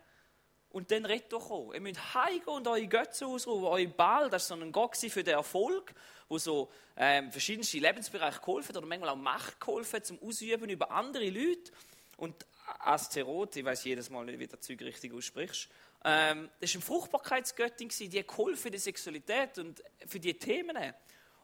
und 0.70 0.90
dann 0.90 1.04
retour 1.04 1.40
kommen. 1.40 1.74
Ihr 1.74 1.80
müsst 1.80 2.14
heimgehen 2.14 2.56
und 2.56 2.66
eure 2.66 2.86
Götze 2.86 3.26
ausruhen. 3.26 3.64
Euer 3.64 3.88
Ball, 3.88 4.30
das 4.30 4.48
war 4.50 4.58
so 4.58 4.62
ein 4.62 4.72
Gott 4.72 4.96
für 4.96 5.24
den 5.24 5.34
Erfolg, 5.34 5.92
wo 6.28 6.38
so 6.38 6.70
ähm, 6.96 7.30
verschiedenste 7.30 7.78
Lebensbereiche 7.78 8.40
geholfen 8.40 8.76
oder 8.76 8.86
manchmal 8.86 9.10
auch 9.10 9.16
Macht 9.16 9.60
geholfen 9.60 10.02
zum 10.04 10.22
Ausüben 10.22 10.70
über 10.70 10.90
andere 10.90 11.28
Leute. 11.28 11.72
Und 12.16 12.46
Asteroth, 12.78 13.56
ich 13.56 13.64
weiß 13.64 13.84
jedes 13.84 14.10
Mal 14.10 14.24
nicht, 14.24 14.38
wie 14.38 14.46
der 14.46 14.60
Zeug 14.60 14.80
richtig 14.82 15.12
aussprichst, 15.12 15.68
ähm, 16.02 16.48
das 16.60 16.70
war 16.70 16.76
eine 16.76 16.84
Fruchtbarkeitsgöttin, 16.84 17.88
die 17.88 18.18
hat 18.18 18.28
geholfen 18.28 18.56
für 18.56 18.70
die 18.70 18.78
Sexualität 18.78 19.58
und 19.58 19.82
für 20.06 20.20
die 20.20 20.34
Themen. 20.34 20.94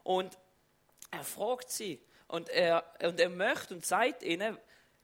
Und 0.03 0.37
er 1.11 1.23
fragt 1.23 1.69
sie 1.69 2.01
und 2.27 2.49
er, 2.49 2.83
und 3.03 3.19
er 3.19 3.29
möchte 3.29 3.75
und 3.75 3.85
sagt 3.85 4.23
ihnen, 4.23 4.57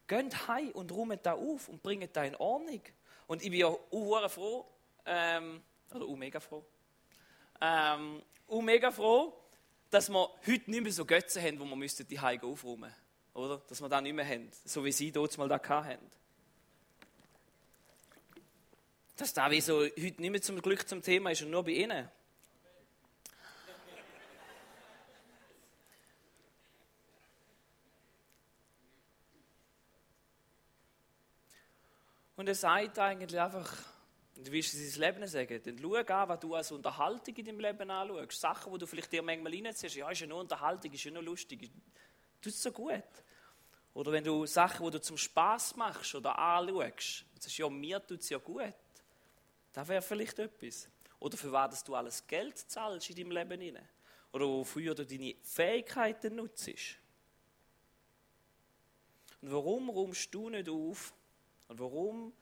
geht 0.08 0.48
heim 0.48 0.70
und 0.70 0.92
räumt 0.92 1.24
da 1.24 1.34
auf 1.34 1.68
und 1.68 1.82
bringt 1.82 2.16
da 2.16 2.24
in 2.24 2.36
Ordnung. 2.36 2.82
Und 3.26 3.42
ich 3.42 3.50
bin 3.50 3.60
ja 3.60 3.66
auch 3.66 4.28
froh, 4.30 4.66
ähm, 5.06 5.62
oder 5.92 6.04
auch 6.04 6.16
mega 6.16 6.40
froh, 6.40 6.64
ähm, 7.60 8.22
auch 8.48 8.62
mega 8.62 8.90
froh, 8.90 9.32
dass 9.90 10.08
wir 10.08 10.28
heute 10.46 10.70
nicht 10.70 10.82
mehr 10.82 10.92
so 10.92 11.04
Götzen 11.04 11.42
haben, 11.42 11.60
wo 11.60 11.64
wir 11.64 11.88
die 11.88 12.20
Heime 12.20 12.42
aufräumen 12.44 12.80
müssten. 12.80 13.04
Oder? 13.34 13.62
Dass 13.68 13.80
wir 13.80 13.88
das 13.88 14.02
nicht 14.02 14.14
mehr 14.14 14.26
haben, 14.26 14.50
so 14.64 14.84
wie 14.84 14.92
sie 14.92 15.10
dort 15.10 15.36
mal 15.38 15.48
da 15.48 15.60
hatten. 15.62 16.10
Dass 19.16 19.32
da 19.32 19.50
wie 19.50 19.60
so 19.60 19.82
heute 19.82 20.00
nicht 20.00 20.30
mehr 20.30 20.42
zum 20.42 20.60
Glück 20.60 20.88
zum 20.88 21.02
Thema 21.02 21.30
ist 21.30 21.42
und 21.42 21.50
nur 21.50 21.64
bei 21.64 21.72
ihnen. 21.72 22.08
Und 32.36 32.48
er 32.48 32.54
sagt 32.54 32.98
eigentlich 32.98 33.40
einfach, 33.40 33.72
du 34.34 34.50
willst 34.50 34.74
es 34.74 34.94
sein 34.94 35.14
Leben 35.14 35.26
sagen, 35.28 35.60
dann 35.64 35.78
schau 35.78 35.94
an, 35.94 36.28
was 36.28 36.40
du 36.40 36.54
als 36.54 36.72
Unterhaltung 36.72 37.34
in 37.36 37.44
deinem 37.44 37.60
Leben 37.60 37.90
anschaust. 37.90 38.40
Sachen, 38.40 38.72
die 38.72 38.78
du 38.78 38.86
vielleicht 38.86 39.12
dir 39.12 39.22
manchmal 39.22 39.52
reinziehst, 39.52 39.94
ja, 39.94 40.10
ist 40.10 40.20
ja 40.20 40.26
nur 40.26 40.40
Unterhaltung, 40.40 40.92
ist 40.92 41.04
ja 41.04 41.10
nur 41.10 41.22
lustig, 41.22 41.70
tut 42.40 42.52
es 42.52 42.62
so 42.62 42.72
gut. 42.72 43.02
Oder 43.94 44.10
wenn 44.10 44.24
du 44.24 44.44
Sachen, 44.46 44.84
die 44.86 44.92
du 44.92 45.00
zum 45.00 45.16
Spaß 45.16 45.76
machst 45.76 46.14
oder 46.16 46.36
anschaust, 46.36 47.24
und 47.32 47.42
sagst, 47.42 47.58
ja, 47.58 47.68
mir 47.68 48.04
tut 48.04 48.20
es 48.20 48.28
ja 48.28 48.38
gut, 48.38 48.74
das 49.72 49.88
wäre 49.88 50.02
vielleicht 50.02 50.38
etwas. 50.40 50.88
Oder 51.20 51.36
für 51.36 51.52
was 51.52 51.84
du 51.84 51.94
alles 51.94 52.26
Geld 52.26 52.58
zahlst 52.58 53.08
in 53.10 53.16
deinem 53.16 53.30
Leben 53.30 53.60
hinein. 53.60 53.88
Oder 54.32 54.46
wofür 54.46 54.94
du 54.96 55.06
deine 55.06 55.36
Fähigkeiten 55.42 56.34
nutzt. 56.34 56.68
Und 59.40 59.52
warum 59.52 59.88
räumst 59.90 60.34
du 60.34 60.50
nicht 60.50 60.68
auf, 60.68 61.14
und 61.74 61.80
warum 61.80 62.32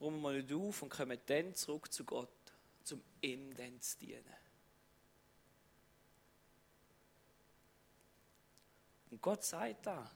räumen 0.00 0.22
wir 0.22 0.32
nicht 0.32 0.52
auf 0.52 0.80
und 0.80 0.88
kommen 0.88 1.18
dann 1.26 1.54
zurück 1.54 1.92
zu 1.92 2.04
Gott, 2.04 2.30
um 2.90 3.02
ihm 3.20 3.54
dann 3.54 3.78
zu 3.82 3.98
dienen? 3.98 4.24
Und 9.10 9.20
Gott 9.20 9.44
sagt 9.44 9.86
da, 9.86 10.10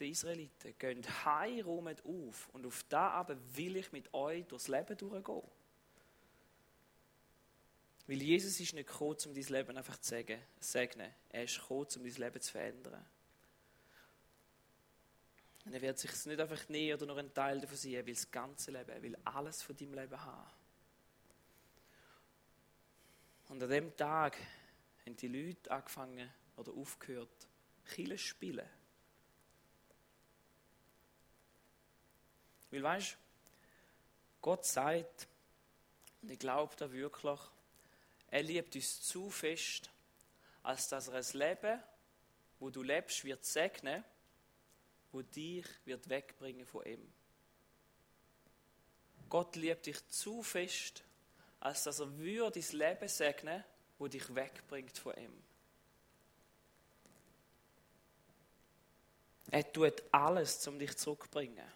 den 0.00 0.12
Israeliten, 0.12 0.74
geht 0.78 1.24
heim, 1.26 1.60
räumt 1.60 2.02
auf 2.06 2.48
und 2.54 2.64
auf 2.64 2.84
da 2.88 3.10
aber 3.10 3.36
will 3.54 3.76
ich 3.76 3.92
mit 3.92 4.12
euch 4.14 4.46
durchs 4.46 4.68
Leben 4.68 4.96
durchgehen. 4.96 5.42
Weil 8.06 8.22
Jesus 8.22 8.58
ist 8.60 8.72
nicht 8.72 8.88
gekommen, 8.88 9.18
um 9.26 9.34
dein 9.34 9.44
Leben 9.44 9.76
einfach 9.76 9.98
zu 9.98 10.24
segnen. 10.58 11.12
Er 11.28 11.44
ist 11.44 11.60
gekommen, 11.60 11.86
um 11.96 12.02
dein 12.02 12.14
Leben 12.14 12.40
zu 12.40 12.50
verändern. 12.50 13.04
Und 15.64 15.72
er 15.72 15.80
wird 15.80 15.98
sich 15.98 16.26
nicht 16.26 16.40
einfach 16.40 16.68
nehmen 16.68 16.94
oder 16.94 17.06
nur 17.06 17.18
ein 17.18 17.32
Teil 17.32 17.60
davon 17.60 17.76
sein, 17.76 17.92
er 17.92 18.06
will 18.06 18.14
das 18.14 18.30
ganze 18.30 18.70
Leben, 18.70 18.90
er 18.90 19.02
will 19.02 19.16
alles 19.24 19.62
von 19.62 19.76
deinem 19.76 19.94
Leben 19.94 20.20
haben. 20.20 20.50
Und 23.48 23.62
an 23.62 23.70
dem 23.70 23.96
Tag 23.96 24.36
haben 25.06 25.16
die 25.16 25.28
Leute 25.28 25.70
angefangen 25.70 26.30
oder 26.56 26.72
aufgehört, 26.72 27.48
Kille 27.86 28.18
spielen. 28.18 28.68
Weil 32.70 32.82
weißt 32.82 33.16
Gott 34.40 34.64
sagt, 34.66 35.28
und 36.20 36.30
ich 36.30 36.38
glaube 36.38 36.74
da 36.76 36.90
wirklich, 36.92 37.40
er 38.28 38.42
liebt 38.42 38.74
uns 38.74 39.00
zu 39.02 39.30
fest, 39.30 39.90
als 40.62 40.88
dass 40.88 41.08
er 41.08 41.14
ein 41.14 41.38
Leben, 41.38 41.82
wo 42.58 42.70
du 42.70 42.82
lebst, 42.82 43.24
wird 43.24 43.44
segnen 43.44 44.04
wo 45.14 45.22
dich 45.22 45.64
wird 45.84 46.08
wegbringen 46.08 46.66
von 46.66 46.84
ihm. 46.84 47.12
Gott 49.28 49.54
liebt 49.54 49.86
dich 49.86 50.06
zu 50.08 50.42
fest, 50.42 51.04
als 51.60 51.84
dass 51.84 52.00
er 52.00 52.18
würde 52.18 52.60
dein 52.60 52.78
Leben 52.78 53.08
segnen, 53.08 53.64
wo 53.98 54.08
dich 54.08 54.34
wegbringt 54.34 54.98
von 54.98 55.16
ihm. 55.16 55.32
Er 59.50 59.72
tut 59.72 60.02
alles, 60.10 60.66
um 60.66 60.78
dich 60.78 60.96
zurückzubringen. 60.96 61.70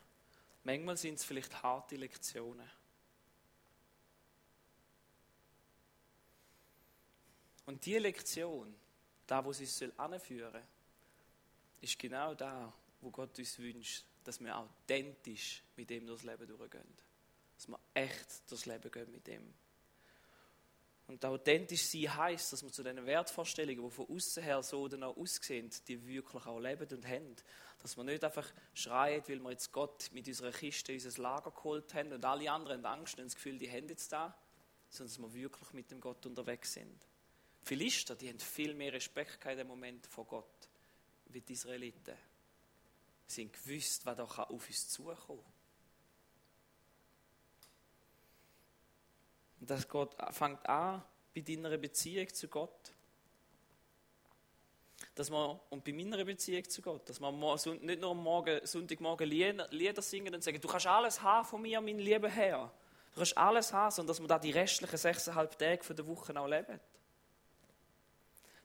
Manchmal 0.64 0.97
sind 0.97 1.14
es 1.14 1.24
vielleicht 1.24 1.62
harte 1.62 1.95
Lektionen. 1.95 2.68
Und 7.66 7.86
die 7.86 7.99
Lektion, 7.99 8.74
da 9.28 9.45
wo 9.45 9.53
sie 9.53 9.64
es 9.64 9.82
anführen 9.97 10.53
soll, 10.53 10.62
ist 11.82 11.99
genau 11.99 12.34
da, 12.34 12.72
wo 13.01 13.11
Gott 13.11 13.38
uns 13.38 13.59
wünscht, 13.59 14.05
dass 14.24 14.40
wir 14.40 14.57
authentisch 14.57 15.62
mit 15.76 15.90
dem 15.90 16.07
durchs 16.07 16.24
Leben 16.24 16.46
durchgehen. 16.46 16.94
Dass 17.57 17.68
wir 17.68 17.78
echt 17.94 18.51
durchs 18.51 18.66
Leben 18.66 18.90
gehen 18.90 19.11
mit 19.11 19.26
dem. 19.26 19.55
Und 21.09 21.24
authentisch 21.24 21.86
sein 21.86 22.14
heisst, 22.14 22.53
dass 22.53 22.62
wir 22.62 22.70
zu 22.70 22.82
diesen 22.82 23.07
Wertvorstellungen, 23.07 23.82
die 23.82 23.90
von 23.90 24.07
außen 24.11 24.42
her 24.42 24.62
so 24.62 24.82
oder 24.82 24.99
noch 24.99 25.16
aussehen, 25.16 25.70
die 25.88 26.07
wirklich 26.07 26.44
auch 26.44 26.61
leben 26.61 26.86
und 26.94 27.07
haben. 27.07 27.34
Dass 27.80 27.96
wir 27.96 28.05
nicht 28.05 28.22
einfach 28.22 28.46
schreien, 28.74 29.22
weil 29.26 29.40
wir 29.40 29.51
jetzt 29.53 29.72
Gott 29.72 30.11
mit 30.12 30.28
unserer 30.28 30.53
Kiste 30.53 30.92
unser 30.92 31.22
Lager 31.22 31.51
geholt 31.51 31.94
haben 31.94 32.12
und 32.12 32.22
alle 32.24 32.53
anderen 32.53 32.84
haben 32.84 33.01
Angst 33.01 33.18
und 33.18 33.24
das 33.24 33.36
Gefühl, 33.36 33.59
die 33.59 33.70
haben 33.70 33.88
jetzt 33.88 34.12
da, 34.12 34.36
sondern 34.90 35.14
dass 35.14 35.22
wir 35.22 35.42
wirklich 35.42 35.72
mit 35.72 35.90
dem 35.90 36.01
Gott 36.01 36.26
unterwegs 36.26 36.74
sind. 36.74 37.07
Die 37.62 37.66
Philister, 37.66 38.14
die 38.14 38.28
haben 38.28 38.38
viel 38.38 38.74
mehr 38.74 38.92
Respekt 38.92 39.46
in 39.46 39.57
dem 39.57 39.66
Moment 39.66 40.07
vor 40.07 40.26
Gott, 40.26 40.68
wie 41.26 41.40
die 41.40 41.55
Israeliten. 41.55 42.16
Sie 43.28 43.42
haben 43.42 43.52
gewusst, 43.52 44.06
was 44.06 44.16
da 44.16 44.24
auf 44.24 44.50
uns 44.50 44.88
zukommen 44.88 45.16
kann. 45.26 45.52
Und 49.60 49.70
das 49.70 49.86
Gott 49.86 50.16
fängt 50.30 50.66
an 50.66 51.02
bei 51.34 51.42
deiner 51.42 51.76
Beziehung 51.76 52.32
zu 52.32 52.48
Gott. 52.48 52.92
Dass 55.14 55.30
man, 55.30 55.60
und 55.68 55.84
bei 55.84 55.92
meiner 55.92 56.24
Beziehung 56.24 56.68
zu 56.68 56.80
Gott, 56.80 57.08
dass 57.08 57.20
man 57.20 57.38
nicht 57.38 58.00
nur 58.00 58.12
am 58.12 58.22
Morgen, 58.22 58.64
Sonntagmorgen 58.66 59.28
Lieder 59.28 60.02
singen 60.02 60.34
und 60.34 60.42
sagen, 60.42 60.60
du 60.60 60.68
kannst 60.68 60.86
alles 60.86 61.20
haben 61.20 61.46
von 61.46 61.60
mir, 61.60 61.80
mein 61.82 61.98
lieber 61.98 62.30
Herr. 62.30 62.72
Du 63.12 63.18
kannst 63.18 63.36
alles 63.36 63.72
haben, 63.74 63.90
sondern 63.90 64.08
dass 64.08 64.20
man 64.20 64.28
da 64.28 64.38
die 64.38 64.52
restlichen 64.52 64.96
sechseinhalb 64.96 65.58
Tage 65.58 65.94
der 65.94 66.06
Woche 66.06 66.38
auch 66.40 66.46
lebt. 66.46 66.80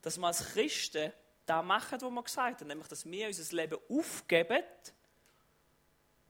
Dass 0.02 0.18
man 0.18 0.30
als 0.30 0.54
Christen 0.54 1.12
da 1.46 1.62
machen, 1.62 2.02
was 2.02 2.12
wir 2.12 2.24
gesagt 2.24 2.62
haben, 2.62 2.68
nämlich, 2.68 2.88
dass 2.88 3.06
wir 3.06 3.28
unser 3.28 3.56
Leben 3.56 3.78
aufgeben, 3.90 4.64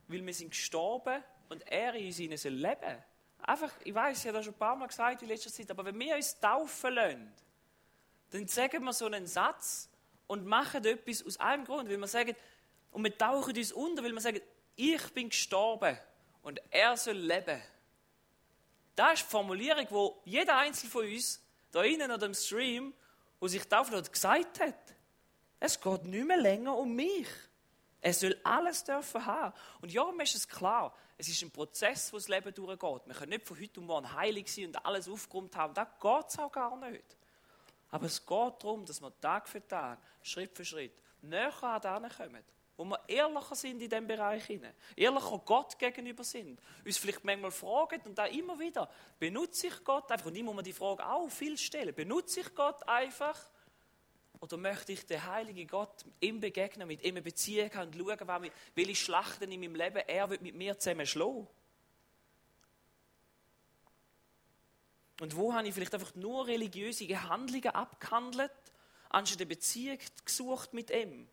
weil 0.08 0.26
wir 0.26 0.34
sind 0.34 0.50
gestorben 0.50 1.24
und 1.50 1.66
er 1.72 1.94
in 1.96 2.32
uns 2.32 2.44
leben 2.44 3.04
Einfach, 3.46 3.72
ich 3.84 3.94
weiß, 3.94 4.20
ich 4.20 4.28
habe 4.28 4.38
das 4.38 4.46
schon 4.46 4.54
ein 4.54 4.58
paar 4.58 4.76
Mal 4.76 4.88
gesagt 4.88 5.22
in 5.22 5.28
letzter 5.28 5.52
Zeit, 5.52 5.70
aber 5.70 5.84
wenn 5.84 6.00
wir 6.00 6.16
uns 6.16 6.40
taufen 6.40 6.94
lassen, 6.94 7.34
dann 8.32 8.48
sagen 8.48 8.84
wir 8.86 8.94
so 8.94 9.06
einen 9.06 9.28
Satz 9.28 9.90
und 10.28 10.46
machen 10.46 10.84
etwas 10.86 11.26
aus 11.26 11.38
einem 11.38 11.66
Grund, 11.66 11.90
weil 11.90 11.98
wir 11.98 12.08
sagen, 12.08 12.36
und 12.92 13.04
wir 13.04 13.18
tauchen 13.18 13.56
uns 13.56 13.74
unter, 13.74 14.02
weil 14.02 14.14
wir 14.14 14.22
sagen, 14.22 14.40
ich 14.78 15.14
bin 15.14 15.28
gestorben 15.30 15.98
und 16.42 16.62
er 16.72 16.96
soll 16.96 17.18
leben. 17.18 17.62
Das 18.96 19.16
ist 19.16 19.24
die 19.24 19.32
Formulierung, 19.32 19.88
die 20.26 20.32
jeder 20.32 20.58
Einzelne 20.58 20.92
von 20.92 21.06
uns, 21.06 21.42
da 21.72 21.84
innen 21.84 22.12
oder 22.12 22.28
im 22.28 22.34
Stream, 22.34 22.94
wo 23.42 23.48
sich 23.50 23.68
taufen 23.68 23.96
hat, 23.96 24.12
gesagt 24.12 24.62
hat. 24.62 24.93
Es 25.66 25.80
geht 25.80 26.04
nicht 26.04 26.28
mehr 26.28 26.36
länger 26.36 26.78
um 26.78 26.94
mich. 26.94 27.30
Er 28.02 28.14
soll 28.14 28.38
alles 28.44 28.84
dürfen 28.84 29.26
haben. 29.26 29.54
Und 29.80 29.94
ja, 29.94 30.12
mir 30.12 30.24
ist 30.24 30.36
es 30.36 30.46
klar, 30.46 30.94
es 31.18 31.30
ist 31.30 31.42
ein 31.42 31.52
Prozess, 31.52 32.12
wo 32.12 32.18
das 32.18 32.28
Leben 32.28 32.54
durchgeht. 32.54 33.02
Wir 33.06 33.16
können 33.16 33.30
nicht 33.30 33.48
von 33.48 33.58
heute 33.58 33.80
um 33.80 33.86
morgen 33.86 34.14
heilig 34.14 34.54
sein 34.54 34.66
und 34.66 34.86
alles 34.86 35.08
aufgeräumt 35.08 35.56
haben. 35.56 35.74
Das 35.74 35.88
geht 36.02 36.26
es 36.28 36.38
auch 36.38 36.52
gar 36.52 36.76
nicht. 36.92 37.16
Aber 37.92 38.08
es 38.08 38.20
geht 38.20 38.30
darum, 38.30 38.86
dass 38.86 39.02
wir 39.02 39.18
Tag 39.22 39.48
für 39.48 39.66
Tag, 39.66 40.00
Schritt 40.22 40.54
für 40.54 40.66
Schritt, 40.66 41.02
näher 41.22 41.64
an 41.64 42.10
kommen. 42.10 42.44
Wo 42.76 42.84
wir 42.84 43.00
ehrlicher 43.08 43.56
sind 43.56 43.82
in 43.82 43.90
diesem 43.90 44.06
Bereich. 44.06 44.50
Ehrlicher 44.98 45.42
Gott 45.46 45.80
gegenüber 45.80 46.26
sind. 46.26 46.60
Uns 46.84 46.98
vielleicht 46.98 47.24
manchmal 47.24 47.52
fragen 47.52 48.02
und 48.04 48.18
da 48.18 48.26
immer 48.26 48.60
wieder, 48.60 48.90
benutze 49.18 49.68
ich 49.68 49.84
Gott 49.86 50.12
einfach? 50.12 50.26
Und 50.26 50.36
immer 50.36 50.48
muss 50.48 50.56
man 50.56 50.66
die 50.66 50.74
Frage 50.74 51.06
auch 51.06 51.30
viel 51.30 51.58
stellen. 51.58 51.96
Benutze 51.96 52.42
ich 52.42 52.54
Gott 52.54 52.86
einfach 52.86 53.40
oder 54.44 54.58
möchte 54.58 54.92
ich 54.92 55.06
den 55.06 55.26
heiligen 55.26 55.66
Gott 55.70 56.04
ihm 56.20 56.42
begegnen, 56.42 56.86
mit 56.86 57.02
ihm 57.02 57.16
eine 57.16 57.22
Beziehung 57.22 57.74
haben 57.76 57.98
und 57.98 58.20
schauen, 58.20 58.52
welche 58.76 58.96
Schlachten 58.96 59.50
in 59.50 59.62
meinem 59.62 59.76
Leben 59.76 60.04
er 60.06 60.28
mit 60.28 60.54
mir 60.54 60.78
zusammen 60.78 61.08
schlagen 61.08 61.48
Und 65.22 65.38
wo 65.38 65.54
habe 65.54 65.66
ich 65.66 65.74
vielleicht 65.74 65.94
einfach 65.94 66.14
nur 66.16 66.46
religiöse 66.46 67.08
Handlungen 67.30 67.70
abgehandelt, 67.70 68.52
anstatt 69.10 69.40
eine 69.40 69.48
Beziehung 69.48 70.00
gesucht 70.26 70.74
mit 70.74 70.92
ihm? 70.92 71.30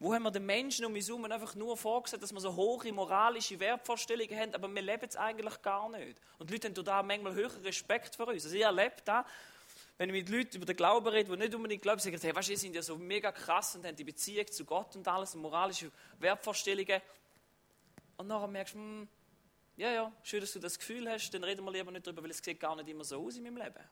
Wo 0.00 0.12
haben 0.12 0.24
wir 0.24 0.32
den 0.32 0.44
Menschen 0.44 0.84
um 0.84 0.94
uns 0.94 1.06
herum 1.06 1.24
einfach 1.26 1.54
nur 1.54 1.76
vorgesagt, 1.76 2.24
dass 2.24 2.32
wir 2.32 2.40
so 2.40 2.56
hohe 2.56 2.92
moralische 2.92 3.60
Wertvorstellungen 3.60 4.36
haben, 4.36 4.54
aber 4.56 4.68
wir 4.68 4.82
leben 4.82 5.06
es 5.08 5.14
eigentlich 5.14 5.62
gar 5.62 5.88
nicht. 5.90 6.20
Und 6.38 6.50
die 6.50 6.54
Leute 6.54 6.68
haben 6.68 6.84
da 6.84 7.04
manchmal 7.04 7.34
höheren 7.34 7.62
Respekt 7.62 8.16
vor 8.16 8.26
uns. 8.26 8.44
Also 8.44 8.56
ich 8.56 8.62
erlebe 8.62 8.96
das, 9.04 9.24
wenn 9.98 10.10
ich 10.10 10.24
mit 10.24 10.28
Leuten 10.28 10.56
über 10.56 10.64
den 10.64 10.76
Glauben 10.76 11.08
rede, 11.08 11.30
die 11.30 11.36
nicht 11.36 11.54
unbedingt 11.56 11.82
glauben, 11.82 12.00
sagen, 12.00 12.16
hey, 12.20 12.34
weißt 12.34 12.50
du, 12.50 12.56
sind 12.56 12.74
ja 12.74 12.82
so 12.82 12.96
mega 12.96 13.32
krass 13.32 13.74
und 13.74 13.84
haben 13.84 13.96
die 13.96 14.04
Beziehung 14.04 14.46
zu 14.46 14.64
Gott 14.64 14.94
und 14.94 15.06
alles 15.08 15.34
und 15.34 15.42
moralische 15.42 15.90
Wertvorstellungen. 16.20 17.02
Und 18.16 18.28
nachher 18.28 18.46
merkst 18.46 18.74
du, 18.74 18.78
hm, 18.78 19.08
ja, 19.76 19.90
ja, 19.90 20.12
schön, 20.22 20.40
dass 20.40 20.52
du 20.52 20.60
das 20.60 20.78
Gefühl 20.78 21.10
hast, 21.10 21.30
dann 21.30 21.42
reden 21.42 21.64
wir 21.64 21.72
lieber 21.72 21.90
nicht 21.90 22.06
darüber, 22.06 22.22
weil 22.22 22.30
es 22.30 22.38
sieht 22.38 22.60
gar 22.60 22.76
nicht 22.76 22.88
immer 22.88 23.02
so 23.02 23.24
aus 23.24 23.36
in 23.36 23.42
meinem 23.42 23.56
Leben. 23.56 23.84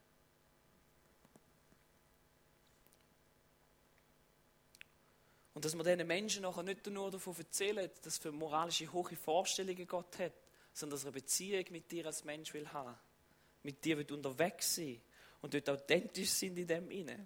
Und 5.54 5.64
dass 5.64 5.74
wir 5.74 5.82
diesen 5.82 6.06
Menschen 6.06 6.42
nachher 6.42 6.62
nicht 6.62 6.86
nur 6.86 7.10
davon 7.10 7.34
erzählen, 7.36 7.90
dass 8.02 8.18
für 8.18 8.30
moralische 8.30 8.92
hohe 8.92 9.16
Vorstellungen 9.16 9.86
Gott 9.88 10.18
hat, 10.20 10.34
sondern 10.72 10.96
dass 10.96 11.04
er 11.04 11.08
eine 11.08 11.20
Beziehung 11.20 11.64
mit 11.70 11.90
dir 11.90 12.06
als 12.06 12.22
Mensch 12.22 12.54
will 12.54 12.68
haben. 12.68 12.94
Mit 13.64 13.84
dir 13.84 13.98
wird 13.98 14.12
unterwegs 14.12 14.76
sein 14.76 15.00
und 15.46 15.54
dort 15.54 15.70
authentisch 15.70 16.30
sind 16.30 16.58
in 16.58 16.66
dem 16.66 16.90
inne. 16.90 17.24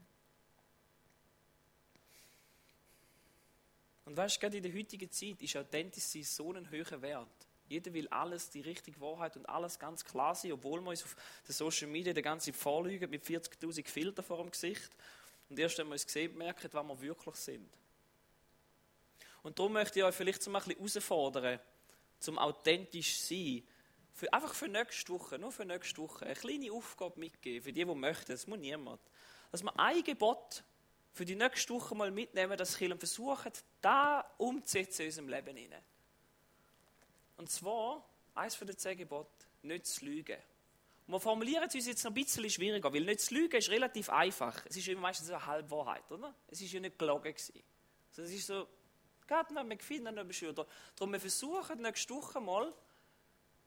Und 4.05 4.15
weißt 4.15 4.37
du, 4.37 4.41
gerade 4.41 4.59
in 4.59 4.63
der 4.63 4.75
heutigen 4.75 5.11
Zeit 5.11 5.41
ist 5.41 5.57
authentisch 5.57 6.03
sein 6.03 6.25
so 6.25 6.53
ein 6.53 6.71
hoher 6.71 7.01
Wert. 7.01 7.29
Jeder 7.67 7.95
will 7.95 8.09
alles, 8.09 8.51
die 8.51 8.61
richtige 8.61 9.01
Wahrheit 9.01 9.39
und 9.39 9.49
alles 9.49 9.79
ganz 9.79 10.05
klar 10.05 10.35
sein, 10.35 10.53
obwohl 10.53 10.83
wir 10.83 10.91
uns 10.91 11.03
auf 11.03 11.17
den 11.49 11.55
Social 11.55 11.89
Media 11.89 12.13
die 12.13 12.21
ganze 12.21 12.53
vorlügen 12.53 13.09
mit 13.09 13.25
40.000 13.25 13.89
Filtern 13.89 14.25
vor 14.25 14.37
dem 14.37 14.51
Gesicht. 14.51 14.91
Und 15.49 15.59
erst 15.59 15.79
wenn 15.79 15.87
wir 15.87 15.93
uns 15.93 16.05
gesehen 16.05 16.37
merken, 16.37 16.69
was 16.71 16.87
wir 16.87 17.01
wirklich 17.01 17.37
sind. 17.37 17.71
Und 19.43 19.59
darum 19.59 19.73
möchte 19.73 20.01
ich 20.01 20.05
euch 20.05 20.15
vielleicht 20.15 20.43
so 20.43 20.51
ein 20.51 20.63
bisschen 20.63 20.77
herausfordern, 20.77 21.59
zum 22.19 22.39
authentisch 22.39 23.19
sein. 23.19 23.63
Für, 24.21 24.31
einfach 24.35 24.53
für 24.53 24.69
nächste 24.69 25.15
Woche, 25.15 25.39
nur 25.39 25.51
für 25.51 25.65
nächste 25.65 26.03
Woche, 26.03 26.27
eine 26.27 26.35
kleine 26.35 26.71
Aufgabe 26.71 27.19
mitgeben, 27.19 27.65
für 27.65 27.73
die, 27.73 27.87
die 27.87 27.95
möchten, 27.95 28.33
das 28.33 28.47
muss 28.47 28.59
niemand. 28.59 29.01
Dass 29.51 29.63
wir 29.63 29.81
ein 29.81 30.05
Gebot 30.05 30.63
für 31.15 31.25
die 31.25 31.35
nächste 31.35 31.73
Woche 31.73 31.95
mal 31.95 32.11
mitnehmen, 32.11 32.55
das 32.59 32.77
Kind 32.77 32.93
und 32.93 32.99
versuchen, 32.99 33.51
da 33.81 34.31
umzusetzen 34.37 35.01
in 35.01 35.09
unserem 35.09 35.29
Leben 35.31 35.57
hinein. 35.57 35.83
Und 37.39 37.51
zwar, 37.51 38.05
eines 38.35 38.57
von 38.57 38.67
den 38.67 38.77
zehn 38.77 38.99
Geboten, 38.99 39.47
nicht 39.63 39.87
zu 39.87 40.05
lügen. 40.05 40.37
Und 41.07 41.15
wir 41.15 41.21
formulieren 41.21 41.65
es 41.67 41.75
uns 41.75 41.87
jetzt 41.87 42.05
noch 42.05 42.11
ein 42.11 42.15
bisschen 42.15 42.51
schwieriger, 42.51 42.93
weil 42.93 43.07
nicht 43.07 43.21
zu 43.21 43.33
lügen 43.33 43.57
ist 43.57 43.71
relativ 43.71 44.11
einfach. 44.11 44.67
Es 44.67 44.77
ist 44.77 44.87
immer 44.89 45.01
meistens 45.01 45.31
eine 45.31 45.47
Halbwahrheit, 45.47 46.13
oder? 46.13 46.35
Es 46.49 46.61
ist 46.61 46.71
ja 46.71 46.81
nicht 46.81 46.99
gelogen 46.99 47.33
gewesen. 47.33 47.63
Also 48.11 48.21
es 48.25 48.33
ist 48.33 48.49
so, 48.49 48.69
Gerade 49.31 49.55
noch 49.55 49.63
mit 49.63 49.79
Kindern 49.79 50.17
noch 50.17 50.25
beschwört. 50.25 50.67
Darum 50.97 51.13
wir 51.13 51.21
versuchen 51.21 51.81
nächste 51.81 52.13
Woche 52.13 52.41
mal 52.41 52.75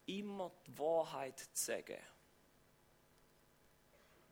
immer 0.05 0.51
die 0.65 0.77
Wahrheit 0.77 1.39
zu 1.39 1.65
sagen. 1.65 1.97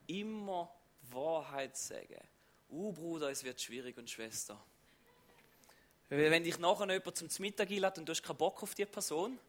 Immer 0.08 0.74
die 1.02 1.14
Wahrheit 1.14 1.78
zu 1.78 1.88
sagen. 1.88 2.28
Uh, 2.70 2.92
Bruder, 2.92 3.30
es 3.30 3.44
wird 3.44 3.60
schwierig 3.60 3.98
und 3.98 4.10
Schwester. 4.10 4.62
Wenn 6.10 6.44
dich 6.44 6.60
nachher 6.60 6.90
jemand 6.92 7.18
zum 7.18 7.30
Mittag 7.40 7.70
einlädt 7.70 7.98
und 7.98 8.06
du 8.06 8.12
hast 8.12 8.22
keinen 8.22 8.38
Bock 8.38 8.62
auf 8.64 8.76
die 8.76 8.86
Person, 8.86 9.40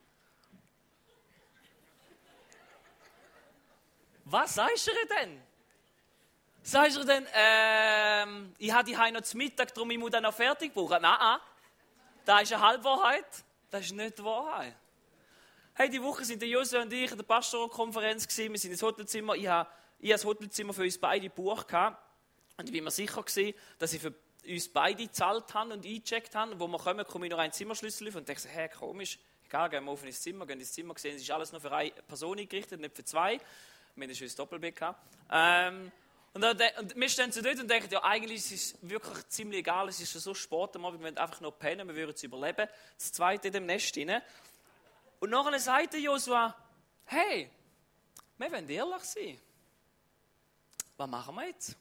was 4.24 4.54
sagst 4.54 4.86
du 4.86 4.92
denn? 5.18 5.42
Sagst 6.62 6.96
du 6.96 7.04
denn, 7.04 7.26
ähm, 7.34 8.54
ich 8.58 8.72
habe 8.72 8.84
die 8.88 8.96
heute 8.96 9.14
noch 9.14 9.22
zum 9.22 9.38
Mittag, 9.38 9.74
darum 9.74 9.90
ich 9.90 9.98
muss 9.98 10.12
dann 10.12 10.22
noch 10.22 10.34
fertig 10.34 10.72
brauchen? 10.72 11.02
Nein, 11.02 11.38
das 12.24 12.42
ist 12.42 12.52
eine 12.52 12.62
Halbwahrheit, 12.62 13.44
das 13.68 13.86
ist 13.86 13.92
nicht 13.92 14.18
die 14.18 14.24
Wahrheit. 14.24 14.76
Hey, 15.74 15.88
die 15.88 16.02
Woche 16.02 16.22
sind 16.22 16.42
der 16.42 16.50
Jose 16.50 16.82
und 16.82 16.92
ich 16.92 17.10
in 17.10 17.16
der 17.16 17.24
Pastorenkonferenz 17.24 18.28
gewesen. 18.28 18.52
Wir 18.52 18.58
sind 18.58 18.72
ins 18.72 18.82
Hotelzimmer. 18.82 19.36
Ich 19.36 19.46
habe, 19.46 19.70
das 20.02 20.22
Hotelzimmer 20.22 20.74
für 20.74 20.82
uns 20.82 20.98
beide 20.98 21.30
gebucht. 21.30 21.72
Und 21.72 22.66
ich 22.66 22.72
bin 22.72 22.84
mir 22.84 22.90
sicher 22.90 23.22
gewesen, 23.22 23.54
dass 23.78 23.94
ich 23.94 24.02
für 24.02 24.12
uns 24.46 24.68
beide 24.68 25.02
gezahlt 25.02 25.54
habe 25.54 25.72
und 25.72 25.86
eingecheckt 25.86 26.34
habe. 26.34 26.60
Wo 26.60 26.68
wir 26.68 26.76
kommen, 26.78 27.06
komme 27.06 27.24
ich 27.24 27.32
noch 27.32 27.38
einen 27.38 27.54
Zimmerschlüssel 27.54 28.08
auf 28.08 28.16
und 28.16 28.28
denke, 28.28 28.46
hä, 28.50 28.68
komisch. 28.68 29.18
Egal, 29.46 29.70
gehen 29.70 29.82
wir 29.84 29.92
auf 29.92 30.04
ins 30.04 30.20
Zimmer, 30.20 30.44
gehen 30.44 30.60
ins 30.60 30.72
Zimmer, 30.74 30.92
sehen, 30.98 31.16
es 31.16 31.22
ist 31.22 31.30
alles 31.30 31.52
nur 31.52 31.60
für 31.62 31.72
eine 31.72 31.90
Person 31.90 32.38
eingerichtet, 32.38 32.78
nicht 32.78 32.94
für 32.94 33.04
zwei. 33.04 33.40
Wir 33.96 34.08
haben 34.08 34.14
ein 34.14 34.36
Doppelbett. 34.36 34.80
Ähm, 35.30 35.90
und, 36.34 36.44
und 36.44 36.96
wir 36.96 37.08
stehen 37.08 37.32
so 37.32 37.40
dort 37.40 37.58
und 37.58 37.70
denken, 37.70 37.88
ja, 37.90 38.04
eigentlich 38.04 38.40
ist 38.40 38.52
es 38.52 38.78
wirklich 38.82 39.26
ziemlich 39.28 39.60
egal, 39.60 39.88
es 39.88 40.00
ist 40.00 40.12
schon 40.12 40.20
so 40.20 40.34
spät 40.34 40.76
am 40.76 40.84
Abend, 40.84 41.00
wir 41.00 41.06
wollen 41.06 41.18
einfach 41.18 41.40
nur 41.40 41.58
pennen, 41.58 41.88
wir 41.88 41.96
würden 41.96 42.12
es 42.14 42.22
überleben. 42.22 42.68
Das 42.98 43.12
zweite 43.12 43.48
in 43.48 43.54
dem 43.54 43.64
Nest 43.64 43.96
rein. 43.96 44.22
Und 45.22 45.30
nachher 45.30 45.56
sagt 45.60 45.94
Joshua, 45.94 46.52
hey, 47.04 47.48
wir 48.38 48.50
wollen 48.50 48.68
ehrlich 48.68 49.02
sein. 49.04 49.40
Was 50.96 51.08
machen 51.08 51.36
wir 51.36 51.46
jetzt? 51.46 51.76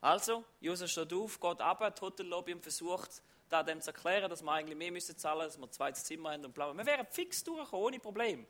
Also, 0.00 0.42
Josua 0.60 0.88
steht 0.88 1.12
auf, 1.12 1.38
geht 1.38 1.60
ab 1.60 2.00
Hotellobby 2.00 2.52
und 2.52 2.60
versucht, 2.60 3.22
dem 3.48 3.80
zu 3.80 3.92
erklären, 3.92 4.28
dass 4.28 4.42
wir 4.42 4.50
eigentlich 4.50 4.76
mehr 4.76 4.90
müssen 4.90 5.16
zahlen 5.16 5.46
dass 5.46 5.56
wir 5.56 5.66
ein 5.66 5.70
zweites 5.70 6.02
Zimmer 6.02 6.32
haben 6.32 6.46
und 6.46 6.52
bla. 6.52 6.74
Wir 6.74 6.84
wären 6.84 7.06
fix 7.06 7.44
durchgekommen, 7.44 7.86
ohne 7.86 8.00
Problem. 8.00 8.44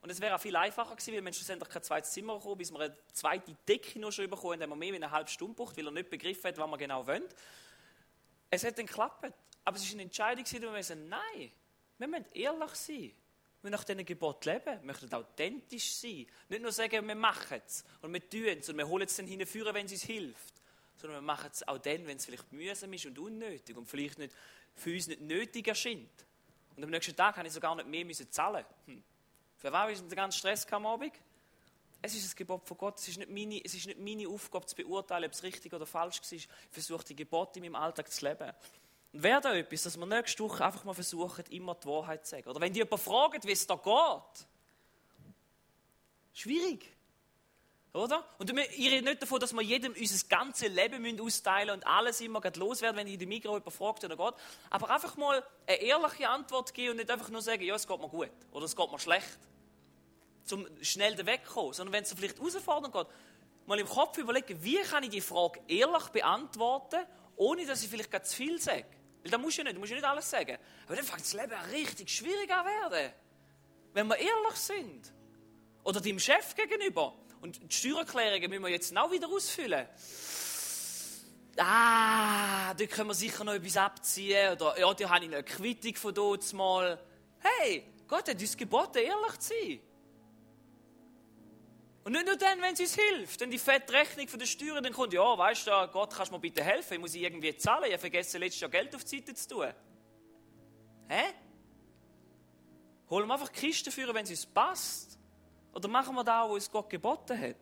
Und 0.00 0.10
es 0.10 0.20
wäre 0.20 0.36
auch 0.36 0.40
viel 0.40 0.54
einfacher 0.54 0.94
gewesen, 0.94 1.14
weil 1.14 1.24
wir 1.24 1.32
schlussendlich 1.32 1.68
kein 1.68 1.82
zweites 1.82 2.12
Zimmer 2.12 2.36
bekommen, 2.36 2.58
bis 2.58 2.70
wir 2.70 2.78
eine 2.78 2.96
zweite 3.12 3.52
Decke 3.66 3.98
noch 3.98 4.12
schon 4.12 4.30
bekommen 4.30 4.62
haben, 4.62 4.70
wir 4.70 4.76
mehr 4.76 4.92
als 4.92 5.02
eine 5.02 5.10
halbe 5.10 5.30
Stunde 5.30 5.54
gebraucht, 5.56 5.76
weil 5.76 5.86
er 5.86 5.90
nicht 5.90 6.08
begriffen 6.08 6.44
hat, 6.44 6.56
was 6.56 6.70
wir 6.70 6.78
genau 6.78 7.04
wollen. 7.04 7.24
Es 8.48 8.62
hat 8.62 8.78
dann 8.78 8.86
geklappt. 8.86 9.34
Aber 9.64 9.76
es 9.76 9.84
war 9.84 9.92
eine 9.94 10.02
Entscheidung, 10.02 10.44
wo 10.44 10.72
wir 10.72 10.84
sagen, 10.84 11.08
nein, 11.08 11.50
wir 11.98 12.06
müssen 12.06 12.26
ehrlich 12.32 12.74
sein. 12.76 13.12
Wir 13.66 13.72
nach 13.72 13.82
diesen 13.82 14.04
Gebot 14.04 14.44
leben, 14.44 14.64
wir 14.64 14.80
möchten 14.82 15.12
authentisch 15.12 15.96
sein. 15.96 16.24
Nicht 16.48 16.62
nur 16.62 16.70
sagen, 16.70 17.04
wir 17.04 17.14
machen 17.16 17.60
es 17.66 17.84
und 18.00 18.12
wir 18.12 18.30
tun 18.30 18.46
es 18.60 18.68
und 18.68 18.78
wir 18.78 18.86
holen 18.86 19.06
es 19.06 19.16
dann 19.16 19.26
hinführen, 19.26 19.74
wenn 19.74 19.86
es 19.86 19.92
uns 19.92 20.04
hilft. 20.04 20.54
Sondern 20.96 21.18
wir 21.18 21.26
machen 21.26 21.50
es 21.52 21.66
auch 21.66 21.78
dann, 21.78 22.06
wenn 22.06 22.16
es 22.16 22.26
vielleicht 22.26 22.52
mühsam 22.52 22.92
ist 22.92 23.06
und 23.06 23.18
unnötig 23.18 23.76
und 23.76 23.86
vielleicht 23.86 24.18
nicht, 24.18 24.32
für 24.72 24.94
uns 24.94 25.08
nicht 25.08 25.20
nötig 25.20 25.66
erscheint. 25.66 26.24
Und 26.76 26.84
am 26.84 26.90
nächsten 26.90 27.16
Tag 27.16 27.36
habe 27.36 27.48
ich 27.48 27.54
sogar 27.54 27.74
nicht 27.74 27.88
mehr 27.88 28.30
zahlen 28.30 28.64
hm. 28.84 29.02
Für 29.56 29.72
was 29.72 29.94
ist 29.94 30.08
der 30.08 30.14
ganze 30.14 30.38
Stress 30.38 30.64
am 30.72 30.86
Abend? 30.86 31.14
Es 32.02 32.14
ist 32.14 32.32
ein 32.32 32.36
Gebot 32.36 32.68
von 32.68 32.78
Gott. 32.78 33.00
Es 33.00 33.08
ist, 33.08 33.18
nicht 33.18 33.30
meine, 33.30 33.64
es 33.64 33.74
ist 33.74 33.86
nicht 33.86 33.98
meine 33.98 34.28
Aufgabe 34.28 34.66
zu 34.66 34.76
beurteilen, 34.76 35.24
ob 35.24 35.32
es 35.32 35.42
richtig 35.42 35.72
oder 35.72 35.86
falsch 35.86 36.20
war. 36.20 36.32
Ich 36.32 36.48
versuche 36.70 37.04
die 37.04 37.16
Gebote 37.16 37.58
in 37.58 37.64
meinem 37.64 37.82
Alltag 37.82 38.12
zu 38.12 38.28
leben. 38.28 38.52
Und 39.16 39.22
wäre 39.22 39.40
da 39.40 39.54
etwas, 39.54 39.84
dass 39.84 39.96
wir 39.96 40.04
nächste 40.04 40.44
Woche 40.44 40.62
einfach 40.62 40.84
mal 40.84 40.92
versuchen, 40.92 41.42
immer 41.48 41.74
die 41.74 41.86
Wahrheit 41.86 42.26
zu 42.26 42.32
sagen. 42.32 42.50
Oder 42.50 42.60
wenn 42.60 42.70
die 42.74 42.80
jemand 42.80 43.00
fragt, 43.00 43.46
wie 43.46 43.52
es 43.52 43.66
da 43.66 43.74
geht. 43.74 44.46
Schwierig. 46.34 46.94
Oder? 47.94 48.22
Und 48.36 48.50
ich 48.50 48.92
rede 48.92 49.02
nicht 49.02 49.22
davon, 49.22 49.40
dass 49.40 49.54
wir 49.54 49.62
jedem 49.62 49.94
unser 49.94 50.28
ganzes 50.28 50.68
Leben 50.68 51.18
austeilen 51.18 51.70
und 51.70 51.86
alles 51.86 52.20
immer 52.20 52.42
loswerden, 52.42 52.98
wenn 52.98 53.06
ich 53.06 53.14
in 53.14 53.20
die 53.20 53.24
Mikro 53.24 53.54
jemand 53.54 53.72
fragt, 53.72 54.02
wie 54.02 54.08
geht. 54.08 54.34
Aber 54.68 54.90
einfach 54.90 55.16
mal 55.16 55.42
eine 55.66 55.76
ehrliche 55.78 56.28
Antwort 56.28 56.74
geben 56.74 56.90
und 56.90 56.96
nicht 56.98 57.10
einfach 57.10 57.30
nur 57.30 57.40
sagen, 57.40 57.62
ja, 57.62 57.74
es 57.74 57.88
geht 57.88 57.98
mir 57.98 58.10
gut 58.10 58.28
oder 58.52 58.66
es 58.66 58.76
geht 58.76 58.92
mir 58.92 58.98
schlecht. 58.98 59.38
Zum 60.44 60.66
schnell 60.82 61.16
wegkommen. 61.24 61.72
Sondern 61.72 61.94
wenn 61.94 62.02
es 62.02 62.12
vielleicht 62.12 62.36
herausfordernd 62.36 62.92
geht, 62.92 63.06
mal 63.64 63.78
im 63.78 63.88
Kopf 63.88 64.18
überlegen, 64.18 64.62
wie 64.62 64.82
kann 64.82 65.04
ich 65.04 65.08
die 65.08 65.22
Frage 65.22 65.62
ehrlich 65.68 66.08
beantworten, 66.08 67.00
ohne 67.36 67.64
dass 67.64 67.82
ich 67.82 67.88
vielleicht 67.88 68.26
zu 68.26 68.36
viel 68.36 68.60
sage. 68.60 68.84
Weil 69.26 69.30
da 69.32 69.38
musst 69.38 69.58
du 69.58 69.64
nicht, 69.64 69.74
du 69.74 69.80
musst 69.80 69.90
nicht 69.90 70.04
alles 70.04 70.30
sagen. 70.30 70.56
Aber 70.86 70.94
dann 70.94 71.04
fängt 71.04 71.22
das 71.22 71.32
Leben 71.32 71.52
richtig 71.72 72.08
schwierig 72.08 72.48
an 72.48 72.64
werden. 72.64 73.12
Wenn 73.92 74.06
wir 74.06 74.16
ehrlich 74.16 74.54
sind. 74.54 75.12
Oder 75.82 76.00
deinem 76.00 76.20
Chef 76.20 76.54
gegenüber. 76.54 77.12
Und 77.40 77.60
die 77.60 77.74
Steuererklärungen 77.74 78.48
müssen 78.48 78.62
wir 78.62 78.68
jetzt 78.68 78.96
auch 78.96 79.10
wieder 79.10 79.26
ausfüllen. 79.28 79.88
Ah, 81.56 82.72
da 82.72 82.86
können 82.86 83.08
wir 83.08 83.14
sicher 83.14 83.42
noch 83.42 83.54
etwas 83.54 83.76
abziehen. 83.76 84.52
Oder 84.52 84.78
ja, 84.78 84.94
da 84.94 85.10
habe 85.10 85.24
ich 85.24 85.34
eine 85.34 85.42
Quittung 85.42 85.96
von 85.96 86.14
dort 86.14 86.52
mal. 86.52 86.96
Hey, 87.40 87.84
Gott 88.06 88.28
hat 88.28 88.40
uns 88.40 88.56
geboten, 88.56 88.98
ehrlich 88.98 89.38
zu 89.40 89.48
sein. 89.48 89.80
Und 92.06 92.12
nicht 92.12 92.24
nur 92.24 92.36
dann, 92.36 92.62
wenn 92.62 92.72
es 92.72 92.78
uns 92.78 92.94
hilft. 92.94 93.40
Wenn 93.40 93.50
die 93.50 93.58
fette 93.58 93.92
Rechnung 93.92 94.28
von 94.28 94.38
der 94.38 94.46
Steuern 94.46 94.80
dann 94.80 94.92
kommt, 94.92 95.12
ja, 95.12 95.36
weißt 95.36 95.66
du, 95.66 95.88
Gott, 95.92 96.14
kannst 96.14 96.30
du 96.30 96.36
mir 96.36 96.40
bitte 96.40 96.62
helfen? 96.62 96.94
Ich 96.94 97.00
muss 97.00 97.16
irgendwie 97.16 97.56
zahlen. 97.56 97.86
Ich 97.86 97.94
habe 97.94 97.98
vergessen, 97.98 98.38
letztes 98.38 98.60
Jahr 98.60 98.70
Geld 98.70 98.94
auf 98.94 99.02
die 99.02 99.16
Seite 99.16 99.34
zu 99.34 99.48
tun. 99.48 99.72
Hä? 101.08 101.34
Holen 103.10 103.26
wir 103.26 103.34
einfach 103.34 103.50
Kisten 103.50 103.90
führen, 103.90 104.14
wenn 104.14 104.22
es 104.22 104.30
uns 104.30 104.46
passt. 104.46 105.18
Oder 105.72 105.88
machen 105.88 106.14
wir 106.14 106.22
da, 106.22 106.48
wo 106.48 106.54
uns 106.54 106.70
Gott 106.70 106.88
geboten 106.88 107.40
hat? 107.40 107.56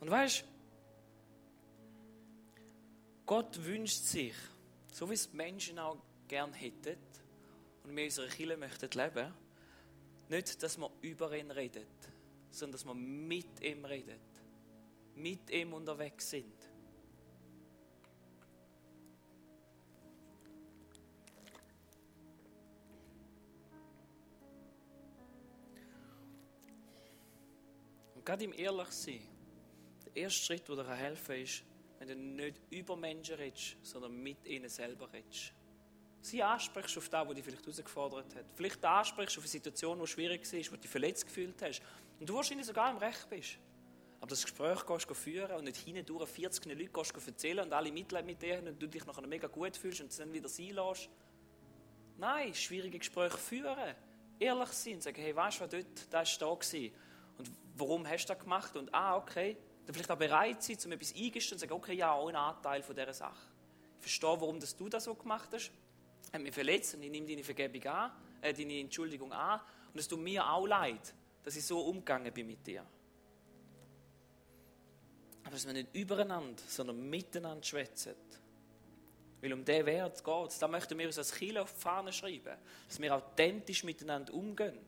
Und 0.00 0.10
weißt 0.10 0.44
Gott 3.24 3.64
wünscht 3.64 4.04
sich, 4.04 4.34
so 4.92 5.08
wie 5.08 5.14
es 5.14 5.30
die 5.30 5.34
Menschen 5.34 5.78
auch 5.78 5.96
gern 6.28 6.52
hätten 6.52 6.98
und 7.84 7.96
wir 7.96 8.04
in 8.04 8.10
unserer 8.10 8.56
möchten 8.58 8.90
leben, 8.90 9.32
Nicht, 10.28 10.62
dass 10.62 10.78
wir 10.78 10.90
über 11.02 11.36
ihn 11.36 11.50
reden, 11.50 11.84
sondern 12.50 12.72
dass 12.72 12.84
wir 12.84 12.94
mit 12.94 13.60
ihm 13.60 13.84
reden. 13.84 14.18
Mit 15.16 15.50
ihm 15.50 15.72
unterwegs 15.72 16.30
sind. 16.30 16.54
Und 28.14 28.24
gerade 28.24 28.44
im 28.44 28.52
Ehrlichsein, 28.54 29.20
der 30.06 30.16
erste 30.16 30.44
Schritt, 30.44 30.68
der 30.68 30.76
dir 30.76 30.94
helfen 30.94 31.26
kann, 31.26 31.42
ist, 31.42 31.64
wenn 31.98 32.08
du 32.08 32.16
nicht 32.16 32.60
über 32.70 32.96
Menschen 32.96 33.36
redest, 33.36 33.76
sondern 33.82 34.22
mit 34.22 34.44
ihnen 34.46 34.68
selber 34.68 35.12
redest. 35.12 35.52
Sie 36.24 36.42
ansprichst 36.42 36.96
auf 36.96 37.10
das, 37.10 37.28
was 37.28 37.34
dich 37.34 37.44
vielleicht 37.44 37.66
herausgefordert 37.66 38.34
hat. 38.34 38.46
Vielleicht 38.54 38.82
ansprichst 38.82 39.36
auf 39.36 39.44
eine 39.44 39.50
Situation, 39.50 40.00
die 40.00 40.06
schwierig 40.06 40.50
war, 40.50 40.58
wo 40.58 40.70
du 40.70 40.76
dich 40.78 40.90
verletzt 40.90 41.26
gefühlt 41.26 41.60
hast. 41.60 41.82
Und 42.18 42.26
du 42.26 42.34
wahrscheinlich 42.34 42.66
sogar 42.66 42.90
im 42.90 42.96
Recht 42.96 43.28
bist. 43.28 43.58
Aber 44.20 44.28
das 44.30 44.42
Gespräch 44.42 44.86
gehst 44.86 45.10
du 45.10 45.12
führen 45.12 45.54
und 45.54 45.64
nicht 45.64 45.76
hindurch 45.76 46.30
40 46.30 46.64
Leute 46.64 47.26
erzählen 47.26 47.66
und 47.66 47.74
alle 47.74 47.92
Mitleid 47.92 48.24
mit 48.24 48.40
dir 48.40 48.58
und 48.66 48.80
du 48.80 48.88
dich 48.88 49.04
nachher 49.04 49.26
mega 49.26 49.48
gut 49.48 49.76
fühlst 49.76 50.00
und 50.00 50.06
es 50.12 50.16
dann 50.16 50.32
wieder 50.32 50.48
sein 50.48 50.70
lässt. 50.70 51.10
Nein, 52.16 52.54
schwierige 52.54 52.98
Gespräche 52.98 53.36
führen. 53.36 53.94
Ehrlich 54.38 54.70
sein, 54.70 55.02
sagen, 55.02 55.20
hey, 55.20 55.36
weißt 55.36 55.60
du, 55.60 55.64
was 55.64 55.70
dort, 55.70 56.06
das 56.10 56.38
da 56.38 56.54
gewesen. 56.54 56.94
Und 57.36 57.50
warum 57.76 58.08
hast 58.08 58.24
du 58.24 58.32
das 58.32 58.42
gemacht? 58.42 58.74
Und 58.76 58.94
ah, 58.94 59.18
okay. 59.18 59.58
Dann 59.84 59.92
vielleicht 59.92 60.10
auch 60.10 60.16
bereit 60.16 60.62
sein, 60.62 60.78
um 60.86 60.92
etwas 60.92 61.14
eingestehen 61.14 61.56
und 61.56 61.58
sagen, 61.58 61.72
okay, 61.74 61.92
ja, 61.92 62.12
auch 62.12 62.28
ein 62.28 62.36
Anteil 62.36 62.82
von 62.82 62.96
dieser 62.96 63.12
Sache. 63.12 63.46
Ich 63.98 64.04
verstehe, 64.04 64.40
warum 64.40 64.58
das 64.58 64.74
du 64.74 64.88
das 64.88 65.04
so 65.04 65.14
gemacht 65.14 65.50
hast 65.52 65.70
hat 66.34 66.42
mich 66.42 66.52
verletzt 66.52 66.94
und 66.94 67.02
ich 67.02 67.10
nehme 67.10 67.26
deine 67.26 67.44
Vergebung 67.44 67.84
an, 67.84 68.10
äh, 68.42 68.52
deine 68.52 68.80
Entschuldigung 68.80 69.32
an 69.32 69.60
und 69.92 70.00
es 70.00 70.08
tut 70.08 70.20
mir 70.20 70.44
auch 70.46 70.66
leid, 70.66 71.14
dass 71.42 71.56
ich 71.56 71.64
so 71.64 71.80
umgegangen 71.80 72.32
bin 72.32 72.46
mit 72.46 72.66
dir. 72.66 72.84
Aber 75.44 75.52
dass 75.52 75.66
wir 75.66 75.72
nicht 75.72 75.94
übereinander, 75.94 76.62
sondern 76.66 77.08
miteinander 77.08 77.64
schwätzen. 77.64 78.14
Weil 79.40 79.52
um 79.52 79.64
den 79.64 79.84
Wert 79.84 80.24
geht 80.24 80.48
es. 80.48 80.58
Da 80.58 80.66
möchten 80.66 80.98
wir 80.98 81.06
uns 81.06 81.18
als 81.18 81.34
Kiel 81.34 81.58
auf 81.58 81.72
die 81.72 81.80
Fahne 81.80 82.12
schreiben. 82.12 82.56
Dass 82.88 82.98
wir 82.98 83.14
authentisch 83.14 83.84
miteinander 83.84 84.32
umgehen. 84.32 84.78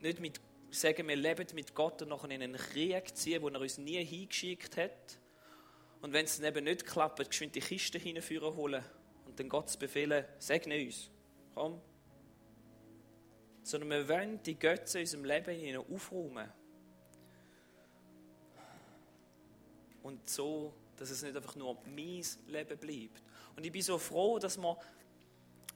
Nicht 0.00 0.18
mit 0.18 0.40
sagen, 0.70 1.06
wir 1.06 1.16
leben 1.16 1.46
mit 1.54 1.72
Gott 1.72 2.02
und 2.02 2.08
nachher 2.08 2.30
in 2.30 2.42
einen 2.42 2.56
Krieg 2.56 3.16
ziehen, 3.16 3.40
wo 3.40 3.48
er 3.48 3.60
uns 3.60 3.78
nie 3.78 4.04
hingeschickt 4.04 4.76
hat, 4.76 5.18
und 6.00 6.12
wenn 6.12 6.24
es 6.24 6.38
eben 6.40 6.64
nicht 6.64 6.86
klappt, 6.86 7.28
geschwind 7.28 7.54
die 7.54 7.60
Kiste 7.60 7.98
hinführen 7.98 8.54
holen 8.54 8.84
und 9.26 9.38
dann 9.38 9.48
Gott 9.48 9.76
befehlen, 9.78 10.24
segne 10.38 10.84
uns. 10.84 11.10
Komm. 11.54 11.80
Sondern 13.62 13.90
wir 13.90 14.08
wollen 14.08 14.42
die 14.42 14.58
Götze 14.58 14.98
in 14.98 15.02
unserem 15.04 15.24
Leben 15.24 15.84
aufräumen. 15.92 16.52
Und 20.02 20.28
so, 20.28 20.72
dass 20.96 21.10
es 21.10 21.22
nicht 21.22 21.36
einfach 21.36 21.56
nur 21.56 21.76
mein 21.84 22.24
Leben 22.46 22.78
bleibt. 22.78 23.22
Und 23.56 23.66
ich 23.66 23.72
bin 23.72 23.82
so 23.82 23.98
froh, 23.98 24.38
dass 24.38 24.56
wir 24.56 24.78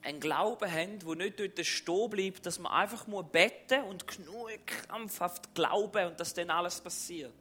einen 0.02 0.20
Glauben 0.20 0.70
haben, 0.70 0.98
der 0.98 1.14
nicht 1.16 1.38
dort 1.38 1.66
stehen 1.66 2.10
bleibt, 2.10 2.46
dass 2.46 2.58
man 2.58 2.72
einfach 2.72 3.06
nur 3.06 3.24
beten 3.24 3.84
und 3.84 4.06
genug 4.06 4.66
krampfhaft 4.66 5.54
glauben 5.54 6.06
und 6.06 6.20
dass 6.20 6.34
dann 6.34 6.50
alles 6.50 6.80
passiert. 6.80 7.32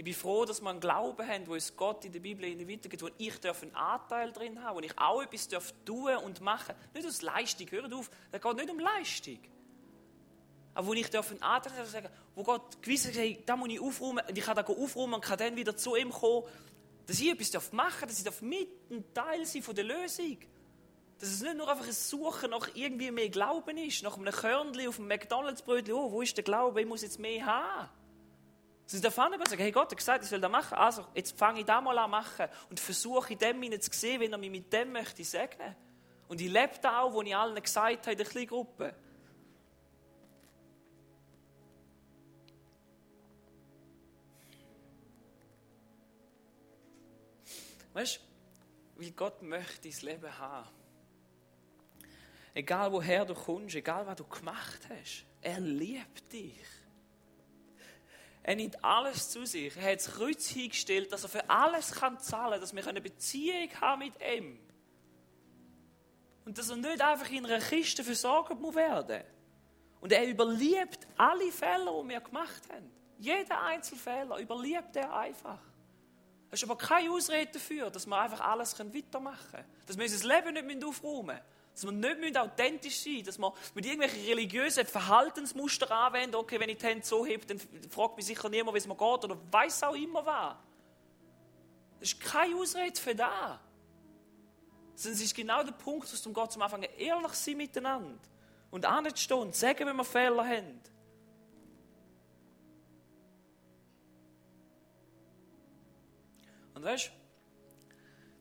Ich 0.00 0.04
bin 0.04 0.14
froh, 0.14 0.46
dass 0.46 0.62
wir 0.62 0.70
einen 0.70 0.80
Glauben 0.80 1.28
haben, 1.28 1.46
wo 1.46 1.52
uns 1.52 1.76
Gott 1.76 2.06
in 2.06 2.12
der 2.12 2.20
Bibel 2.20 2.42
weitergeht, 2.42 3.02
wo 3.02 3.10
ich 3.18 3.34
einen 3.44 3.74
Anteil 3.74 4.32
drin 4.32 4.64
habe, 4.64 4.76
wo 4.76 4.80
ich 4.80 4.98
auch 4.98 5.20
etwas 5.20 5.46
tun 5.84 6.16
und 6.24 6.40
machen 6.40 6.74
Nicht 6.94 7.06
aus 7.06 7.20
Leistung, 7.20 7.70
hört 7.70 7.92
auf, 7.92 8.10
es 8.32 8.40
geht 8.40 8.56
nicht 8.56 8.70
um 8.70 8.78
Leistung. 8.78 9.38
Aber 10.72 10.86
wo 10.86 10.94
ich 10.94 11.14
einen 11.14 11.42
Anteil 11.42 11.72
habe, 11.76 11.86
sagen, 11.86 12.08
wo 12.34 12.42
Gott 12.42 12.80
gewiss 12.80 13.08
hat, 13.08 13.16
hey, 13.16 13.42
da 13.44 13.56
muss 13.56 13.68
ich 13.68 13.78
aufräumen, 13.78 14.24
und 14.26 14.38
ich 14.38 14.42
kann 14.42 14.56
da 14.56 14.62
aufräumen 14.62 15.12
und 15.12 15.20
kann 15.20 15.36
dann 15.36 15.54
wieder 15.54 15.76
zu 15.76 15.94
ihm 15.94 16.08
kommen, 16.08 16.46
dass 17.06 17.20
ich 17.20 17.30
etwas 17.30 17.70
machen 17.70 18.08
darf, 18.08 18.24
dass 18.24 18.36
ich 18.36 18.40
mit 18.40 18.70
ein 18.90 19.04
Teil 19.12 19.44
sein 19.44 19.62
von 19.62 19.74
der 19.74 19.84
Lösung. 19.84 20.38
Dass 21.18 21.28
es 21.28 21.42
nicht 21.42 21.58
nur 21.58 21.68
einfach 21.68 21.86
ein 21.86 21.92
Suchen 21.92 22.52
nach 22.52 22.70
irgendwie 22.72 23.10
mehr 23.10 23.28
Glauben 23.28 23.76
ist, 23.76 24.02
nach 24.02 24.16
einem 24.16 24.32
Körnchen 24.32 24.88
auf 24.88 24.98
einem 24.98 25.08
McDonalds-Brötchen, 25.08 25.92
oh, 25.92 26.10
wo 26.10 26.22
ist 26.22 26.38
der 26.38 26.44
Glaube, 26.44 26.80
ich 26.80 26.86
muss 26.86 27.02
jetzt 27.02 27.18
mehr 27.18 27.44
haben. 27.44 27.99
Sie 28.90 28.96
sind 28.96 29.04
davon 29.04 29.32
und 29.32 29.48
sagen, 29.48 29.62
hey 29.62 29.70
Gott 29.70 29.92
hat 29.92 29.96
gesagt, 29.96 30.24
ich 30.24 30.28
soll 30.28 30.40
das 30.40 30.50
machen. 30.50 30.74
Also, 30.76 31.06
jetzt 31.14 31.38
fange 31.38 31.60
ich 31.60 31.64
das 31.64 31.80
mal 31.80 31.96
an 31.96 32.10
machen 32.10 32.48
und 32.70 32.80
versuche 32.80 33.34
in 33.34 33.38
dem 33.38 33.80
zu 33.80 33.88
sehen, 33.92 34.20
wenn 34.20 34.32
er 34.32 34.38
mich 34.38 34.50
mit 34.50 34.72
dem 34.72 34.90
möchte 34.90 35.22
segnen. 35.22 35.76
Und 36.26 36.40
ich 36.40 36.50
lebe 36.50 36.72
da 36.82 37.02
auch, 37.02 37.12
wo 37.12 37.22
ich 37.22 37.36
allen 37.36 37.62
gesagt 37.62 38.00
habe 38.00 38.10
in 38.10 38.18
der 38.18 38.26
kleinen 38.26 38.48
Gruppe. 38.48 38.92
Weißt 47.92 48.16
du, 48.16 49.00
wie 49.00 49.12
Gott 49.12 49.40
möchte 49.40 49.88
dein 49.88 50.00
Leben 50.00 50.36
haben. 50.36 50.68
Egal 52.54 52.90
woher 52.90 53.24
du 53.24 53.34
kommst, 53.34 53.76
egal 53.76 54.04
was 54.04 54.16
du 54.16 54.24
gemacht 54.24 54.80
hast, 54.88 55.24
er 55.40 55.60
liebt 55.60 56.32
dich. 56.32 56.79
Er 58.42 58.56
nimmt 58.56 58.82
alles 58.84 59.30
zu 59.30 59.44
sich. 59.44 59.76
Er 59.76 59.92
hat 59.92 59.98
das 59.98 60.12
Kreuz 60.12 60.48
hingestellt, 60.48 61.12
dass 61.12 61.24
er 61.24 61.28
für 61.28 61.48
alles 61.48 61.92
kann 61.92 62.18
zahlen 62.18 62.52
kann, 62.52 62.60
dass 62.60 62.74
wir 62.74 62.86
eine 62.86 63.00
Beziehung 63.00 63.68
haben 63.80 63.98
mit 64.00 64.14
ihm. 64.20 64.58
Und 66.44 66.56
dass 66.56 66.70
er 66.70 66.76
nicht 66.76 67.02
einfach 67.02 67.30
in 67.30 67.44
einer 67.44 67.60
Kiste 67.60 68.02
versorgt 68.02 68.58
muss. 68.58 68.74
Und 70.00 70.12
er 70.12 70.26
überlebt 70.26 71.06
alle 71.16 71.52
Fehler, 71.52 72.02
die 72.02 72.08
wir 72.08 72.20
gemacht 72.20 72.62
haben. 72.72 72.90
Jeden 73.18 73.52
einzelnen 73.52 74.00
Fehler 74.00 74.38
überlebt 74.38 74.96
er 74.96 75.14
einfach. 75.14 75.60
Es 76.50 76.62
ist 76.62 76.68
aber 76.68 76.78
keine 76.78 77.10
Ausrede 77.10 77.52
dafür, 77.52 77.90
dass 77.90 78.06
wir 78.06 78.18
einfach 78.18 78.40
alles 78.40 78.76
weitermachen 78.78 79.50
können. 79.50 79.68
Dass 79.86 79.96
wir 79.96 80.04
unser 80.04 80.26
Leben 80.26 80.66
nicht 80.66 80.84
aufräumen 80.84 81.26
müssen. 81.26 81.40
Dass 81.80 81.90
wir 81.90 82.14
nicht 82.14 82.36
authentisch 82.36 82.98
sein 82.98 83.14
müssen, 83.14 83.24
dass 83.24 83.38
wir 83.38 83.54
mit 83.74 83.86
irgendwelchen 83.86 84.22
religiösen 84.26 84.84
Verhaltensmuster 84.84 85.90
anwenden, 85.90 86.36
okay, 86.36 86.60
wenn 86.60 86.68
ich 86.68 86.76
die 86.76 86.86
Hände 86.86 87.06
so 87.06 87.24
hebe, 87.24 87.46
dann 87.46 87.58
fragt 87.88 88.18
mich 88.18 88.26
sicher 88.26 88.50
niemand, 88.50 88.74
wie 88.74 88.78
es 88.78 88.86
mir 88.86 88.96
geht, 88.96 89.24
oder 89.24 89.38
weiß 89.50 89.84
auch 89.84 89.94
immer 89.94 90.26
was. 90.26 90.56
Das 91.98 92.12
ist 92.12 92.20
keine 92.20 92.54
Ausrede 92.56 93.00
für 93.00 93.14
das. 93.14 93.58
Es 94.94 95.06
ist 95.22 95.34
genau 95.34 95.62
der 95.62 95.72
Punkt, 95.72 96.12
dass 96.12 96.26
um 96.26 96.34
Gott 96.34 96.52
zum 96.52 96.60
Anfang 96.60 96.82
ehrlich 96.82 97.32
sein 97.32 97.56
miteinander 97.56 98.18
und 98.70 98.84
anstehen 98.84 99.38
und 99.38 99.54
sagen, 99.54 99.86
wenn 99.86 99.96
wir 99.96 100.04
Fehler 100.04 100.46
haben. 100.46 100.82
Und 106.74 106.84
weißt 106.84 107.06
du, 107.06 107.10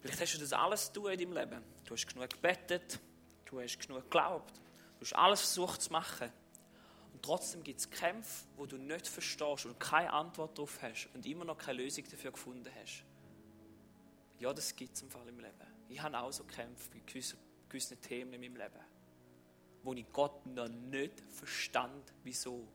vielleicht 0.02 0.22
hast 0.22 0.34
du 0.34 0.40
das 0.40 0.52
alles 0.52 0.92
tun 0.92 1.10
in 1.10 1.20
deinem 1.20 1.34
Leben. 1.34 1.64
Du 1.86 1.94
hast 1.94 2.06
genug 2.06 2.30
gebetet, 2.30 3.00
Du 3.50 3.60
hast 3.60 3.80
genug 3.80 4.04
geglaubt. 4.04 4.62
Du 5.00 5.06
hast 5.06 5.14
alles 5.14 5.41
versucht 5.41 5.82
zu 5.82 5.91
machen. 5.91 6.32
Und 7.14 7.24
trotzdem 7.24 7.64
gibt 7.64 7.80
es 7.80 7.89
Kämpfe, 7.89 8.45
wo 8.56 8.66
du 8.66 8.78
nicht 8.78 9.08
verstehst 9.08 9.66
und 9.66 9.80
keine 9.80 10.14
Antwort 10.14 10.58
darauf 10.58 10.82
hast 10.82 11.10
und 11.14 11.26
immer 11.26 11.45
noch 11.45 11.58
keine 11.58 11.82
Lösung 11.82 12.06
dafür 12.10 12.32
gefunden 12.32 12.70
hast. 12.80 13.04
Ja, 14.39 14.54
das 14.54 14.76
gibt 14.76 14.95
es 14.95 15.02
im 15.02 15.10
Fall 15.10 15.28
im 15.28 15.39
Leben. 15.39 15.54
Ich 15.89 16.02
habe 16.02 16.18
auch 16.18 16.32
so 16.32 16.43
Kämpfe 16.43 16.89
bei 16.93 17.02
gewissen, 17.06 17.39
gewissen 17.68 18.00
Themen 18.00 18.34
in 18.34 18.41
meinem 18.41 18.56
Leben, 18.56 18.80
wo 19.84 19.93
ich 19.93 20.06
Gott 20.14 20.45
noch 20.45 20.70
nicht 20.70 21.20
verstand, 21.30 22.14
wieso. 22.24 22.68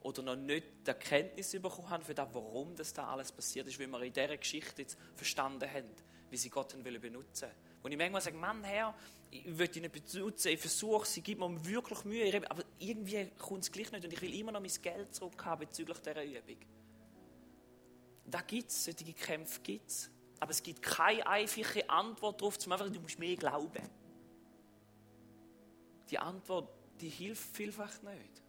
Oder 0.00 0.22
noch 0.22 0.36
nicht 0.36 0.64
die 0.86 0.90
Erkenntnis 0.90 1.50
bekommen 1.50 1.90
habe 1.90 2.04
für 2.04 2.14
das, 2.14 2.28
warum 2.32 2.74
das 2.76 2.92
da 2.92 3.08
alles 3.08 3.32
passiert 3.32 3.66
ist, 3.66 3.78
wie 3.80 3.86
wir 3.86 4.00
in 4.00 4.12
dieser 4.12 4.36
Geschichte 4.36 4.82
jetzt 4.82 4.96
verstanden 5.16 5.68
haben, 5.68 5.90
wie 6.30 6.36
sie 6.36 6.48
Gott 6.48 6.72
benutzen 6.82 7.48
wollen. 7.48 7.67
Und 7.82 7.92
ich 7.92 7.98
manchmal 7.98 8.20
sage, 8.20 8.36
Mann, 8.36 8.64
Herr, 8.64 8.94
ich 9.30 9.58
will 9.58 9.68
dich 9.68 9.82
nicht 9.82 9.92
benutzen, 9.92 10.48
ich 10.48 10.60
versuche 10.60 11.06
sie 11.06 11.20
gibt 11.20 11.40
mir 11.40 11.64
wirklich 11.64 12.04
Mühe, 12.04 12.50
aber 12.50 12.64
irgendwie 12.78 13.30
kommt 13.38 13.62
es 13.62 13.72
gleich 13.72 13.92
nicht 13.92 14.04
und 14.04 14.12
ich 14.12 14.20
will 14.20 14.34
immer 14.34 14.52
noch 14.52 14.60
mein 14.60 14.70
Geld 14.82 15.14
zurückhaben 15.14 15.66
bezüglich 15.66 15.98
dieser 15.98 16.24
Übung. 16.24 16.58
Da 18.26 18.40
gibt 18.42 18.70
es, 18.70 18.84
solche 18.84 19.12
Kämpfe 19.12 19.60
gibt 19.62 19.88
es. 19.88 20.10
Aber 20.40 20.50
es 20.50 20.62
gibt 20.62 20.82
keine 20.82 21.26
einfache 21.26 21.88
Antwort 21.88 22.40
darauf, 22.40 22.58
zum 22.58 22.72
einfach, 22.72 22.90
du 22.90 23.00
musst 23.00 23.18
mehr 23.18 23.36
glauben. 23.36 23.82
Die 26.10 26.18
Antwort, 26.18 26.70
die 27.00 27.08
hilft 27.08 27.56
vielfach 27.56 28.02
nicht. 28.02 28.42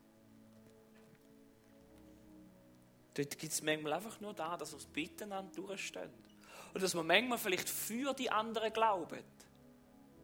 Dort 3.16 3.38
gibt 3.38 3.52
es 3.52 3.62
manchmal 3.62 3.94
einfach 3.94 4.20
nur 4.22 4.34
da, 4.34 4.56
dass 4.56 4.72
wir 4.72 4.78
das 4.78 4.86
Bitten 4.86 5.32
an 5.32 5.52
durchstehen. 5.52 6.12
Und 6.74 6.84
dass 6.84 6.94
wir 6.94 7.04
manchmal 7.04 7.38
vielleicht 7.38 7.70
für 7.70 8.14
die 8.14 8.32
anderen 8.32 8.72
glauben. 8.72 9.20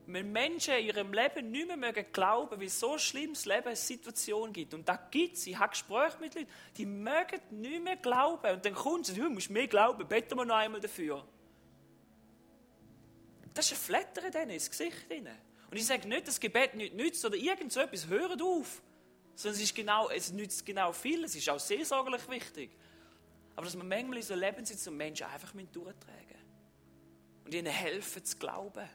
Wenn 0.08 0.32
Menschen 0.32 0.76
in 0.76 0.86
ihrem 0.86 1.14
Leben 1.14 1.50
nicht 1.50 1.68
mehr 1.68 1.78
mögen 1.78 2.06
glauben, 2.14 2.60
wie 2.60 2.70
so 2.70 2.98
schlimmes 3.00 3.46
Leben 3.46 3.68
eine 3.68 3.76
Situation 3.76 4.54
gibt, 4.54 4.76
und 4.76 4.88
da 4.88 4.98
gibt 5.10 5.38
es, 5.38 5.48
ich 5.48 5.58
habe 5.58 5.72
Gespräche 5.72 6.18
mit 6.20 6.36
Leuten, 6.36 6.48
die 6.78 6.86
mögen 6.86 7.42
nicht 7.50 7.84
mehr 7.84 7.96
glauben. 7.96 8.54
Und 8.54 8.64
dann 8.64 8.76
kommt 8.76 9.08
sie, 9.08 9.16
du 9.16 9.30
musst 9.30 9.50
mehr 9.50 9.68
glauben, 9.68 10.08
beten 10.08 10.38
wir 10.38 10.46
noch 10.46 10.56
einmal 10.56 10.80
dafür. 10.80 11.26
Das 13.56 13.72
ist 13.72 13.78
ein 13.78 13.84
Flattern 13.84 14.32
denen 14.32 14.52
ins 14.52 14.70
Gesicht. 14.70 15.10
Rein. 15.10 15.28
Und 15.72 15.78
ich 15.78 15.86
sage 15.86 16.08
nicht, 16.08 16.28
dass 16.28 16.40
Gebet 16.40 16.76
nicht 16.76 16.94
nützt 16.94 17.26
oder 17.26 17.36
irgend 17.36 17.72
so 17.72 17.80
etwas, 17.80 18.08
hört 18.08 18.42
auf. 18.42 18.82
Sondern 19.36 19.58
es, 19.58 19.64
ist 19.64 19.76
genau, 19.76 20.10
es 20.10 20.32
nützt 20.32 20.66
genau 20.66 20.92
viel, 20.92 21.24
es 21.24 21.36
ist 21.36 21.50
auch 21.50 21.60
seelsorgerlich 21.60 22.30
wichtig. 22.30 22.72
Aber 23.56 23.66
dass 23.66 23.76
man 23.76 23.88
manchmal 23.88 24.18
in 24.18 24.24
so 24.24 24.36
Lebenssituationen 24.36 24.98
Menschen 24.98 25.28
einfach 25.28 25.52
durchtragen 25.54 25.96
Und 27.46 27.54
ihnen 27.54 27.72
helfen 27.72 28.24
zu 28.26 28.38
glauben. 28.38 28.88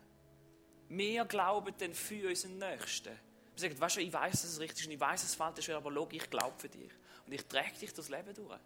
Mehr 0.89 1.25
glauben 1.25 1.77
denn 1.79 1.95
für 1.95 2.29
unseren 2.29 2.59
Nächsten. 2.59 3.17
Wir 3.55 3.69
sagen, 3.69 3.81
weißt 3.81 3.97
du, 3.97 4.01
ich 4.01 4.13
weiß, 4.13 4.33
dass 4.33 4.45
es 4.45 4.61
richtig 4.61 4.81
ist 4.81 4.87
und 4.87 4.93
ich 4.93 5.01
weiß, 5.01 5.21
dass 5.21 5.31
es 5.31 5.37
falsch 5.37 5.59
ist, 5.59 5.71
aber 5.71 5.91
logisch, 5.91 6.23
ich 6.23 6.31
glaube 6.31 6.59
für 6.59 6.69
dich. 6.69 6.91
Und 7.27 7.33
ich 7.33 7.45
trage 7.47 7.79
dich 7.81 7.93
durchs 7.93 8.11
Leben 8.11 8.35
durch. 8.35 8.59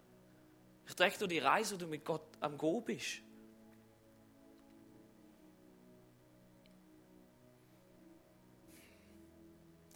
Ich 0.87 0.95
trage 0.95 1.17
durch 1.17 1.29
die 1.29 1.39
Reise, 1.39 1.75
wo 1.75 1.79
du 1.79 1.87
mit 1.87 2.03
Gott 2.03 2.27
am 2.39 2.57
Go 2.57 2.81
bist. 2.81 3.21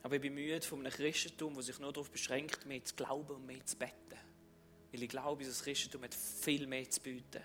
Aber 0.01 0.15
ich 0.15 0.21
bin 0.21 0.33
müde 0.33 0.61
von 0.61 0.79
einem 0.79 0.91
Christentum, 0.91 1.55
das 1.55 1.65
sich 1.65 1.77
nur 1.79 1.91
darauf 1.91 2.09
beschränkt, 2.09 2.65
mehr 2.65 2.83
zu 2.83 2.95
glauben 2.95 3.35
und 3.35 3.45
mehr 3.45 3.63
zu 3.65 3.77
beten. 3.77 4.09
Weil 4.91 5.03
ich 5.03 5.09
glaube, 5.09 5.43
das 5.43 5.63
Christentum 5.63 6.03
hat 6.03 6.13
viel 6.13 6.65
mehr 6.67 6.89
zu 6.89 6.99
bieten. 7.01 7.43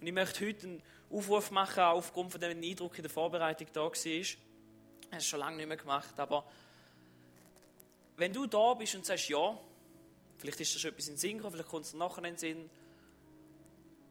Und 0.00 0.06
ich 0.06 0.12
möchte 0.12 0.46
heute 0.46 0.66
einen 0.66 0.82
Aufruf 1.10 1.50
machen, 1.50 1.82
aufgrund 1.82 2.32
von 2.32 2.40
dem 2.40 2.62
Eindruck 2.62 2.96
in 2.98 3.02
der 3.02 3.10
Vorbereitung 3.10 3.66
da 3.72 3.82
war. 3.82 3.92
Ich 3.94 4.38
habe 5.06 5.16
es 5.16 5.26
schon 5.26 5.40
lange 5.40 5.56
nicht 5.56 5.68
mehr 5.68 5.76
gemacht, 5.76 6.18
aber 6.18 6.48
wenn 8.16 8.32
du 8.32 8.46
da 8.46 8.74
bist 8.74 8.94
und 8.94 9.06
sagst, 9.06 9.28
ja, 9.28 9.58
vielleicht 10.38 10.60
ist 10.60 10.74
das 10.74 10.82
schon 10.82 10.90
etwas 10.90 11.08
in 11.08 11.14
den 11.14 11.18
Sinn 11.18 11.36
gekommen, 11.36 11.54
vielleicht 11.54 11.68
kommt 11.68 11.84
es 11.84 11.94
nachher 11.94 12.18
in 12.18 12.24
den 12.24 12.36
Sinn, 12.36 12.70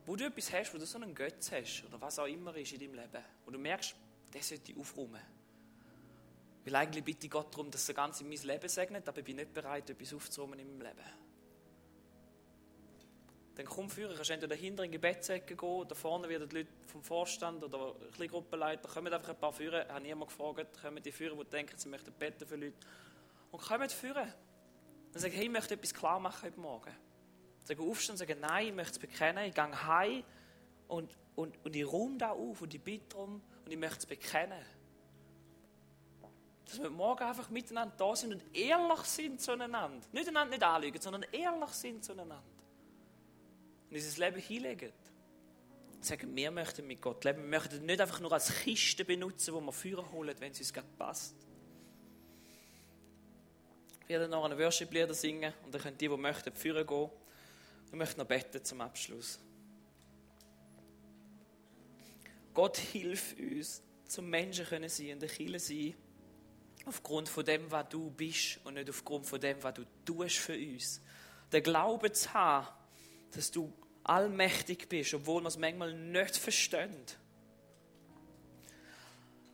wo 0.06 0.16
du 0.16 0.26
etwas 0.26 0.52
hast, 0.54 0.74
wo 0.74 0.78
du 0.78 0.86
so 0.86 0.98
einen 0.98 1.14
Götz 1.14 1.52
hast, 1.52 1.84
oder 1.86 2.00
was 2.00 2.18
auch 2.18 2.26
immer 2.26 2.56
ist 2.56 2.72
in 2.72 2.80
deinem 2.80 2.96
Leben, 2.96 3.24
wo 3.46 3.52
du 3.52 3.60
merkst, 3.60 3.96
das 4.32 4.48
sollte 4.48 4.72
ich 4.72 4.78
aufräumen. 4.78 5.22
Weil 6.64 6.76
eigentlich 6.76 7.04
bitte 7.04 7.28
ich 7.28 7.32
Gott 7.32 7.54
darum, 7.54 7.70
dass 7.70 7.88
er 7.88 7.96
ganz 7.96 8.20
in 8.22 8.30
mein 8.30 8.38
Leben 8.38 8.70
segnet, 8.70 9.08
aber 9.08 9.20
ich 9.20 9.26
bin 9.26 9.36
nicht 9.36 9.54
bereit, 9.54 9.90
etwas 9.90 10.14
aufzuräumen 10.14 10.60
in 10.60 10.68
meinem 10.68 10.88
Leben. 10.88 11.27
Dann 13.58 13.66
komm 13.66 13.90
führen, 13.90 14.16
kannst 14.16 14.30
entweder 14.30 14.56
dahinter 14.56 14.84
in 14.84 14.92
die 14.92 14.98
Gebetsecke 14.98 15.56
gehen, 15.56 15.88
da 15.88 15.96
vorne 15.96 16.30
werden 16.30 16.48
die 16.48 16.58
Leute 16.58 16.70
vom 16.86 17.02
Vorstand 17.02 17.64
oder 17.64 17.96
ein 18.20 18.28
Gruppenleiter, 18.28 18.88
kommen 18.88 19.12
einfach 19.12 19.30
ein 19.30 19.40
paar 19.40 19.52
führen, 19.52 19.82
ich 19.82 19.90
habe 19.92 20.02
niemand 20.02 20.30
gefragt, 20.30 20.80
kommen 20.80 21.02
die 21.02 21.12
führen, 21.12 21.40
die 21.40 21.46
denken, 21.46 21.76
sie 21.76 21.90
möchten 21.90 22.12
beten 22.12 22.46
für 22.46 22.56
Leute. 22.56 22.76
Und 23.50 23.60
kommen 23.60 23.90
führen. 23.90 24.32
Dann 25.12 25.22
sagen, 25.22 25.34
hey, 25.34 25.46
ich 25.46 25.50
möchte 25.50 25.74
etwas 25.74 25.92
klar 25.92 26.20
machen 26.20 26.44
heute 26.44 26.60
Morgen. 26.60 26.96
Sagen, 27.64 27.90
aufstehen 27.90 28.14
und 28.14 28.18
sagen, 28.18 28.40
nein, 28.40 28.68
ich 28.68 28.74
möchte 28.74 28.92
es 28.92 29.00
bekennen, 29.00 29.46
ich 29.46 29.56
gehe 29.56 29.88
heim 29.88 30.24
und, 30.88 31.18
und, 31.36 31.58
und 31.66 31.76
ich 31.76 31.92
räume 31.92 32.20
da 32.20 32.30
auf 32.34 32.62
und 32.62 32.76
ich 32.76 32.82
bitte 32.82 33.06
darum 33.10 33.42
und 33.66 33.72
ich 33.72 33.78
möchte 33.78 33.98
es 33.98 34.06
bekennen. 34.06 34.64
Dass 36.66 36.80
wir 36.80 36.92
morgen 36.92 37.24
einfach 37.24 37.50
miteinander 37.50 37.96
da 37.98 38.16
sind 38.16 38.34
und 38.34 38.56
ehrlich 38.56 39.00
sind 39.00 39.42
zueinander. 39.42 40.06
Nicht 40.12 40.28
einander 40.28 40.52
nicht 40.52 40.64
anlügen, 40.64 41.02
sondern 41.02 41.24
ehrlich 41.32 41.70
sind 41.72 42.06
zueinander. 42.06 42.44
Und 43.90 43.96
unser 43.96 44.26
Leben 44.26 44.42
hinlegen. 44.42 44.92
Sagen, 46.02 46.36
wir 46.36 46.52
möchten 46.52 46.86
mit 46.86 47.02
Gott 47.02 47.24
leben. 47.24 47.42
Wir 47.44 47.50
möchten 47.60 47.86
nicht 47.86 48.00
einfach 48.00 48.20
nur 48.20 48.32
als 48.32 48.54
Kiste 48.62 49.04
benutzen, 49.04 49.54
wo 49.54 49.62
wir 49.62 49.72
Feuer 49.72 50.12
holen, 50.12 50.36
wenn 50.40 50.52
es 50.52 50.60
uns 50.60 50.74
gerade 50.74 50.88
passt. 50.98 51.36
Wir 54.08 54.20
werden 54.20 54.32
noch 54.32 54.46
eine 54.46 54.58
Worship-Lieder 54.58 55.14
singen 55.14 55.54
und 55.66 55.74
dann 55.74 55.82
können 55.82 55.98
die, 55.98 56.08
die 56.08 56.18
möchten, 56.18 56.54
führen 56.54 56.88
gehen. 56.88 57.10
Wir 57.90 57.98
möchten 57.98 58.20
noch 58.20 58.28
beten 58.28 58.64
zum 58.64 58.82
Abschluss. 58.82 59.40
Gott 62.54 62.78
hilft 62.78 63.38
uns, 63.40 63.84
zum 64.08 64.30
Menschen 64.30 64.66
können 64.66 64.90
sein 64.90 65.14
und 65.14 65.24
ein 65.24 65.30
Kille 65.30 65.60
sein, 65.60 65.94
aufgrund 66.86 67.30
von 67.30 67.46
dem, 67.46 67.70
was 67.70 67.88
du 67.90 68.10
bist 68.10 68.60
und 68.64 68.76
nicht 68.76 68.90
aufgrund 68.90 69.26
von 69.26 69.40
dem, 69.40 69.62
was 69.62 69.74
du 69.74 69.84
tust 70.06 70.38
für 70.38 70.58
uns. 70.58 71.02
Der 71.52 71.62
Glaube 71.62 72.12
zu 72.12 72.34
haben, 72.34 72.68
dass 73.32 73.52
du 73.52 73.72
allmächtig 74.04 74.88
bist, 74.88 75.14
obwohl 75.14 75.42
wir 75.44 75.48
es 75.48 75.58
manchmal 75.58 75.94
nicht 75.94 76.38
verstehen. 76.38 76.96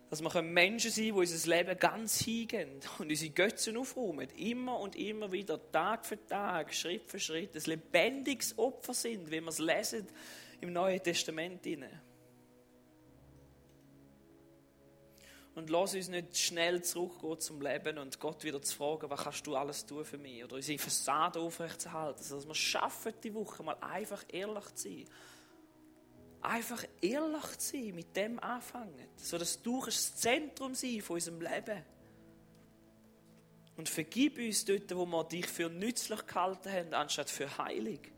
Dass 0.09 0.21
wir 0.21 0.41
Menschen 0.43 0.91
sein 0.91 1.05
können, 1.05 1.15
die 1.15 1.31
unser 1.31 1.49
Leben 1.49 1.79
ganz 1.79 2.19
hingehen 2.19 2.69
und 2.99 3.09
unsere 3.09 3.31
Götzen 3.31 3.77
aufräumen. 3.77 4.29
Immer 4.37 4.79
und 4.79 4.95
immer 4.95 5.31
wieder, 5.31 5.59
Tag 5.71 6.05
für 6.05 6.23
Tag, 6.27 6.73
Schritt 6.73 7.09
für 7.09 7.19
Schritt. 7.19 7.55
Ein 7.55 7.63
lebendiges 7.65 8.57
Opfer 8.59 8.93
sind, 8.93 9.31
wie 9.31 9.41
wir 9.41 9.47
es 9.47 9.57
lesen 9.57 10.07
im 10.61 10.71
Neuen 10.71 11.01
Testament. 11.01 11.65
Lesen. 11.65 12.12
Und 15.55 15.69
lass 15.69 15.93
uns 15.93 16.07
nicht 16.07 16.35
schnell 16.35 16.81
zurückgehen 16.83 17.39
zum 17.39 17.61
Leben 17.61 17.99
und 17.99 18.19
Gott 18.19 18.43
wieder 18.43 18.61
zu 18.61 18.75
fragen, 18.75 19.09
was 19.09 19.23
kannst 19.23 19.45
du 19.45 19.55
alles 19.55 19.85
tun 19.85 20.03
für 20.03 20.17
mich? 20.17 20.43
Oder 20.43 20.55
unsere 20.55 20.79
Fassade 20.79 21.39
aufrechtzuerhalten. 21.39 22.23
Dass 22.27 22.47
wir 22.47 22.55
schaffen, 22.55 23.13
die 23.23 23.33
Woche 23.33 23.61
mal 23.61 23.77
einfach 23.79 24.23
ehrlich 24.29 24.65
zu 24.73 24.89
sein. 24.89 25.05
Einfach 26.41 26.83
ehrlich 27.01 27.57
zu 27.59 27.77
sein, 27.77 27.95
mit 27.95 28.15
dem 28.15 28.39
anfangen. 28.39 29.07
So 29.15 29.37
dass 29.37 29.61
du 29.61 29.85
das 29.85 30.15
Zentrum 30.15 30.73
sein 30.73 31.01
von 31.01 31.15
unserem 31.15 31.39
Leben. 31.39 31.83
Und 33.77 33.89
vergib 33.89 34.37
uns 34.39 34.65
dort, 34.65 34.95
wo 34.95 35.05
wir 35.05 35.23
dich 35.23 35.47
für 35.47 35.69
nützlich 35.69 36.25
gehalten 36.25 36.71
haben, 36.71 36.93
anstatt 36.95 37.29
für 37.29 37.57
heilig. 37.59 38.11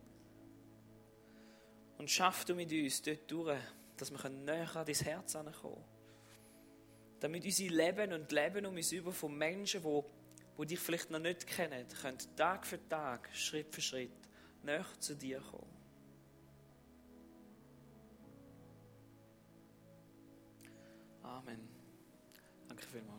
Und 1.97 2.09
schaff 2.09 2.45
du 2.45 2.55
mit 2.55 2.71
uns 2.71 3.01
dort 3.01 3.29
durch, 3.29 3.59
dass 3.97 4.11
wir 4.11 4.29
näher 4.29 4.73
an 4.75 4.85
dein 4.85 4.95
Herz 4.95 5.33
kommen 5.33 5.53
damit 7.25 7.43
unser 7.43 7.63
Leben 7.63 8.13
und 8.13 8.31
Leben 8.31 8.67
um 8.67 8.75
uns 8.75 8.91
über 8.91 9.11
von 9.11 9.35
Menschen, 9.35 9.81
die, 9.81 10.01
die 10.59 10.65
dich 10.67 10.79
vielleicht 10.79 11.09
noch 11.09 11.17
nicht 11.17 11.47
kennen, 11.47 11.87
können 11.99 12.19
Tag 12.35 12.67
für 12.67 12.87
Tag, 12.87 13.29
Schritt 13.33 13.73
für 13.73 13.81
Schritt 13.81 14.11
näher 14.61 14.85
zu 14.99 15.15
dir 15.15 15.39
kommen. 15.39 15.73
Amen. 21.23 21.67
Danke 22.67 22.85
vielmals. 22.85 23.14